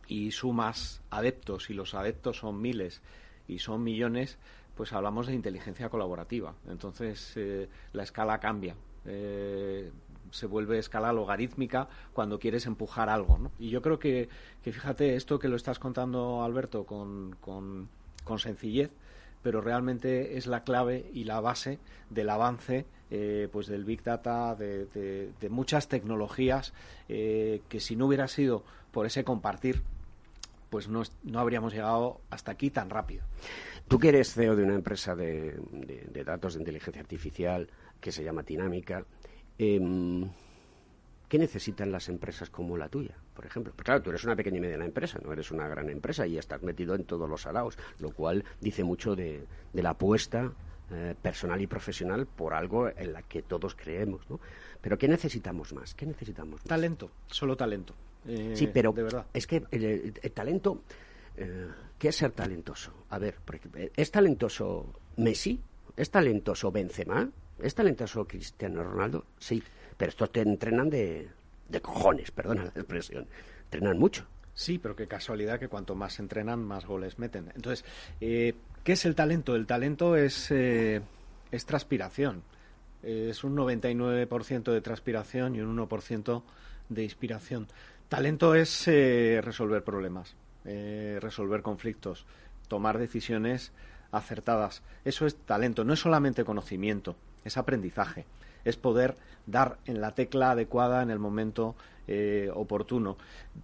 y 0.08 0.32
sumas 0.32 1.02
adeptos 1.10 1.70
y 1.70 1.74
los 1.74 1.94
adeptos 1.94 2.38
son 2.38 2.60
miles 2.60 3.02
y 3.46 3.60
son 3.60 3.84
millones, 3.84 4.38
pues 4.74 4.92
hablamos 4.92 5.26
de 5.26 5.34
inteligencia 5.34 5.90
colaborativa. 5.90 6.54
Entonces 6.68 7.34
eh, 7.36 7.68
la 7.92 8.02
escala 8.02 8.40
cambia. 8.40 8.74
Eh, 9.04 9.90
se 10.30 10.46
vuelve 10.46 10.78
escala 10.78 11.12
logarítmica 11.12 11.88
cuando 12.12 12.38
quieres 12.38 12.66
empujar 12.66 13.08
algo. 13.08 13.50
Y 13.58 13.70
yo 13.70 13.80
creo 13.80 13.98
que, 13.98 14.28
que, 14.62 14.72
fíjate, 14.72 15.16
esto 15.16 15.38
que 15.38 15.48
lo 15.48 15.56
estás 15.56 15.78
contando, 15.78 16.42
Alberto, 16.42 16.84
con, 16.84 17.36
con, 17.40 17.88
sencillez, 18.38 18.90
pero 19.42 19.62
realmente 19.62 20.36
es 20.36 20.46
la 20.46 20.64
clave 20.64 21.10
y 21.14 21.24
la 21.24 21.40
base 21.40 21.78
del 22.10 22.28
avance 22.28 22.84
eh, 23.10 23.48
pues 23.50 23.68
del 23.68 23.86
Big 23.86 24.02
Data, 24.02 24.54
de, 24.54 24.84
de, 25.40 25.48
muchas 25.48 25.88
tecnologías 25.88 26.74
que 27.06 27.80
si 27.80 27.96
no 27.96 28.06
hubiera 28.06 28.28
sido 28.28 28.64
por 28.92 29.06
ese 29.06 29.24
compartir 29.24 29.82
pues 30.70 30.88
no, 30.88 31.02
no 31.22 31.40
habríamos 31.40 31.72
llegado 31.72 32.20
hasta 32.30 32.52
aquí 32.52 32.70
tan 32.70 32.90
rápido. 32.90 33.24
Tú 33.88 33.98
que 33.98 34.10
eres 34.10 34.34
CEO 34.34 34.54
de 34.54 34.64
una 34.64 34.74
empresa 34.74 35.14
de, 35.16 35.58
datos 36.24 36.54
de 36.54 36.60
inteligencia 36.60 37.00
artificial 37.00 37.68
que 38.00 38.12
se 38.12 38.22
llama 38.22 38.42
Dinámica, 38.42 39.06
em, 39.56 40.28
¿qué 41.28 41.38
necesitan 41.38 41.90
las 41.90 42.10
empresas 42.10 42.50
como 42.50 42.76
la 42.76 42.90
tuya, 42.90 43.16
por 43.34 43.46
ejemplo? 43.46 43.72
Pues 43.74 43.84
claro, 43.84 44.02
tú 44.02 44.10
eres 44.10 44.24
una 44.24 44.36
pequeña 44.36 44.58
y 44.58 44.60
mediana 44.60 44.84
empresa, 44.84 45.18
no 45.24 45.32
eres 45.32 45.50
una 45.50 45.66
gran 45.68 45.88
empresa 45.88 46.26
y 46.26 46.36
estás 46.36 46.62
metido 46.62 46.94
en 46.94 47.04
todos 47.04 47.28
los 47.28 47.46
araos, 47.46 47.78
lo 47.98 48.10
cual 48.10 48.44
dice 48.60 48.84
mucho 48.84 49.16
de, 49.16 49.46
la 49.72 49.90
apuesta 49.90 50.52
eh, 50.90 51.14
personal 51.20 51.60
y 51.62 51.66
profesional 51.66 52.26
por 52.26 52.52
algo 52.52 52.88
en 52.88 53.14
la 53.14 53.22
que 53.22 53.42
todos 53.42 53.74
creemos, 53.74 54.28
¿no? 54.28 54.38
Pero 54.82 54.98
¿qué 54.98 55.08
necesitamos 55.08 55.72
más? 55.72 55.94
¿Qué 55.94 56.04
necesitamos 56.04 56.62
Talento, 56.62 57.10
solo 57.26 57.56
talento. 57.56 57.94
Eh, 58.28 58.52
sí, 58.54 58.66
pero 58.66 58.94
es 59.32 59.46
que 59.46 59.64
el, 59.70 60.12
talento, 60.32 60.82
eh, 61.36 61.68
¿qué 61.98 62.08
es 62.08 62.16
ser 62.16 62.32
talentoso? 62.32 62.92
A 63.08 63.18
ver, 63.18 63.36
¿es 63.96 64.10
talentoso 64.10 64.92
Messi? 65.16 65.60
¿Es 65.96 66.10
talentoso 66.10 66.70
Benzema? 66.70 67.28
¿Es 67.60 67.74
talentoso 67.74 68.26
Cristiano 68.26 68.84
Ronaldo? 68.84 69.24
Sí, 69.38 69.62
pero 69.96 70.10
estos 70.10 70.30
te 70.30 70.42
entrenan 70.42 70.90
de, 70.90 71.28
de 71.68 71.80
cojones, 71.80 72.30
perdona 72.30 72.64
la 72.64 72.68
expresión. 72.68 73.26
Entrenan 73.64 73.98
mucho. 73.98 74.26
Sí, 74.52 74.78
pero 74.78 74.94
qué 74.94 75.08
casualidad 75.08 75.58
que 75.58 75.68
cuanto 75.68 75.94
más 75.94 76.18
entrenan, 76.18 76.62
más 76.62 76.84
goles 76.84 77.18
meten. 77.18 77.50
Entonces, 77.54 77.84
eh, 78.20 78.54
¿qué 78.84 78.92
es 78.92 79.04
el 79.06 79.14
talento? 79.14 79.56
El 79.56 79.66
talento 79.66 80.16
es, 80.16 80.50
es 80.50 81.64
transpiración. 81.64 82.42
Es 83.02 83.44
un 83.44 83.56
99% 83.56 84.72
de 84.72 84.80
transpiración 84.80 85.54
y 85.54 85.60
un 85.60 85.78
1% 85.78 86.42
de 86.88 87.04
inspiración. 87.04 87.68
Talento 88.08 88.54
es 88.54 88.88
eh, 88.88 89.40
resolver 89.44 89.84
problemas, 89.84 90.34
eh, 90.64 91.18
resolver 91.20 91.60
conflictos, 91.60 92.24
tomar 92.66 92.96
decisiones 92.96 93.70
acertadas. 94.12 94.82
Eso 95.04 95.26
es 95.26 95.36
talento, 95.36 95.84
no 95.84 95.92
es 95.92 96.00
solamente 96.00 96.44
conocimiento, 96.44 97.16
es 97.44 97.58
aprendizaje, 97.58 98.24
es 98.64 98.78
poder 98.78 99.16
dar 99.44 99.76
en 99.84 100.00
la 100.00 100.14
tecla 100.14 100.52
adecuada 100.52 101.02
en 101.02 101.10
el 101.10 101.18
momento 101.18 101.76
eh, 102.06 102.50
oportuno. 102.54 103.18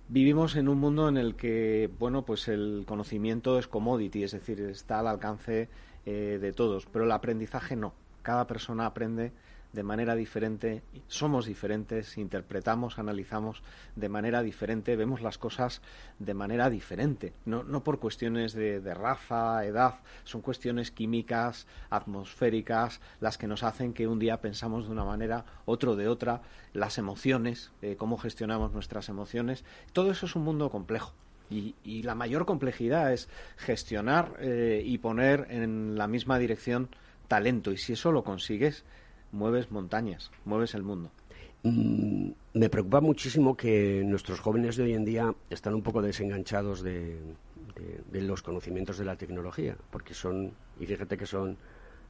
Vivimos 0.08 0.56
en 0.56 0.68
un 0.68 0.78
mundo 0.78 1.08
en 1.08 1.16
el 1.16 1.36
que, 1.36 1.88
bueno, 1.98 2.26
pues 2.26 2.46
el 2.48 2.84
conocimiento 2.86 3.58
es 3.58 3.66
commodity, 3.66 4.24
es 4.24 4.32
decir, 4.32 4.60
está 4.60 4.98
al 4.98 5.06
alcance 5.06 5.70
de 6.04 6.52
todos, 6.52 6.84
pero 6.84 7.06
el 7.06 7.12
aprendizaje 7.12 7.76
no. 7.76 7.94
Cada 8.20 8.46
persona 8.46 8.84
aprende 8.84 9.32
de 9.74 9.82
manera 9.82 10.14
diferente, 10.14 10.82
somos 11.08 11.46
diferentes, 11.46 12.16
interpretamos, 12.16 12.98
analizamos 12.98 13.62
de 13.96 14.08
manera 14.08 14.42
diferente, 14.42 14.94
vemos 14.94 15.20
las 15.20 15.36
cosas 15.36 15.82
de 16.20 16.32
manera 16.32 16.70
diferente, 16.70 17.32
no, 17.44 17.64
no 17.64 17.82
por 17.82 17.98
cuestiones 17.98 18.52
de, 18.52 18.94
raza, 18.94 19.64
edad, 19.64 20.00
son 20.22 20.42
cuestiones 20.42 20.92
químicas, 20.92 21.66
atmosféricas, 21.90 23.00
las 23.20 23.36
que 23.36 23.48
nos 23.48 23.64
hacen 23.64 23.92
que 23.92 24.06
un 24.06 24.20
día 24.20 24.40
pensamos 24.40 24.86
de 24.86 24.92
una 24.92 25.04
manera, 25.04 25.44
otro 25.64 25.96
de 25.96 26.06
otra, 26.06 26.42
las 26.72 26.96
emociones, 26.98 27.72
eh, 27.82 27.96
cómo 27.96 28.16
gestionamos 28.16 28.72
nuestras 28.72 29.08
emociones, 29.08 29.64
todo 29.92 30.12
eso 30.12 30.26
es 30.26 30.36
un 30.36 30.44
mundo 30.44 30.70
complejo 30.70 31.12
Y, 31.50 31.74
y 31.84 32.02
la 32.02 32.14
mayor 32.14 32.46
complejidad 32.46 33.12
es 33.12 33.28
gestionar 33.56 34.36
eh, 34.38 34.82
y 34.84 34.98
poner 34.98 35.46
en 35.50 35.96
la 35.98 36.06
misma 36.06 36.38
dirección 36.38 36.88
talento. 37.28 37.72
Y 37.72 37.76
si 37.76 37.92
eso 37.92 38.12
lo 38.12 38.22
consigues, 38.24 38.84
mueves 39.34 39.70
montañas, 39.70 40.30
mueves 40.44 40.74
el 40.74 40.82
mundo. 40.82 41.10
Mm, 41.64 42.30
me 42.54 42.68
preocupa 42.68 43.00
muchísimo 43.00 43.56
que 43.56 44.02
nuestros 44.04 44.40
jóvenes 44.40 44.76
de 44.76 44.84
hoy 44.84 44.94
en 44.94 45.04
día 45.04 45.34
están 45.50 45.74
un 45.74 45.82
poco 45.82 46.02
desenganchados 46.02 46.82
de, 46.82 47.18
los 48.12 48.42
conocimientos 48.42 48.96
de 48.98 49.04
la 49.04 49.16
tecnología, 49.16 49.76
porque 49.90 50.14
son, 50.14 50.52
y 50.78 50.86
fíjate 50.86 51.16
que 51.16 51.26
son, 51.26 51.56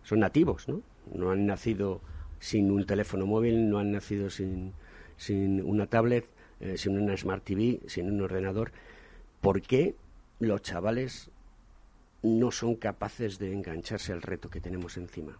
son 0.02 0.20
nativos, 0.20 0.68
¿no? 0.68 0.82
No 1.12 1.30
han 1.30 1.46
nacido 1.46 2.00
sin 2.38 2.70
un 2.70 2.84
teléfono 2.84 3.26
móvil, 3.26 3.70
no 3.70 3.78
han 3.78 3.92
nacido 3.92 4.28
sin, 4.28 4.72
sin 5.16 5.62
una 5.62 5.86
tablet, 5.86 6.28
eh, 6.60 6.76
sin 6.76 6.98
una 6.98 7.16
Smart 7.16 7.42
TV, 7.42 7.80
sin 7.86 8.10
un 8.10 8.20
ordenador. 8.20 8.72
¿Por 9.40 9.62
qué 9.62 9.94
los 10.40 10.62
chavales 10.62 11.30
no 12.22 12.50
son 12.50 12.74
capaces 12.74 13.38
de 13.38 13.52
engancharse 13.52 14.12
al 14.12 14.22
reto 14.22 14.50
que 14.50 14.60
tenemos 14.60 14.96
encima? 14.96 15.38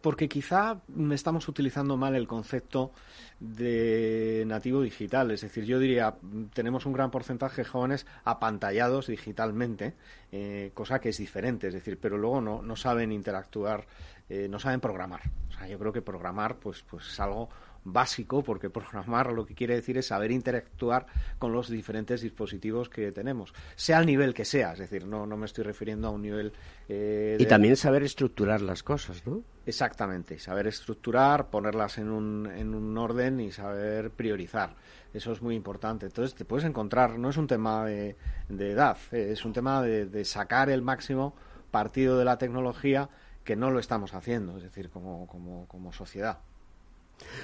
Porque 0.00 0.28
quizá 0.28 0.80
estamos 1.12 1.48
utilizando 1.48 1.96
mal 1.96 2.14
el 2.14 2.26
concepto 2.26 2.92
de 3.40 4.44
nativo 4.46 4.82
digital. 4.82 5.30
Es 5.30 5.40
decir, 5.40 5.64
yo 5.64 5.78
diría, 5.78 6.14
tenemos 6.52 6.86
un 6.86 6.92
gran 6.92 7.10
porcentaje 7.10 7.62
de 7.62 7.68
jóvenes 7.68 8.06
apantallados 8.24 9.06
digitalmente, 9.06 9.94
eh, 10.30 10.70
cosa 10.74 11.00
que 11.00 11.08
es 11.08 11.18
diferente. 11.18 11.68
Es 11.68 11.74
decir, 11.74 11.98
pero 12.00 12.18
luego 12.18 12.40
no, 12.40 12.62
no 12.62 12.76
saben 12.76 13.12
interactuar, 13.12 13.86
eh, 14.28 14.46
no 14.48 14.58
saben 14.58 14.80
programar. 14.80 15.22
O 15.48 15.52
sea, 15.52 15.66
yo 15.66 15.78
creo 15.78 15.92
que 15.92 16.02
programar 16.02 16.56
pues, 16.56 16.82
pues 16.82 17.06
es 17.08 17.20
algo 17.20 17.48
básico, 17.82 18.42
porque 18.42 18.68
programar 18.70 19.32
lo 19.32 19.46
que 19.46 19.54
quiere 19.54 19.74
decir 19.74 19.96
es 19.96 20.06
saber 20.08 20.30
interactuar 20.30 21.06
con 21.38 21.52
los 21.52 21.70
diferentes 21.70 22.20
dispositivos 22.20 22.90
que 22.90 23.10
tenemos, 23.10 23.54
sea 23.74 23.98
el 24.00 24.06
nivel 24.06 24.34
que 24.34 24.44
sea. 24.44 24.74
Es 24.74 24.80
decir, 24.80 25.06
no, 25.06 25.26
no 25.26 25.38
me 25.38 25.46
estoy 25.46 25.64
refiriendo 25.64 26.08
a 26.08 26.10
un 26.10 26.20
nivel... 26.22 26.52
eh, 26.88 27.38
Y 27.40 27.46
también 27.46 27.76
saber 27.76 28.02
estructurar 28.02 28.60
las 28.60 28.82
cosas, 28.82 29.26
¿no? 29.26 29.42
Exactamente, 29.70 30.38
saber 30.38 30.66
estructurar, 30.66 31.48
ponerlas 31.48 31.98
en 31.98 32.10
un, 32.10 32.46
en 32.46 32.74
un 32.74 32.98
orden 32.98 33.40
y 33.40 33.52
saber 33.52 34.10
priorizar. 34.10 34.74
Eso 35.14 35.32
es 35.32 35.42
muy 35.42 35.54
importante. 35.54 36.06
Entonces 36.06 36.34
te 36.34 36.44
puedes 36.44 36.64
encontrar, 36.64 37.18
no 37.18 37.30
es 37.30 37.36
un 37.36 37.46
tema 37.46 37.84
de, 37.84 38.16
de 38.48 38.70
edad, 38.72 38.98
eh, 39.12 39.30
es 39.32 39.44
un 39.44 39.52
tema 39.52 39.82
de, 39.82 40.06
de 40.06 40.24
sacar 40.24 40.70
el 40.70 40.82
máximo 40.82 41.34
partido 41.70 42.18
de 42.18 42.24
la 42.24 42.38
tecnología 42.38 43.08
que 43.44 43.56
no 43.56 43.70
lo 43.70 43.78
estamos 43.78 44.12
haciendo, 44.14 44.56
es 44.56 44.62
decir, 44.62 44.90
como, 44.90 45.26
como, 45.26 45.66
como 45.68 45.92
sociedad. 45.92 46.38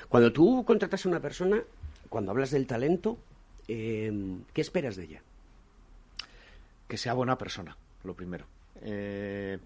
Cuando 0.08 0.32
tú 0.32 0.64
contratas 0.64 1.06
a 1.06 1.08
una 1.08 1.20
persona, 1.20 1.62
cuando 2.08 2.32
hablas 2.32 2.50
del 2.50 2.66
talento, 2.66 3.18
eh, 3.68 4.12
¿qué 4.52 4.60
esperas 4.60 4.96
de 4.96 5.04
ella? 5.04 5.22
que 6.88 6.96
sea 6.96 7.14
buena 7.14 7.36
persona, 7.36 7.76
lo 8.04 8.14
primero. 8.14 8.46
Eh, 8.80 9.58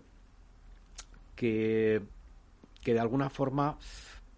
que, 1.37 2.03
que 2.83 2.95
de 2.95 3.01
alguna 3.01 3.31
forma 3.31 3.79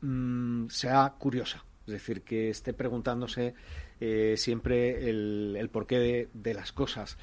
mm, 0.01 0.69
sea 0.69 1.15
curiosa, 1.19 1.65
es 1.87 1.93
decir, 1.93 2.23
que 2.23 2.51
esté 2.51 2.73
preguntándose 2.73 3.55
eh, 4.01 4.35
siempre 4.37 5.09
el, 5.09 5.69
porqué 5.73 5.99
de, 5.99 6.29
de 6.33 6.55
las 6.55 6.73
cosas. 6.73 7.19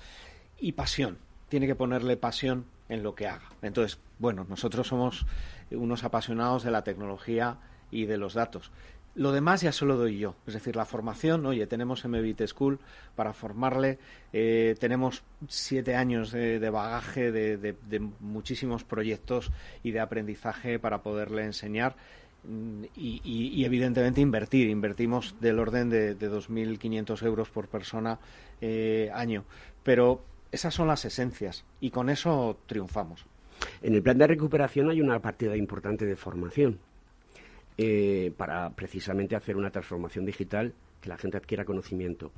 Y 0.59 0.73
pasión, 0.73 1.17
tiene 1.47 1.67
que 1.67 1.75
ponerle 1.75 2.17
pasión 2.17 2.65
en 2.89 3.03
lo 3.03 3.15
que 3.15 3.27
haga. 3.27 3.49
Entonces, 3.61 3.99
bueno, 4.17 4.45
nosotros 4.49 4.87
somos 4.87 5.25
unos 5.71 6.03
apasionados 6.03 6.63
de 6.63 6.71
la 6.71 6.83
tecnología 6.83 7.57
y 7.91 8.05
de 8.05 8.17
los 8.17 8.33
datos. 8.33 8.71
Lo 9.15 9.31
demás 9.31 9.61
ya 9.61 9.71
se 9.71 9.85
lo 9.85 9.97
doy 9.97 10.19
yo. 10.19 10.35
Es 10.47 10.53
decir, 10.53 10.75
la 10.75 10.85
formación, 10.85 11.45
oye, 11.45 11.65
tenemos 11.67 12.05
MBIT 12.05 12.45
School 12.47 12.79
para 13.15 13.33
formarle, 13.33 13.97
eh, 14.33 14.75
tenemos 14.79 15.23
siete 15.47 15.95
años 15.95 16.31
de, 16.31 16.69
bagaje, 16.69 17.31
de, 17.31 18.09
muchísimos 18.19 18.83
proyectos 18.83 19.51
y 19.83 19.91
de 19.91 19.99
aprendizaje 19.99 20.79
para 20.79 21.01
poderle 21.01 21.43
enseñar 21.43 21.95
mm, 22.43 22.83
y, 22.95 23.63
evidentemente 23.65 24.21
invertir. 24.21 24.69
Invertimos 24.69 25.35
del 25.41 25.59
orden 25.59 25.89
de, 25.89 26.15
de 26.15 26.31
2.500 26.31 27.25
euros 27.25 27.49
por 27.49 27.67
persona 27.67 28.19
eh, 28.61 29.09
año. 29.13 29.43
Pero 29.83 30.23
esas 30.51 30.73
son 30.73 30.87
las 30.87 31.03
esencias 31.05 31.65
y 31.81 31.89
con 31.89 32.09
eso 32.09 32.59
triunfamos. 32.67 33.25
En 33.81 33.95
el 33.95 34.03
plan 34.03 34.17
de 34.17 34.27
recuperación 34.27 34.89
hay 34.89 35.01
una 35.01 35.19
partida 35.19 35.57
importante 35.57 36.05
de 36.05 36.15
formación 36.15 36.79
eh, 37.81 38.33
para 38.35 38.71
precisamente 38.71 39.37
hacer 39.37 39.55
una 39.55 39.71
transformación 39.71 40.25
digital 40.25 40.73
que 40.99 41.07
la 41.07 41.17
gente 41.17 41.37
adquiera 41.37 41.63
conocimiento. 41.63 42.33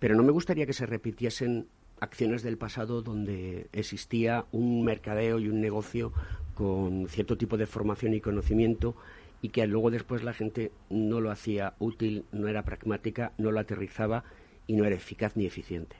Pero 0.00 0.16
no 0.16 0.24
me 0.24 0.32
gustaría 0.32 0.66
que 0.66 0.72
se 0.72 0.84
repitiesen 0.84 1.68
acciones 2.00 2.42
del 2.42 2.58
pasado 2.58 3.00
donde 3.00 3.68
existía 3.72 4.46
un 4.50 4.82
mercadeo 4.82 5.38
y 5.38 5.48
un 5.48 5.60
negocio 5.60 6.12
con 6.54 7.06
cierto 7.06 7.38
tipo 7.38 7.56
de 7.56 7.66
formación 7.66 8.14
y 8.14 8.20
conocimiento 8.20 8.96
y 9.40 9.50
que 9.50 9.64
luego 9.68 9.92
después 9.92 10.24
la 10.24 10.32
gente 10.32 10.72
no 10.88 11.20
lo 11.20 11.30
hacía 11.30 11.74
útil, 11.78 12.24
no 12.32 12.48
era 12.48 12.64
pragmática, 12.64 13.32
no 13.38 13.52
lo 13.52 13.60
aterrizaba 13.60 14.24
y 14.66 14.74
no 14.74 14.84
era 14.86 14.96
eficaz 14.96 15.36
ni 15.36 15.46
eficiente. 15.46 15.94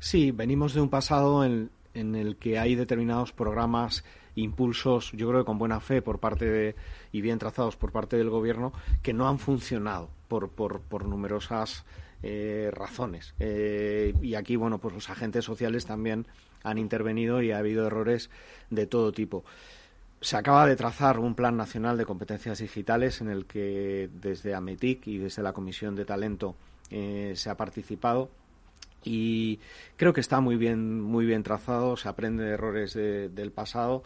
Sí, 0.00 0.32
venimos 0.32 0.74
de 0.74 0.82
un 0.82 0.90
pasado 0.90 1.46
en, 1.46 1.70
en 1.94 2.14
el 2.14 2.36
que 2.36 2.58
hay 2.58 2.74
determinados 2.74 3.32
programas, 3.32 4.04
impulsos, 4.42 5.12
yo 5.12 5.28
creo 5.28 5.40
que 5.40 5.46
con 5.46 5.58
buena 5.58 5.80
fe 5.80 6.02
por 6.02 6.18
parte 6.18 6.44
de, 6.44 6.76
y 7.12 7.20
bien 7.20 7.38
trazados 7.38 7.76
por 7.76 7.92
parte 7.92 8.16
del 8.16 8.30
gobierno, 8.30 8.72
que 9.02 9.12
no 9.12 9.28
han 9.28 9.38
funcionado 9.38 10.08
por, 10.28 10.48
por, 10.50 10.80
por 10.80 11.04
numerosas 11.04 11.84
eh, 12.22 12.70
razones. 12.72 13.34
Eh, 13.38 14.12
y 14.20 14.34
aquí, 14.34 14.56
bueno, 14.56 14.78
pues 14.78 14.94
los 14.94 15.08
agentes 15.10 15.44
sociales 15.44 15.86
también 15.86 16.26
han 16.64 16.78
intervenido 16.78 17.42
y 17.42 17.52
ha 17.52 17.58
habido 17.58 17.86
errores 17.86 18.30
de 18.70 18.86
todo 18.86 19.12
tipo. 19.12 19.44
Se 20.20 20.36
acaba 20.36 20.66
de 20.66 20.74
trazar 20.74 21.20
un 21.20 21.36
plan 21.36 21.56
nacional 21.56 21.96
de 21.96 22.04
competencias 22.04 22.58
digitales 22.58 23.20
en 23.20 23.30
el 23.30 23.46
que 23.46 24.10
desde 24.20 24.54
AMETIC 24.54 25.06
y 25.06 25.18
desde 25.18 25.42
la 25.44 25.52
Comisión 25.52 25.94
de 25.94 26.04
Talento 26.04 26.56
eh, 26.90 27.34
se 27.36 27.50
ha 27.50 27.56
participado 27.56 28.28
y 29.04 29.60
creo 29.96 30.12
que 30.12 30.20
está 30.20 30.40
muy 30.40 30.56
bien 30.56 31.00
muy 31.00 31.24
bien 31.26 31.42
trazado 31.42 31.96
se 31.96 32.08
aprende 32.08 32.44
de 32.44 32.52
errores 32.52 32.94
de- 32.94 33.28
del 33.28 33.52
pasado 33.52 34.02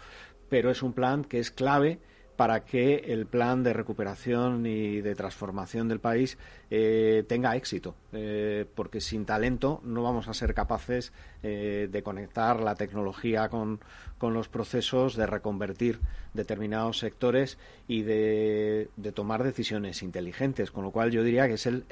pero 0.48 0.70
es 0.70 0.82
un 0.82 0.92
plan 0.92 1.24
que 1.24 1.38
es 1.38 1.50
clave 1.50 1.98
para 2.36 2.64
que 2.64 2.96
el 3.08 3.26
plan 3.26 3.62
de 3.62 3.72
recuperación 3.72 4.66
y 4.66 5.00
de 5.00 5.14
transformación 5.14 5.88
del 5.88 6.00
país 6.00 6.38
eh, 6.70 7.24
tenga 7.28 7.54
éxito, 7.56 7.94
eh, 8.12 8.64
porque 8.74 9.00
sin 9.00 9.26
talento 9.26 9.80
no 9.84 10.02
vamos 10.02 10.28
a 10.28 10.34
ser 10.34 10.54
capaces 10.54 11.12
eh, 11.42 11.88
de 11.90 12.02
conectar 12.02 12.60
la 12.60 12.74
tecnología 12.74 13.48
con, 13.48 13.80
con 14.18 14.32
los 14.34 14.48
procesos, 14.48 15.14
de 15.14 15.26
reconvertir 15.26 16.00
determinados 16.32 16.98
sectores 16.98 17.58
y 17.86 18.02
de, 18.02 18.88
tomar 19.14 19.44
decisiones 19.44 20.02
inteligentes, 20.02 20.70
con 20.70 20.84
lo 20.84 20.90
cual 20.90 21.10
yo 21.10 21.22
diría 21.22 21.46
que 21.46 21.54
es 21.54 21.66
el 21.66 21.84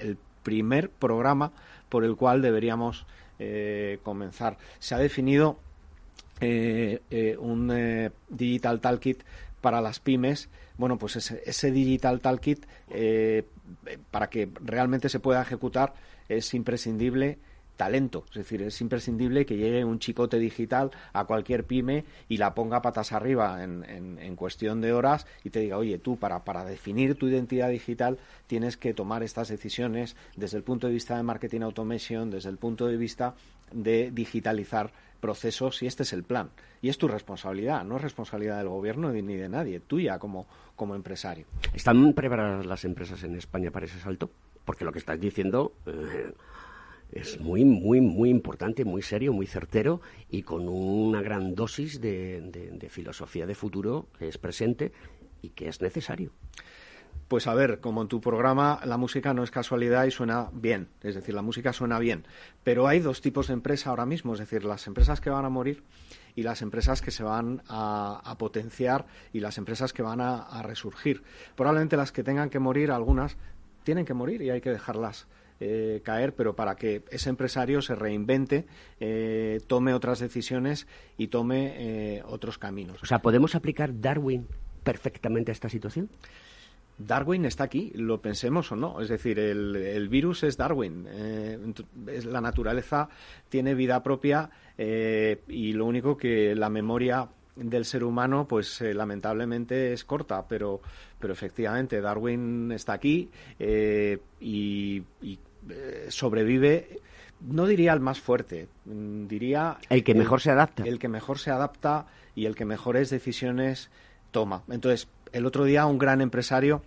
primer 0.42 0.90
programa 0.90 1.52
por 1.88 2.04
el 2.04 2.16
cual 2.16 2.42
deberíamos 2.42 3.06
eh, 3.38 3.98
comenzar. 4.02 4.56
Se 4.78 4.94
ha 4.94 4.98
definido 4.98 5.58
eh, 6.40 7.00
eh, 7.10 7.36
un 7.38 8.10
Digital 8.28 8.80
Talkit 8.80 9.22
para 9.60 9.80
las 9.80 10.00
pymes. 10.00 10.48
Bueno, 10.78 10.96
pues 10.96 11.16
ese, 11.16 11.42
ese 11.44 11.70
Digital 11.70 12.20
Talkit, 12.20 12.64
eh, 12.88 13.44
eh, 13.86 13.98
para 14.10 14.30
que 14.30 14.48
realmente 14.64 15.08
se 15.08 15.20
pueda 15.20 15.42
ejecutar, 15.42 15.92
es 16.28 16.54
imprescindible 16.54 17.38
talento. 17.80 18.26
Es 18.28 18.34
decir, 18.34 18.60
es 18.60 18.78
imprescindible 18.82 19.46
que 19.46 19.56
llegue 19.56 19.86
un 19.86 19.98
chicote 20.00 20.38
digital 20.38 20.90
a 21.14 21.24
cualquier 21.24 21.64
pyme 21.64 22.04
y 22.28 22.36
la 22.36 22.54
ponga 22.54 22.82
patas 22.82 23.12
arriba 23.12 23.64
en, 23.64 23.84
en- 23.84 24.18
en 24.18 24.36
cuestión 24.36 24.82
de 24.82 24.92
horas 24.92 25.26
y 25.44 25.48
te 25.48 25.60
diga, 25.60 25.78
oye, 25.78 25.96
tú 25.96 26.18
para, 26.18 26.44
para 26.44 26.66
definir 26.66 27.14
tu 27.14 27.26
identidad 27.26 27.70
digital 27.70 28.18
tienes 28.46 28.76
que 28.76 28.92
tomar 28.92 29.22
estas 29.22 29.48
decisiones 29.48 30.14
desde 30.36 30.58
el 30.58 30.62
punto 30.62 30.88
de 30.88 30.92
vista 30.92 31.16
de 31.16 31.22
marketing 31.22 31.62
automation, 31.62 32.30
desde 32.30 32.50
el 32.50 32.58
punto 32.58 32.86
de 32.86 32.98
vista 32.98 33.34
de 33.72 34.10
digitalizar 34.10 34.92
procesos 35.20 35.82
y 35.82 35.86
este 35.86 36.02
es 36.02 36.12
el 36.12 36.22
plan. 36.24 36.50
Y 36.82 36.90
es 36.90 36.98
tu 36.98 37.08
responsabilidad, 37.08 37.82
no 37.84 37.96
es 37.96 38.02
responsabilidad 38.02 38.58
del 38.58 38.68
gobierno 38.68 39.10
ni 39.10 39.36
de 39.36 39.48
nadie, 39.48 39.80
tuya 39.80 40.18
como, 40.18 40.46
como 40.76 40.94
empresario. 40.94 41.46
¿Están 41.72 42.12
preparadas 42.12 42.66
las 42.66 42.84
empresas 42.84 43.22
en 43.22 43.36
España 43.36 43.70
para 43.70 43.86
ese 43.86 43.98
salto? 44.00 44.30
Porque 44.66 44.84
lo 44.84 44.92
que 44.92 44.98
estás 44.98 45.18
diciendo 45.18 45.72
eh, 45.86 46.32
es 47.12 47.40
muy, 47.40 47.64
muy, 47.64 48.00
muy 48.00 48.30
importante, 48.30 48.84
muy 48.84 49.02
serio, 49.02 49.32
muy 49.32 49.46
certero 49.46 50.00
y 50.28 50.42
con 50.42 50.68
una 50.68 51.22
gran 51.22 51.54
dosis 51.54 52.00
de, 52.00 52.88
filosofía 52.88 53.46
de 53.46 53.54
futuro 53.54 54.08
que 54.18 54.28
es 54.28 54.38
presente 54.38 54.92
y 55.42 55.50
que 55.50 55.68
es 55.68 55.80
necesario. 55.80 56.32
Pues 57.26 57.46
a 57.46 57.54
ver, 57.54 57.80
como 57.80 58.02
en 58.02 58.08
tu 58.08 58.20
programa, 58.20 58.80
la 58.84 58.96
música 58.96 59.32
no 59.34 59.44
es 59.44 59.50
casualidad 59.52 60.04
y 60.04 60.10
suena 60.10 60.50
bien. 60.52 60.88
Es 61.00 61.14
decir, 61.14 61.34
la 61.34 61.42
música 61.42 61.72
suena 61.72 61.98
bien. 62.00 62.24
Pero 62.64 62.88
hay 62.88 62.98
dos 62.98 63.20
tipos 63.20 63.46
de 63.46 63.54
empresa 63.54 63.90
ahora 63.90 64.04
mismo. 64.04 64.34
Es 64.34 64.40
decir, 64.40 64.64
las 64.64 64.86
empresas 64.88 65.20
que 65.20 65.30
van 65.30 65.44
a 65.44 65.48
morir 65.48 65.84
y 66.34 66.42
las 66.42 66.60
empresas 66.60 67.00
que 67.00 67.12
se 67.12 67.22
van 67.22 67.62
a, 67.68 68.34
potenciar 68.36 69.06
y 69.32 69.40
las 69.40 69.58
empresas 69.58 69.92
que 69.92 70.02
van 70.02 70.20
a 70.20 70.62
resurgir. 70.62 71.22
Probablemente 71.54 71.96
las 71.96 72.10
que 72.10 72.24
tengan 72.24 72.50
que 72.50 72.58
morir, 72.58 72.90
algunas, 72.90 73.36
tienen 73.84 74.04
que 74.04 74.14
morir 74.14 74.42
y 74.42 74.50
hay 74.50 74.60
que 74.60 74.70
dejarlas 74.70 75.28
eh, 75.62 76.00
caer, 76.02 76.34
pero 76.34 76.56
para 76.56 76.74
que 76.74 77.02
ese 77.10 77.28
empresario 77.28 77.82
se 77.82 77.94
reinvente, 77.94 78.64
eh, 78.98 79.60
tome 79.66 79.92
otras 79.92 80.18
decisiones 80.18 80.86
y 81.18 81.26
tome 81.26 81.74
eh, 81.76 82.22
otros 82.26 82.56
caminos. 82.56 83.02
O 83.02 83.06
sea, 83.06 83.18
¿podemos 83.18 83.54
aplicar 83.54 84.00
Darwin 84.00 84.46
perfectamente 84.82 85.50
a 85.50 85.52
esta 85.52 85.68
situación? 85.68 86.08
Darwin 86.96 87.44
está 87.44 87.64
aquí, 87.64 87.92
lo 87.94 88.22
pensemos 88.22 88.72
o 88.72 88.76
no. 88.76 89.02
Es 89.02 89.10
decir, 89.10 89.38
el, 89.38 90.08
virus 90.08 90.44
es 90.44 90.56
Darwin. 90.56 91.06
la 92.06 92.40
naturaleza 92.40 93.10
tiene 93.50 93.74
vida 93.74 94.02
propia 94.02 94.48
y 94.78 95.72
lo 95.74 95.84
único 95.84 96.16
que 96.16 96.54
la 96.54 96.70
memoria 96.70 97.28
del 97.56 97.84
ser 97.84 98.04
humano, 98.04 98.46
pues 98.48 98.80
lamentablemente 98.80 99.92
es 99.92 100.04
corta, 100.04 100.46
pero, 100.46 100.80
pero 101.18 101.32
efectivamente 101.34 102.00
Darwin 102.02 102.72
está 102.72 102.94
aquí 102.94 103.30
y, 103.58 105.02
eh, 105.68 106.06
sobrevive 106.08 107.00
no 107.40 107.66
diría 107.66 107.92
el 107.92 108.00
más 108.00 108.20
fuerte, 108.20 108.68
mm, 108.84 109.26
diría... 109.26 109.78
El 109.88 110.04
que 110.04 110.14
mejor 110.14 110.40
se 110.40 110.50
adapta. 110.50 110.84
El 110.84 110.98
que 110.98 111.08
mejor 111.08 111.38
se 111.38 111.50
adapta 111.50 112.06
y 112.34 112.46
el 112.46 112.54
que 112.54 112.64
mejores 112.64 113.10
decisiones 113.10 113.90
toma. 114.30 114.62
Entonces, 114.68 115.08
el 115.32 115.46
otro 115.46 115.64
día 115.64 115.86
un 115.86 115.98
gran 115.98 116.20
empresario 116.20 116.82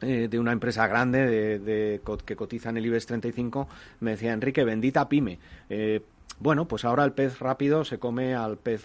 eh, 0.00 0.28
de 0.28 0.38
una 0.38 0.52
empresa 0.52 0.86
grande 0.86 1.58
de, 1.58 2.00
que 2.24 2.36
cotiza 2.36 2.70
en 2.70 2.76
el 2.76 2.86
IBEX 2.86 3.06
35 3.06 3.68
me 4.00 4.12
decía, 4.12 4.32
Enrique, 4.32 4.64
bendita 4.64 5.08
pyme. 5.08 5.38
Eh, 5.70 6.02
bueno, 6.38 6.68
pues 6.68 6.84
ahora 6.84 7.04
el 7.04 7.12
pez 7.12 7.38
rápido 7.38 7.84
se 7.84 7.98
come 7.98 8.34
al 8.34 8.58
pez 8.58 8.84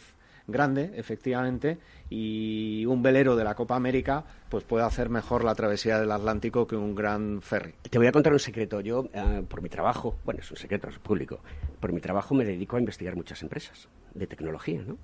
grande, 0.52 0.92
efectivamente, 0.96 1.78
y 2.10 2.86
un 2.86 3.02
velero 3.02 3.36
de 3.36 3.44
la 3.44 3.56
Copa 3.56 3.76
América 3.76 4.24
pues 4.50 4.64
puede 4.64 4.84
hacer 4.84 5.10
mejor 5.10 5.44
la 5.44 5.56
travesía 5.56 6.00
del 6.00 6.12
Atlántico 6.12 6.68
que 6.68 6.76
un 6.76 6.94
gran 6.94 7.42
ferry. 7.42 7.74
Te 7.90 7.98
voy 7.98 8.08
a 8.08 8.12
contar 8.12 8.34
un 8.34 8.40
secreto. 8.40 8.82
Yo, 8.82 9.10
eh, 9.14 9.44
por 9.48 9.62
mi 9.62 9.70
trabajo, 9.70 10.18
bueno, 10.26 10.42
es 10.42 10.52
un 10.52 10.58
secreto, 10.58 10.90
es 10.90 11.00
público, 11.00 11.40
por 11.80 11.94
mi 11.94 12.02
trabajo 12.02 12.36
me 12.36 12.44
dedico 12.44 12.76
a 12.76 12.80
investigar 12.80 13.16
muchas 13.16 13.42
empresas 13.42 13.88
de 14.14 14.28
tecnología, 14.28 14.84
¿no? 14.86 14.98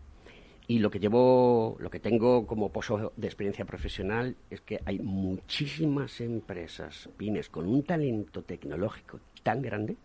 Y 0.70 0.80
lo 0.80 0.92
que 0.92 1.00
llevo, 1.00 1.78
lo 1.80 1.90
que 1.90 2.02
tengo 2.02 2.46
como 2.46 2.74
pozo 2.74 3.14
de 3.16 3.28
experiencia 3.28 3.64
profesional 3.64 4.36
es 4.50 4.60
que 4.60 4.82
hay 4.84 5.00
muchísimas 5.00 6.20
empresas, 6.20 7.10
pymes, 7.16 7.48
con 7.48 7.68
un 7.68 7.84
talento 7.84 8.44
tecnológico 8.44 9.22
tan 9.44 9.62
grande 9.62 9.96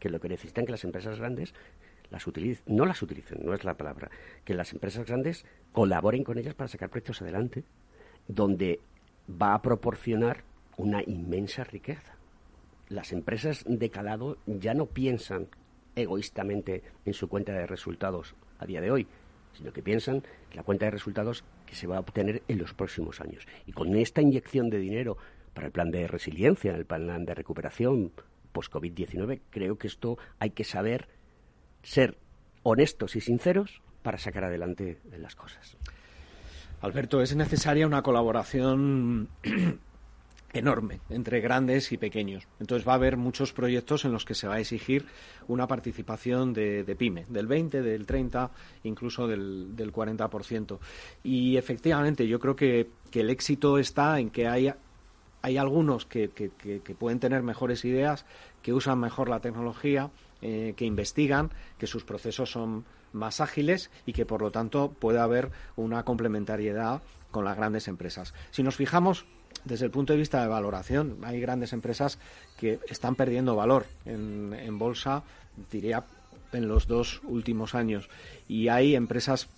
que 0.00 0.08
lo 0.08 0.18
que 0.18 0.28
necesitan 0.28 0.64
que 0.64 0.72
las 0.72 0.82
empresas 0.82 1.18
grandes 1.18 1.54
las 2.10 2.26
no 2.66 2.86
las 2.86 3.02
utilicen, 3.02 3.38
no 3.44 3.54
es 3.54 3.64
la 3.64 3.74
palabra, 3.74 4.10
que 4.44 4.54
las 4.54 4.72
empresas 4.72 5.06
grandes 5.06 5.44
colaboren 5.72 6.24
con 6.24 6.38
ellas 6.38 6.54
para 6.54 6.68
sacar 6.68 6.90
proyectos 6.90 7.22
adelante, 7.22 7.64
donde 8.26 8.80
va 9.30 9.54
a 9.54 9.62
proporcionar 9.62 10.42
una 10.76 11.02
inmensa 11.02 11.64
riqueza. 11.64 12.16
Las 12.88 13.12
empresas 13.12 13.64
de 13.66 13.90
calado 13.90 14.38
ya 14.46 14.74
no 14.74 14.86
piensan 14.86 15.46
egoístamente 15.94 16.82
en 17.04 17.14
su 17.14 17.28
cuenta 17.28 17.52
de 17.52 17.66
resultados 17.66 18.34
a 18.58 18.66
día 18.66 18.80
de 18.80 18.90
hoy, 18.90 19.06
sino 19.52 19.72
que 19.72 19.82
piensan 19.82 20.16
en 20.16 20.56
la 20.56 20.62
cuenta 20.62 20.86
de 20.86 20.90
resultados 20.90 21.44
que 21.66 21.74
se 21.74 21.86
va 21.86 21.96
a 21.96 22.00
obtener 22.00 22.42
en 22.48 22.58
los 22.58 22.74
próximos 22.74 23.20
años. 23.20 23.46
Y 23.66 23.72
con 23.72 23.94
esta 23.96 24.22
inyección 24.22 24.70
de 24.70 24.78
dinero 24.78 25.16
para 25.54 25.66
el 25.66 25.72
plan 25.72 25.90
de 25.90 26.08
resiliencia, 26.08 26.74
el 26.74 26.86
plan 26.86 27.24
de 27.24 27.34
recuperación 27.34 28.12
post-COVID-19, 28.52 29.40
creo 29.50 29.78
que 29.78 29.86
esto 29.86 30.18
hay 30.38 30.50
que 30.50 30.64
saber 30.64 31.08
ser 31.82 32.16
honestos 32.62 33.16
y 33.16 33.20
sinceros 33.20 33.82
para 34.02 34.18
sacar 34.18 34.44
adelante 34.44 34.98
las 35.18 35.34
cosas. 35.34 35.76
Alberto, 36.80 37.20
es 37.20 37.36
necesaria 37.36 37.86
una 37.86 38.02
colaboración 38.02 39.28
enorme 40.52 41.00
entre 41.10 41.40
grandes 41.40 41.92
y 41.92 41.98
pequeños. 41.98 42.46
Entonces 42.58 42.88
va 42.88 42.92
a 42.92 42.96
haber 42.96 43.16
muchos 43.16 43.52
proyectos 43.52 44.04
en 44.04 44.12
los 44.12 44.24
que 44.24 44.34
se 44.34 44.48
va 44.48 44.54
a 44.54 44.60
exigir 44.60 45.06
una 45.46 45.66
participación 45.66 46.52
de, 46.54 46.96
pyme, 46.98 47.26
del 47.28 47.46
20, 47.46 47.82
del 47.82 48.06
30, 48.06 48.50
incluso 48.84 49.26
del, 49.26 49.76
del 49.76 49.92
40%. 49.92 50.78
Y 51.22 51.56
efectivamente 51.56 52.26
yo 52.26 52.38
creo 52.38 52.56
que, 52.56 52.88
el 53.12 53.30
éxito 53.30 53.76
está 53.76 54.18
en 54.18 54.30
que 54.30 54.46
hay, 54.48 54.72
hay 55.42 55.56
algunos 55.58 56.06
que, 56.06 56.30
que, 56.30 56.50
que 56.50 56.94
pueden 56.94 57.20
tener 57.20 57.42
mejores 57.42 57.84
ideas, 57.84 58.24
que 58.62 58.72
usan 58.72 59.00
mejor 59.00 59.28
la 59.28 59.40
tecnología, 59.40 60.10
eh, 60.42 60.74
que 60.76 60.84
investigan, 60.84 61.50
que 61.78 61.86
sus 61.86 62.04
procesos 62.04 62.50
son 62.50 62.84
más 63.12 63.40
ágiles 63.40 63.90
y 64.06 64.12
que 64.12 64.26
por 64.26 64.42
lo 64.42 64.50
tanto 64.50 64.90
puede 64.90 65.18
haber 65.18 65.50
una 65.76 66.04
complementariedad 66.04 67.02
con 67.30 67.44
las 67.44 67.56
grandes 67.56 67.88
empresas. 67.88 68.34
Si 68.50 68.62
nos 68.62 68.76
fijamos 68.76 69.26
desde 69.64 69.84
el 69.84 69.90
punto 69.90 70.12
de 70.12 70.18
vista 70.18 70.40
de 70.40 70.48
valoración, 70.48 71.18
hay 71.24 71.40
grandes 71.40 71.72
empresas 71.72 72.18
que 72.58 72.78
están 72.88 73.14
perdiendo 73.14 73.56
valor 73.56 73.86
en, 74.04 74.54
en 74.54 74.78
bolsa, 74.78 75.22
diría, 75.70 76.04
en 76.52 76.68
los 76.68 76.86
dos 76.86 77.20
últimos 77.24 77.74
años. 77.74 78.08
Y 78.48 78.68
hay 78.68 78.94
empresas 78.94 79.48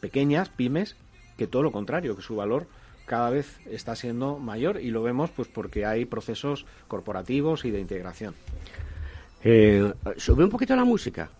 pequeñas, 0.00 0.48
pymes, 0.50 0.96
que 1.36 1.46
todo 1.46 1.62
lo 1.62 1.72
contrario, 1.72 2.16
que 2.16 2.22
su 2.22 2.36
valor 2.36 2.66
cada 3.06 3.30
vez 3.30 3.58
está 3.66 3.94
siendo 3.94 4.38
mayor 4.38 4.80
y 4.80 4.90
lo 4.90 5.02
vemos 5.02 5.30
pues 5.30 5.48
porque 5.48 5.86
hay 5.86 6.04
procesos 6.04 6.66
corporativos 6.88 7.64
y 7.64 7.70
de 7.70 7.80
integración. 7.80 8.34
Eh, 9.48 9.92
sube 10.16 10.42
un 10.42 10.50
poquito 10.50 10.74
la 10.74 10.84
música. 10.84 11.30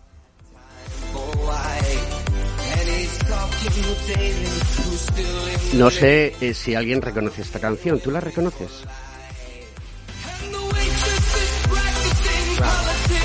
No 5.73 5.91
sé 5.91 6.33
eh, 6.39 6.53
si 6.53 6.73
alguien 6.73 7.01
reconoce 7.01 7.41
esta 7.41 7.59
canción. 7.59 7.99
¿Tú 7.99 8.09
la 8.09 8.21
reconoces? 8.21 8.85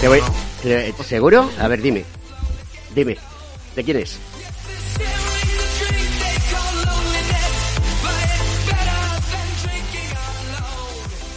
Te 0.00 0.08
voy, 0.08 0.20
¿Seguro? 1.04 1.48
A 1.60 1.68
ver, 1.68 1.80
dime. 1.80 2.04
Dime. 2.92 3.16
¿De 3.76 3.84
quién 3.84 3.98
es? 3.98 4.18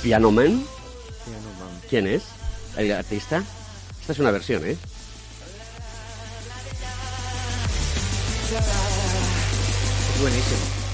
Piano 0.01 0.31
Man. 0.31 0.65
¿Quién 1.87 2.07
es? 2.07 2.34
El 2.77 2.91
artista. 2.91 3.43
Esta 4.01 4.13
es 4.13 4.19
una 4.19 4.31
versión, 4.31 4.65
¿eh? 4.65 4.77
Buenísimo. 10.21 10.85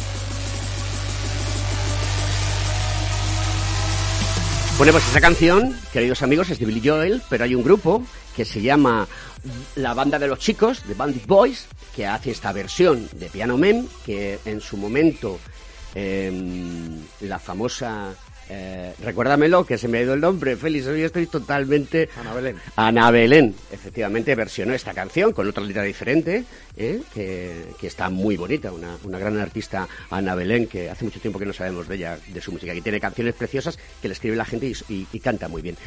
Bueno, 4.77 4.93
pues 4.93 5.07
esa 5.09 5.21
canción, 5.21 5.77
queridos 5.93 6.23
amigos, 6.23 6.49
es 6.49 6.57
de 6.57 6.65
Billy 6.65 6.81
Joel, 6.83 7.21
pero 7.29 7.43
hay 7.43 7.53
un 7.53 7.63
grupo 7.63 8.03
que 8.35 8.45
se 8.45 8.61
llama 8.63 9.07
La 9.75 9.93
Banda 9.93 10.17
de 10.17 10.27
los 10.27 10.39
Chicos, 10.39 10.81
The 10.87 10.95
Bandit 10.95 11.27
Boys, 11.27 11.67
que 11.95 12.07
hace 12.07 12.31
esta 12.31 12.51
versión 12.51 13.07
de 13.13 13.27
Piano 13.27 13.57
Man, 13.57 13.87
que 14.03 14.39
en 14.43 14.59
su 14.59 14.77
momento 14.77 15.39
em, 15.93 16.99
la 17.19 17.37
famosa 17.37 18.15
eh, 18.53 18.93
recuérdamelo, 19.01 19.65
que 19.65 19.77
se 19.77 19.87
me 19.87 19.99
ha 19.99 20.01
ido 20.01 20.13
el 20.13 20.19
nombre, 20.19 20.57
Félix, 20.57 20.85
hoy 20.87 21.03
estoy 21.03 21.25
totalmente... 21.25 22.09
Ana 22.19 22.33
Belén. 22.33 22.55
Ana 22.75 23.11
Belén, 23.11 23.55
efectivamente, 23.71 24.35
versionó 24.35 24.73
esta 24.73 24.93
canción 24.93 25.31
con 25.31 25.47
otra 25.47 25.63
letra 25.63 25.83
diferente, 25.83 26.43
¿eh? 26.75 26.99
que, 27.13 27.87
está 27.87 28.09
muy 28.09 28.35
bonita, 28.35 28.69
una, 28.73 29.19
gran 29.19 29.39
artista, 29.39 29.87
Ana 30.09 30.35
Belén, 30.35 30.67
que 30.67 30.89
hace 30.89 31.05
mucho 31.05 31.21
tiempo 31.21 31.39
que 31.39 31.45
no 31.45 31.53
sabemos 31.53 31.87
de 31.87 31.95
ella, 31.95 32.17
de 32.27 32.41
su 32.41 32.51
música, 32.51 32.73
que 32.73 32.81
tiene 32.81 32.99
canciones 32.99 33.35
preciosas 33.35 33.79
que 34.01 34.09
le 34.09 34.15
escribe 34.15 34.35
la 34.35 34.43
gente 34.43 34.73
y, 34.89 35.19
canta 35.19 35.47
muy 35.47 35.61
bien. 35.61 35.77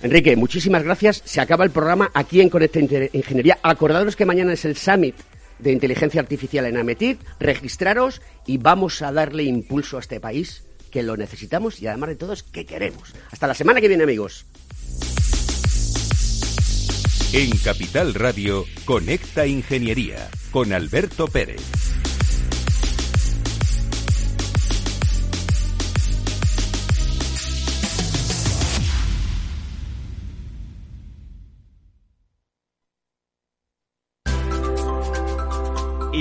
Enrique, 0.00 0.36
muchísimas 0.36 0.84
gracias. 0.84 1.20
Se 1.24 1.40
acaba 1.40 1.64
el 1.64 1.70
programa 1.70 2.12
aquí 2.14 2.40
en 2.40 2.48
Conecta 2.48 2.78
Ingeniería. 2.78 3.58
Acordaros 3.60 4.14
que 4.14 4.24
mañana 4.24 4.52
es 4.52 4.64
el 4.64 4.76
Summit 4.76 5.16
de 5.58 5.72
Inteligencia 5.72 6.20
Artificial 6.20 6.66
en 6.66 6.76
Ametit. 6.76 7.20
Registraros 7.40 8.22
y 8.46 8.58
vamos 8.58 9.02
a 9.02 9.10
darle 9.10 9.42
impulso 9.42 9.96
a 9.96 10.00
este 10.00 10.20
país 10.20 10.62
que 10.94 11.02
lo 11.02 11.16
necesitamos 11.16 11.82
y 11.82 11.88
además 11.88 12.10
de 12.10 12.14
todo 12.14 12.32
es 12.32 12.44
que 12.44 12.64
queremos. 12.64 13.12
Hasta 13.32 13.48
la 13.48 13.54
semana 13.54 13.80
que 13.80 13.88
viene, 13.88 14.04
amigos. 14.04 14.46
En 17.32 17.50
Capital 17.58 18.14
Radio, 18.14 18.64
Conecta 18.84 19.44
Ingeniería 19.44 20.30
con 20.52 20.72
Alberto 20.72 21.26
Pérez. 21.26 21.93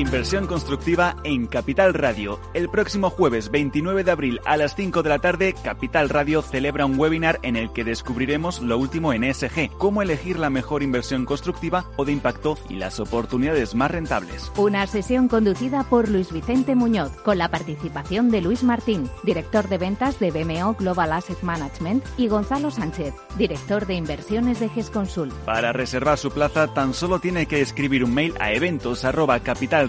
Inversión 0.04 0.48
constructiva 0.48 1.16
en 1.24 1.48
Capital 1.48 1.94
Radio. 1.94 2.38
El 2.54 2.68
próximo 2.68 3.10
jueves 3.10 3.50
29 3.50 4.04
de 4.04 4.12
abril 4.12 4.42
a 4.44 4.58
las 4.58 4.76
5 4.76 5.02
de 5.02 5.08
la 5.08 5.20
tarde, 5.20 5.56
Capital 5.64 6.10
Radio 6.10 6.42
celebra 6.42 6.86
un 6.86 7.00
webinar 7.00 7.40
en 7.42 7.56
el 7.56 7.72
que 7.72 7.86
descubriremos 7.86 8.62
lo 8.62 8.78
último 8.78 9.14
en 9.14 9.24
ESG, 9.24 9.70
cómo 9.78 10.02
elegir 10.02 10.38
la 10.40 10.50
mejor 10.50 10.84
inversión 10.84 11.24
constructiva 11.24 11.86
o 11.96 12.04
de 12.04 12.12
impacto 12.12 12.58
y 12.68 12.74
las 12.74 13.00
oportunidades 13.00 13.76
más 13.76 13.92
rentables. 13.92 14.52
Una 14.58 14.86
sesión 14.88 15.30
conducida 15.30 15.84
por 15.86 16.10
Luis 16.10 16.34
Vicente 16.34 16.76
Muñoz, 16.76 17.14
con 17.24 17.38
la 17.38 17.50
participación 17.50 18.30
de 18.30 18.42
Luis 18.42 18.62
Martín, 18.62 19.10
director 19.24 19.70
de 19.70 19.78
ventas 19.78 20.20
de 20.20 20.32
BMO 20.32 20.74
Global 20.74 21.14
Asset 21.14 21.42
Management, 21.44 22.04
y 22.18 22.28
Gonzalo 22.28 22.72
Sánchez, 22.72 23.14
director 23.38 23.88
de 23.88 23.94
inversiones 23.94 24.60
de 24.60 24.68
GESConsul. 24.68 25.32
Para 25.46 25.72
reservar 25.72 26.18
su 26.18 26.30
plaza 26.30 26.74
tan 26.74 26.94
solo 26.94 27.20
tiene 27.20 27.46
que 27.46 27.62
escribir 27.62 28.04
un 28.04 28.14
mail 28.14 28.34
a 28.42 28.52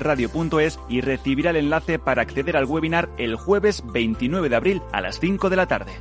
eventos@capitalradio.es 0.05 0.78
y 0.88 1.00
recibirá 1.00 1.50
el 1.50 1.57
enlace 1.57 1.98
para 1.98 2.22
acceder 2.22 2.57
al 2.57 2.66
webinar 2.66 3.09
el 3.18 3.36
jueves 3.36 3.82
29 3.86 4.48
de 4.48 4.57
abril 4.57 4.82
a 4.92 5.00
las 5.00 5.18
5 5.18 5.50
de 5.50 5.57
la 5.57 5.66
tarde. 5.66 5.92